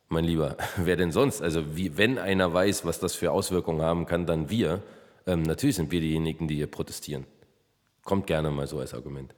[0.10, 1.42] mein Lieber, wer denn sonst?
[1.42, 4.84] Also wie, wenn einer weiß, was das für Auswirkungen haben kann, dann wir.
[5.26, 7.26] Ähm, natürlich sind wir diejenigen, die hier protestieren.
[8.04, 9.34] Kommt gerne mal so als Argument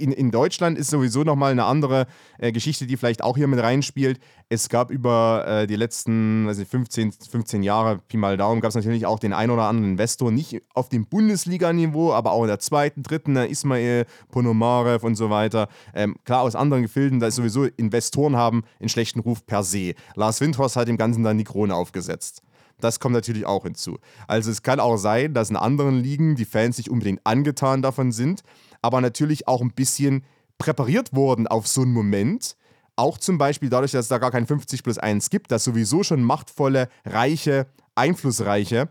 [0.00, 2.06] in, in Deutschland ist sowieso nochmal eine andere
[2.38, 4.18] äh, Geschichte, die vielleicht auch hier mit reinspielt.
[4.48, 8.74] Es gab über äh, die letzten also 15, 15 Jahre, Pi mal Daumen, gab es
[8.74, 12.58] natürlich auch den ein oder anderen Investor, nicht auf dem Bundesliga-Niveau, aber auch in der
[12.58, 15.68] zweiten, dritten, äh, Ismail, Ponomarev und so weiter.
[15.94, 19.94] Ähm, klar, aus anderen Gefilden, da ist sowieso Investoren haben einen schlechten Ruf per se.
[20.14, 22.42] Lars Windhorst hat dem Ganzen dann die Krone aufgesetzt.
[22.80, 23.98] Das kommt natürlich auch hinzu.
[24.26, 28.12] Also es kann auch sein, dass in anderen Ligen die Fans nicht unbedingt angetan davon
[28.12, 28.42] sind,
[28.82, 30.24] aber natürlich auch ein bisschen
[30.58, 32.56] präpariert wurden auf so einen Moment.
[32.96, 36.02] Auch zum Beispiel dadurch, dass es da gar kein 50 plus 1 gibt, dass sowieso
[36.02, 38.90] schon machtvolle, reiche, einflussreiche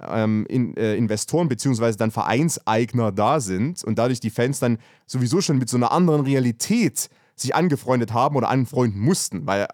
[0.00, 1.92] ähm, in, äh, Investoren bzw.
[1.92, 6.22] dann Vereinseigner da sind und dadurch die Fans dann sowieso schon mit so einer anderen
[6.22, 9.66] Realität sich angefreundet haben oder anfreunden mussten, weil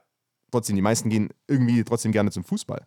[0.50, 2.82] trotzdem, die meisten gehen irgendwie trotzdem gerne zum Fußball.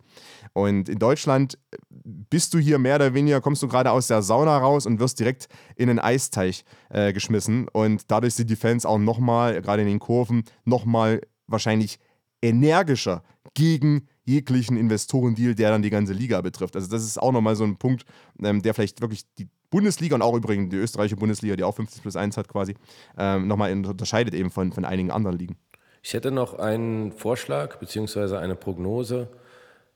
[0.54, 1.58] Und in Deutschland
[1.90, 5.20] bist du hier mehr oder weniger, kommst du gerade aus der Sauna raus und wirst
[5.20, 7.68] direkt in den Eisteich äh, geschmissen.
[7.68, 12.00] Und dadurch sind die Fans auch nochmal, gerade in den Kurven, nochmal wahrscheinlich
[12.42, 13.24] energischer
[13.54, 16.76] gegen jeglichen Investorendeal, der dann die ganze Liga betrifft.
[16.76, 18.06] Also das ist auch nochmal so ein Punkt,
[18.42, 22.02] ähm, der vielleicht wirklich die Bundesliga und auch übrigens die österreichische Bundesliga, die auch 50
[22.02, 22.76] plus 1 hat quasi,
[23.18, 25.58] ähm, nochmal unterscheidet eben von, von einigen anderen Ligen.
[26.02, 29.30] Ich hätte noch einen Vorschlag beziehungsweise eine Prognose,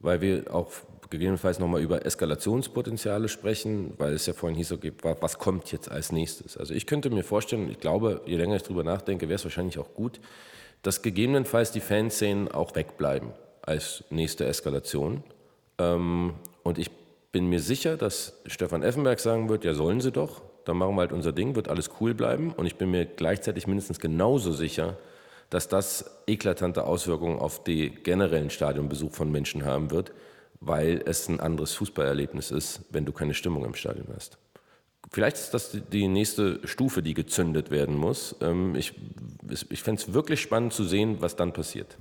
[0.04, 0.72] weil wir auch
[1.10, 6.12] gegebenenfalls nochmal über Eskalationspotenziale sprechen, weil es ja vorhin hieß, okay, was kommt jetzt als
[6.12, 6.58] nächstes?
[6.58, 9.80] Also ich könnte mir vorstellen, ich glaube, je länger ich drüber nachdenke, wäre es wahrscheinlich
[9.80, 10.20] auch gut,
[10.82, 13.32] dass gegebenenfalls die Fanszenen auch wegbleiben
[13.62, 15.24] als nächste Eskalation.
[15.78, 16.92] Ähm, und ich
[17.32, 21.02] bin mir sicher, dass Stefan Effenberg sagen wird, ja sollen sie doch, dann machen wir
[21.02, 22.54] halt unser Ding, wird alles cool bleiben.
[22.54, 24.98] Und ich bin mir gleichzeitig mindestens genauso sicher,
[25.54, 30.12] dass das eklatante Auswirkungen auf den generellen Stadionbesuch von Menschen haben wird,
[30.60, 34.40] weil es ein anderes Fußballerlebnis ist, wenn du keine Stimmung im Stadion hast.
[35.12, 38.36] Vielleicht ist das die nächste Stufe, die gezündet werden muss.
[38.42, 38.94] Ähm, ich,
[39.70, 41.98] ich fände es wirklich spannend zu sehen, was dann passiert.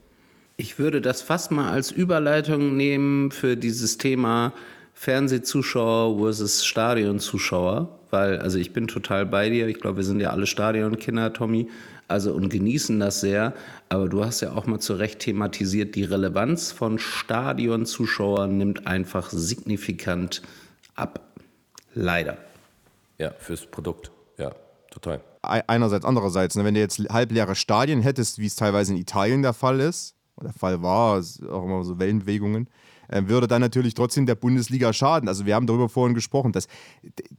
[0.57, 4.55] Ich würde das fast mal als Überleitung nehmen für dieses Thema
[4.95, 9.69] Fernsehzuschauer versus Stadionzuschauer, weil also ich bin total bei dir.
[9.69, 11.69] Ich glaube, wir sind ja alle Stadionkinder, Tommy
[12.12, 13.55] also und genießen das sehr.
[13.89, 19.30] Aber du hast ja auch mal zu Recht thematisiert, die Relevanz von Stadionzuschauern nimmt einfach
[19.30, 20.43] signifikant
[20.94, 21.20] ab.
[21.94, 22.39] Leider.
[23.18, 24.10] Ja, fürs Produkt.
[24.39, 24.52] Ja,
[24.90, 25.20] total.
[25.43, 29.52] Einerseits, andererseits, ne, wenn du jetzt halbleere Stadien hättest, wie es teilweise in Italien der
[29.52, 31.20] Fall ist, der Fall war,
[31.51, 32.70] auch immer so Wellenbewegungen, äh,
[33.28, 35.28] würde dann natürlich trotzdem der Bundesliga schaden.
[35.28, 36.66] Also wir haben darüber vorhin gesprochen, dass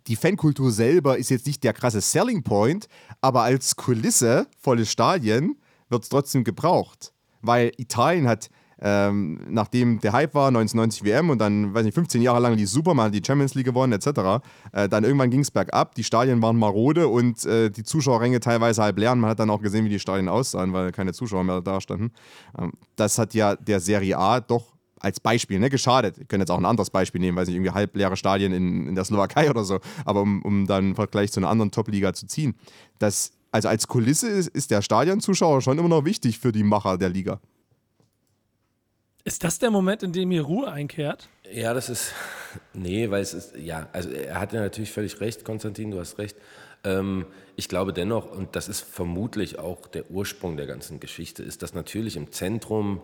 [0.07, 2.87] die Fankultur selber ist jetzt nicht der krasse Selling Point,
[3.21, 5.57] aber als Kulisse volle Stadien
[5.89, 7.13] wird es trotzdem gebraucht.
[7.41, 8.49] Weil Italien hat,
[8.81, 12.65] ähm, nachdem der Hype war, 1990 WM und dann, weiß nicht, 15 Jahre lang die
[12.65, 16.57] Superman, die Champions League gewonnen, etc., äh, dann irgendwann ging es bergab, die Stadien waren
[16.57, 19.15] marode und äh, die Zuschauerränge teilweise halb leer.
[19.15, 22.11] Man hat dann auch gesehen, wie die Stadien aussahen, weil keine Zuschauer mehr da standen.
[22.57, 24.72] Ähm, das hat ja der Serie A doch
[25.03, 26.17] als Beispiel, ne, geschadet.
[26.17, 28.95] Ich könnte jetzt auch ein anderes Beispiel nehmen, weil ich irgendwie halbleere Stadien in, in
[28.95, 32.25] der Slowakei oder so, aber um, um dann im Vergleich zu einer anderen Top-Liga zu
[32.25, 32.55] ziehen.
[32.99, 36.97] Das, also als Kulisse ist, ist der Stadionzuschauer schon immer noch wichtig für die Macher
[36.97, 37.39] der Liga.
[39.25, 41.29] Ist das der Moment, in dem hier Ruhe einkehrt?
[41.51, 42.13] Ja, das ist.
[42.73, 43.55] Nee, weil es ist.
[43.57, 46.37] Ja, also er hat ja natürlich völlig recht, Konstantin, du hast recht.
[46.83, 47.25] Ähm,
[47.55, 51.73] ich glaube dennoch, und das ist vermutlich auch der Ursprung der ganzen Geschichte, ist, dass
[51.73, 53.01] natürlich im Zentrum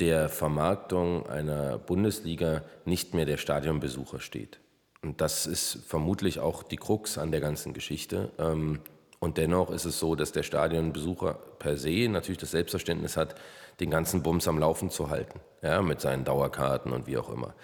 [0.00, 4.58] der Vermarktung einer Bundesliga nicht mehr der Stadionbesucher steht.
[5.02, 8.30] Und das ist vermutlich auch die Krux an der ganzen Geschichte.
[8.38, 8.80] Ähm,
[9.18, 13.36] und dennoch ist es so, dass der Stadionbesucher per se natürlich das Selbstverständnis hat,
[13.80, 17.54] den ganzen Bums am Laufen zu halten, ja, mit seinen Dauerkarten und wie auch immer.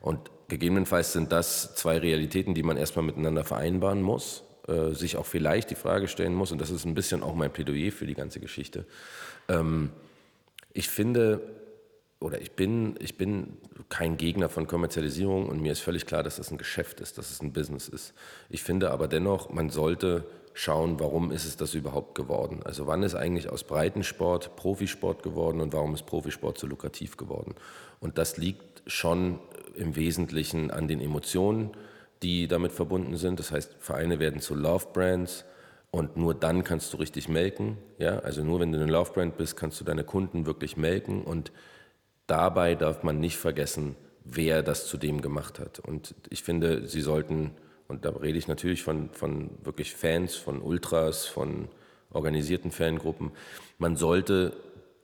[0.00, 5.26] Und gegebenenfalls sind das zwei Realitäten, die man erstmal miteinander vereinbaren muss, äh, sich auch
[5.26, 8.14] vielleicht die Frage stellen muss, und das ist ein bisschen auch mein Plädoyer für die
[8.14, 8.86] ganze Geschichte.
[9.48, 9.90] Ähm,
[10.72, 11.40] ich finde,
[12.20, 13.58] oder ich bin, ich bin
[13.88, 17.30] kein Gegner von Kommerzialisierung und mir ist völlig klar, dass das ein Geschäft ist, dass
[17.30, 18.12] es ein Business ist.
[18.48, 22.60] Ich finde aber dennoch, man sollte schauen, warum ist es das überhaupt geworden?
[22.64, 27.54] Also wann ist eigentlich aus Breitensport Profisport geworden und warum ist Profisport so lukrativ geworden?
[28.00, 29.38] Und das liegt schon
[29.76, 31.70] im Wesentlichen an den Emotionen,
[32.22, 33.38] die damit verbunden sind.
[33.38, 35.44] Das heißt, Vereine werden zu Love Brands
[35.92, 37.78] und nur dann kannst du richtig melken.
[37.98, 38.18] Ja?
[38.18, 41.52] Also nur wenn du eine Love Brand bist, kannst du deine Kunden wirklich melken und
[42.28, 45.80] dabei darf man nicht vergessen, wer das zu dem gemacht hat.
[45.80, 47.50] Und ich finde, sie sollten,
[47.88, 51.68] und da rede ich natürlich von, von wirklich Fans, von Ultras, von
[52.10, 53.32] organisierten Fangruppen,
[53.78, 54.52] man sollte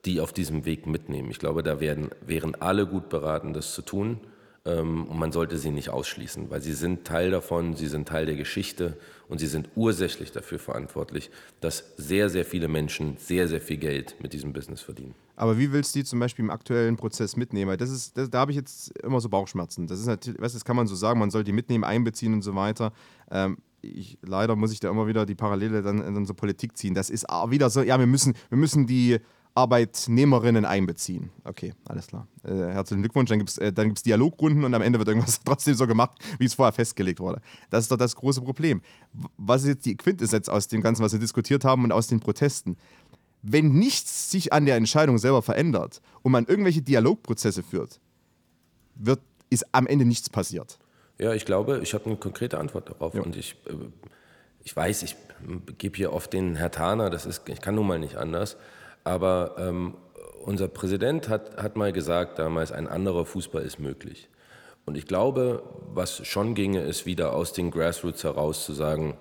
[0.05, 1.31] die auf diesem Weg mitnehmen.
[1.31, 4.21] Ich glaube, da werden, wären alle gut beraten, das zu tun.
[4.67, 8.25] Ähm, und man sollte sie nicht ausschließen, weil sie sind Teil davon, sie sind Teil
[8.25, 8.97] der Geschichte
[9.29, 11.31] und sie sind ursächlich dafür verantwortlich,
[11.61, 15.15] dass sehr, sehr viele Menschen sehr, sehr viel Geld mit diesem Business verdienen.
[15.37, 17.77] Aber wie willst du die zum Beispiel im aktuellen Prozess mitnehmen?
[17.77, 19.87] Das ist, das, da habe ich jetzt immer so Bauchschmerzen.
[19.87, 22.55] Das ist natürlich, das kann man so sagen, man soll die mitnehmen, einbeziehen und so
[22.55, 22.93] weiter.
[23.31, 26.95] Ähm, ich, leider muss ich da immer wieder die Parallele dann in unsere Politik ziehen.
[26.95, 29.19] Das ist wieder so, ja, wir müssen, wir müssen die
[29.55, 31.31] Arbeitnehmerinnen einbeziehen.
[31.45, 32.27] Okay, alles klar.
[32.43, 33.29] Äh, herzlichen Glückwunsch.
[33.29, 36.55] Dann gibt es äh, Dialogrunden und am Ende wird irgendwas trotzdem so gemacht, wie es
[36.55, 37.41] vorher festgelegt wurde.
[37.71, 38.83] Das ist doch das große Problem.
[39.37, 42.19] Was ist jetzt die Quintessenz aus dem Ganzen, was wir diskutiert haben und aus den
[42.19, 42.77] Protesten?
[43.43, 48.01] Wenn nichts sich an der Entscheidung selber verändert und man irgendwelche Dialogprozesse führt,
[48.97, 49.21] wird,
[49.51, 50.79] ist am Ende nichts passiert.
[51.19, 53.15] Ja, ich glaube, ich habe eine konkrete Antwort darauf.
[53.15, 53.23] Ja.
[53.23, 53.75] Und ich, äh,
[54.65, 55.15] ich weiß, ich
[55.79, 58.57] gebe hier oft den Herr Thaner, das ist, ich kann nun mal nicht anders.
[59.05, 59.95] Aber ähm,
[60.43, 64.29] unser Präsident hat, hat mal gesagt damals, ein anderer Fußball ist möglich.
[64.87, 65.63] Und ich glaube,
[65.93, 69.17] was schon ginge, ist wieder aus den Grassroots heraus zu sagen,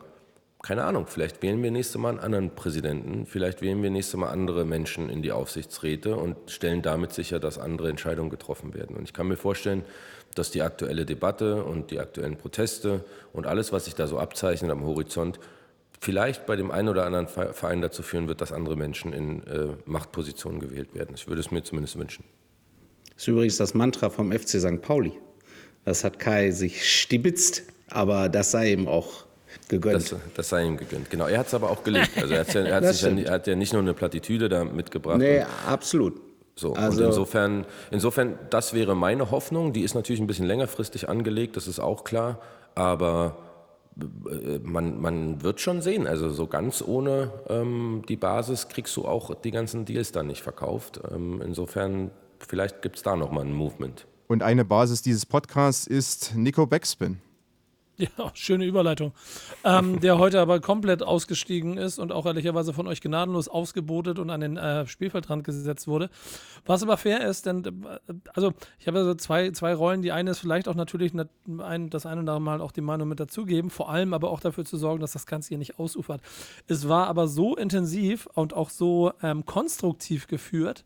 [0.62, 4.30] keine Ahnung, vielleicht wählen wir nächstes Mal einen anderen Präsidenten, vielleicht wählen wir nächstes Mal
[4.30, 8.96] andere Menschen in die Aufsichtsräte und stellen damit sicher, dass andere Entscheidungen getroffen werden.
[8.96, 9.84] Und ich kann mir vorstellen,
[10.36, 13.04] dass die aktuelle Debatte und die aktuellen Proteste
[13.34, 15.38] und alles, was sich da so abzeichnet am Horizont,
[16.04, 19.68] vielleicht bei dem einen oder anderen Verein dazu führen wird, dass andere Menschen in äh,
[19.86, 21.16] Machtpositionen gewählt werden.
[21.16, 22.26] Ich würde es mir zumindest wünschen.
[23.14, 24.82] Das ist übrigens das Mantra vom FC St.
[24.82, 25.14] Pauli.
[25.86, 29.26] Das hat Kai sich stibitzt, aber das sei ihm auch
[29.70, 30.12] gegönnt.
[30.12, 31.28] Das, das sei ihm gegönnt, genau.
[31.28, 32.10] Er hat es aber auch gelebt.
[32.16, 35.20] Also er, ja, er, hat ja, er, hat ja, nicht nur eine Plattitüde da mitgebracht.
[35.20, 36.20] Nee, absolut.
[36.56, 39.74] So, also, und insofern, insofern, das wäre meine Hoffnung.
[39.74, 42.40] Die ist natürlich ein bisschen längerfristig angelegt, das ist auch klar.
[42.76, 43.38] Aber
[44.64, 46.08] man, man wird schon sehen.
[46.08, 50.42] Also so ganz ohne ähm, die Basis kriegst du auch die ganzen Deals dann nicht
[50.42, 51.00] verkauft.
[51.12, 54.06] Ähm, insofern, vielleicht gibt es da nochmal ein Movement.
[54.28, 57.20] Und eine Basis dieses Podcasts ist Nico Backspin.
[57.98, 59.14] Ja, schöne Überleitung.
[59.64, 64.32] Ähm, der heute aber komplett ausgestiegen ist und auch ehrlicherweise von euch gnadenlos ausgebotet und
[64.32, 66.10] an den äh, Spielfeldrand gesetzt wurde.
[66.66, 70.02] Was aber fair ist, denn äh, also ich habe also zwei, zwei Rollen.
[70.02, 73.08] Die eine ist vielleicht auch natürlich ein, das eine oder andere Mal auch die Meinung
[73.10, 76.22] mit dazugeben, vor allem aber auch dafür zu sorgen, dass das Ganze hier nicht ausufert.
[76.68, 80.84] Es war aber so intensiv und auch so ähm, konstruktiv geführt,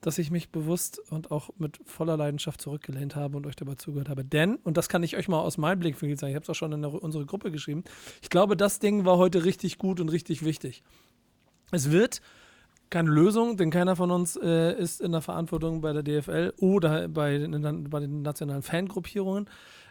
[0.00, 4.08] dass ich mich bewusst und auch mit voller Leidenschaft zurückgelehnt habe und euch dabei zugehört
[4.08, 4.24] habe.
[4.24, 6.54] Denn, und das kann ich euch mal aus meinem Blickwinkel sagen, ich habe es auch
[6.54, 7.84] schon in unsere Gruppe geschrieben,
[8.22, 10.82] ich glaube, das Ding war heute richtig gut und richtig wichtig.
[11.70, 12.20] Es wird
[12.90, 17.08] keine Lösung, denn keiner von uns äh, ist in der Verantwortung bei der DFL oder
[17.08, 19.48] bei, den, bei den nationalen Fangruppierungen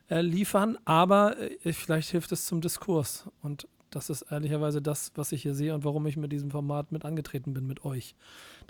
[0.09, 3.27] äh, liefern, aber äh, vielleicht hilft es zum Diskurs.
[3.41, 6.91] Und das ist ehrlicherweise das, was ich hier sehe und warum ich mit diesem Format
[6.91, 8.15] mit angetreten bin mit euch.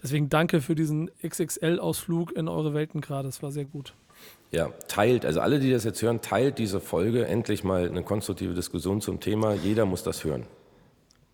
[0.03, 3.27] Deswegen danke für diesen XXL-Ausflug in eure Welten gerade.
[3.27, 3.93] Das war sehr gut.
[4.51, 8.53] Ja, teilt, also alle, die das jetzt hören, teilt diese Folge endlich mal eine konstruktive
[8.53, 9.53] Diskussion zum Thema.
[9.53, 10.45] Jeder muss das hören.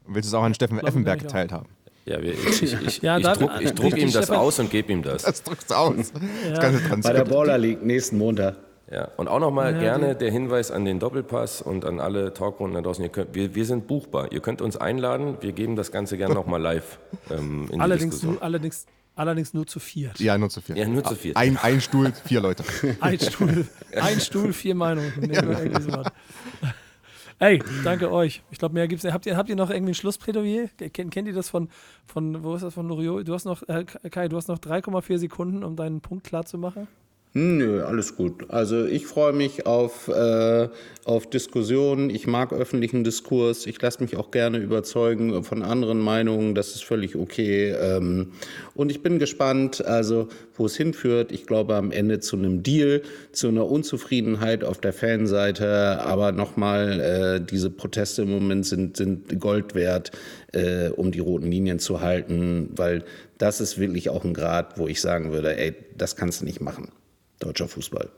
[0.06, 1.70] Willst du es auch an Steffen Effenberg geteilt haben?
[2.06, 4.94] Ja, wir, ich, ich, ich, ja, ich druck, ich druck ihm das aus und gebe
[4.94, 5.24] ihm das.
[5.24, 6.14] Das druckst du aus.
[6.50, 6.72] Ja.
[7.02, 8.56] Bei der Baller League nächsten Montag.
[8.90, 12.76] Ja, und auch nochmal ja, gerne der Hinweis an den Doppelpass und an alle Talkrunden
[12.76, 13.12] da draußen.
[13.12, 14.32] Könnt, wir, wir, sind buchbar.
[14.32, 15.38] Ihr könnt uns einladen.
[15.42, 16.98] Wir geben das Ganze gerne nochmal live
[17.30, 18.42] ähm, in allerdings, die Diskussion.
[18.42, 18.86] allerdings,
[19.16, 20.20] allerdings nur zu viert.
[20.22, 20.78] Ja, nur zu viert.
[20.78, 21.36] Ja, nur zu viert.
[21.36, 22.64] Ein, ein Stuhl, vier Leute.
[23.02, 25.12] ein, Stuhl, ein Stuhl, vier Meinungen.
[25.32, 26.04] Ja.
[27.40, 28.42] Ey, danke euch.
[28.50, 29.14] Ich glaube, mehr gibt es.
[29.14, 30.70] Habt ihr, habt ihr noch irgendwie ein Schlussplädoyer?
[30.92, 31.70] Kennt, kennt ihr das von,
[32.08, 33.28] von, wo ist das von Loriot?
[33.28, 36.58] Du hast noch, äh, Kai, du hast noch 3,4 Sekunden, um deinen Punkt klar zu
[36.58, 36.88] machen.
[37.40, 38.50] Nö, alles gut.
[38.50, 40.70] Also ich freue mich auf, äh,
[41.06, 42.10] auf Diskussionen.
[42.10, 43.68] Ich mag öffentlichen Diskurs.
[43.68, 46.56] Ich lasse mich auch gerne überzeugen von anderen Meinungen.
[46.56, 47.76] Das ist völlig okay.
[47.80, 48.32] Ähm,
[48.74, 51.32] und ich bin gespannt, also wo es hinführt.
[51.32, 53.04] Ich glaube am Ende zu einem Deal,
[53.34, 56.02] zu einer Unzufriedenheit auf der Fanseite.
[56.02, 60.10] Aber nochmal, äh, diese Proteste im Moment sind, sind Gold wert,
[60.54, 63.04] äh, um die roten Linien zu halten, weil
[63.38, 66.62] das ist wirklich auch ein Grad, wo ich sagen würde, ey, das kannst du nicht
[66.62, 66.90] machen
[67.40, 68.10] deutscher Fußball.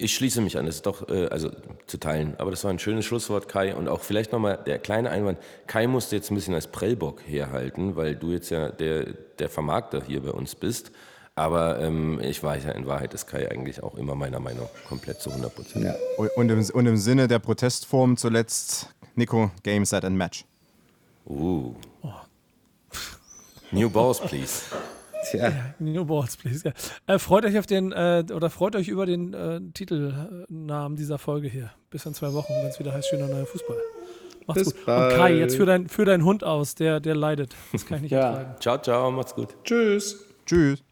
[0.00, 1.50] Ich schließe mich an, das ist doch, äh, also
[1.86, 2.36] zu teilen.
[2.38, 3.74] Aber das war ein schönes Schlusswort, Kai.
[3.74, 5.38] Und auch vielleicht nochmal der kleine Einwand.
[5.66, 9.06] Kai musste jetzt ein bisschen als Prellbock herhalten, weil du jetzt ja der,
[9.40, 10.92] der Vermarkter hier bei uns bist.
[11.34, 15.20] Aber ähm, ich weiß ja, in Wahrheit ist Kai eigentlich auch immer meiner Meinung komplett
[15.20, 15.84] zu 100 Prozent.
[15.84, 15.94] Ja.
[16.36, 20.44] Und, im, und im Sinne der Protestform zuletzt, Nico, Game, Set and Match.
[21.26, 21.74] Uh.
[22.02, 22.12] Oh.
[23.70, 24.62] New Balls, please.
[25.30, 25.52] Tja.
[25.78, 26.64] New Balls, please.
[26.64, 27.14] Ja.
[27.14, 31.48] Äh, freut euch auf den, äh, oder freut euch über den äh, Titelnamen dieser Folge
[31.48, 31.70] hier.
[31.90, 33.76] Bis in zwei Wochen, wenn es wieder heißt, schöner neuer Fußball.
[34.46, 34.86] Macht's Bis gut.
[34.86, 35.12] Bald.
[35.12, 37.54] Und Kai, jetzt für, dein, für deinen Hund aus, der, der leidet.
[37.72, 38.30] Das kann ich nicht ja.
[38.30, 38.56] ertragen.
[38.60, 39.54] Ciao, ciao, macht's gut.
[39.64, 40.24] Tschüss.
[40.46, 40.82] Tschüss.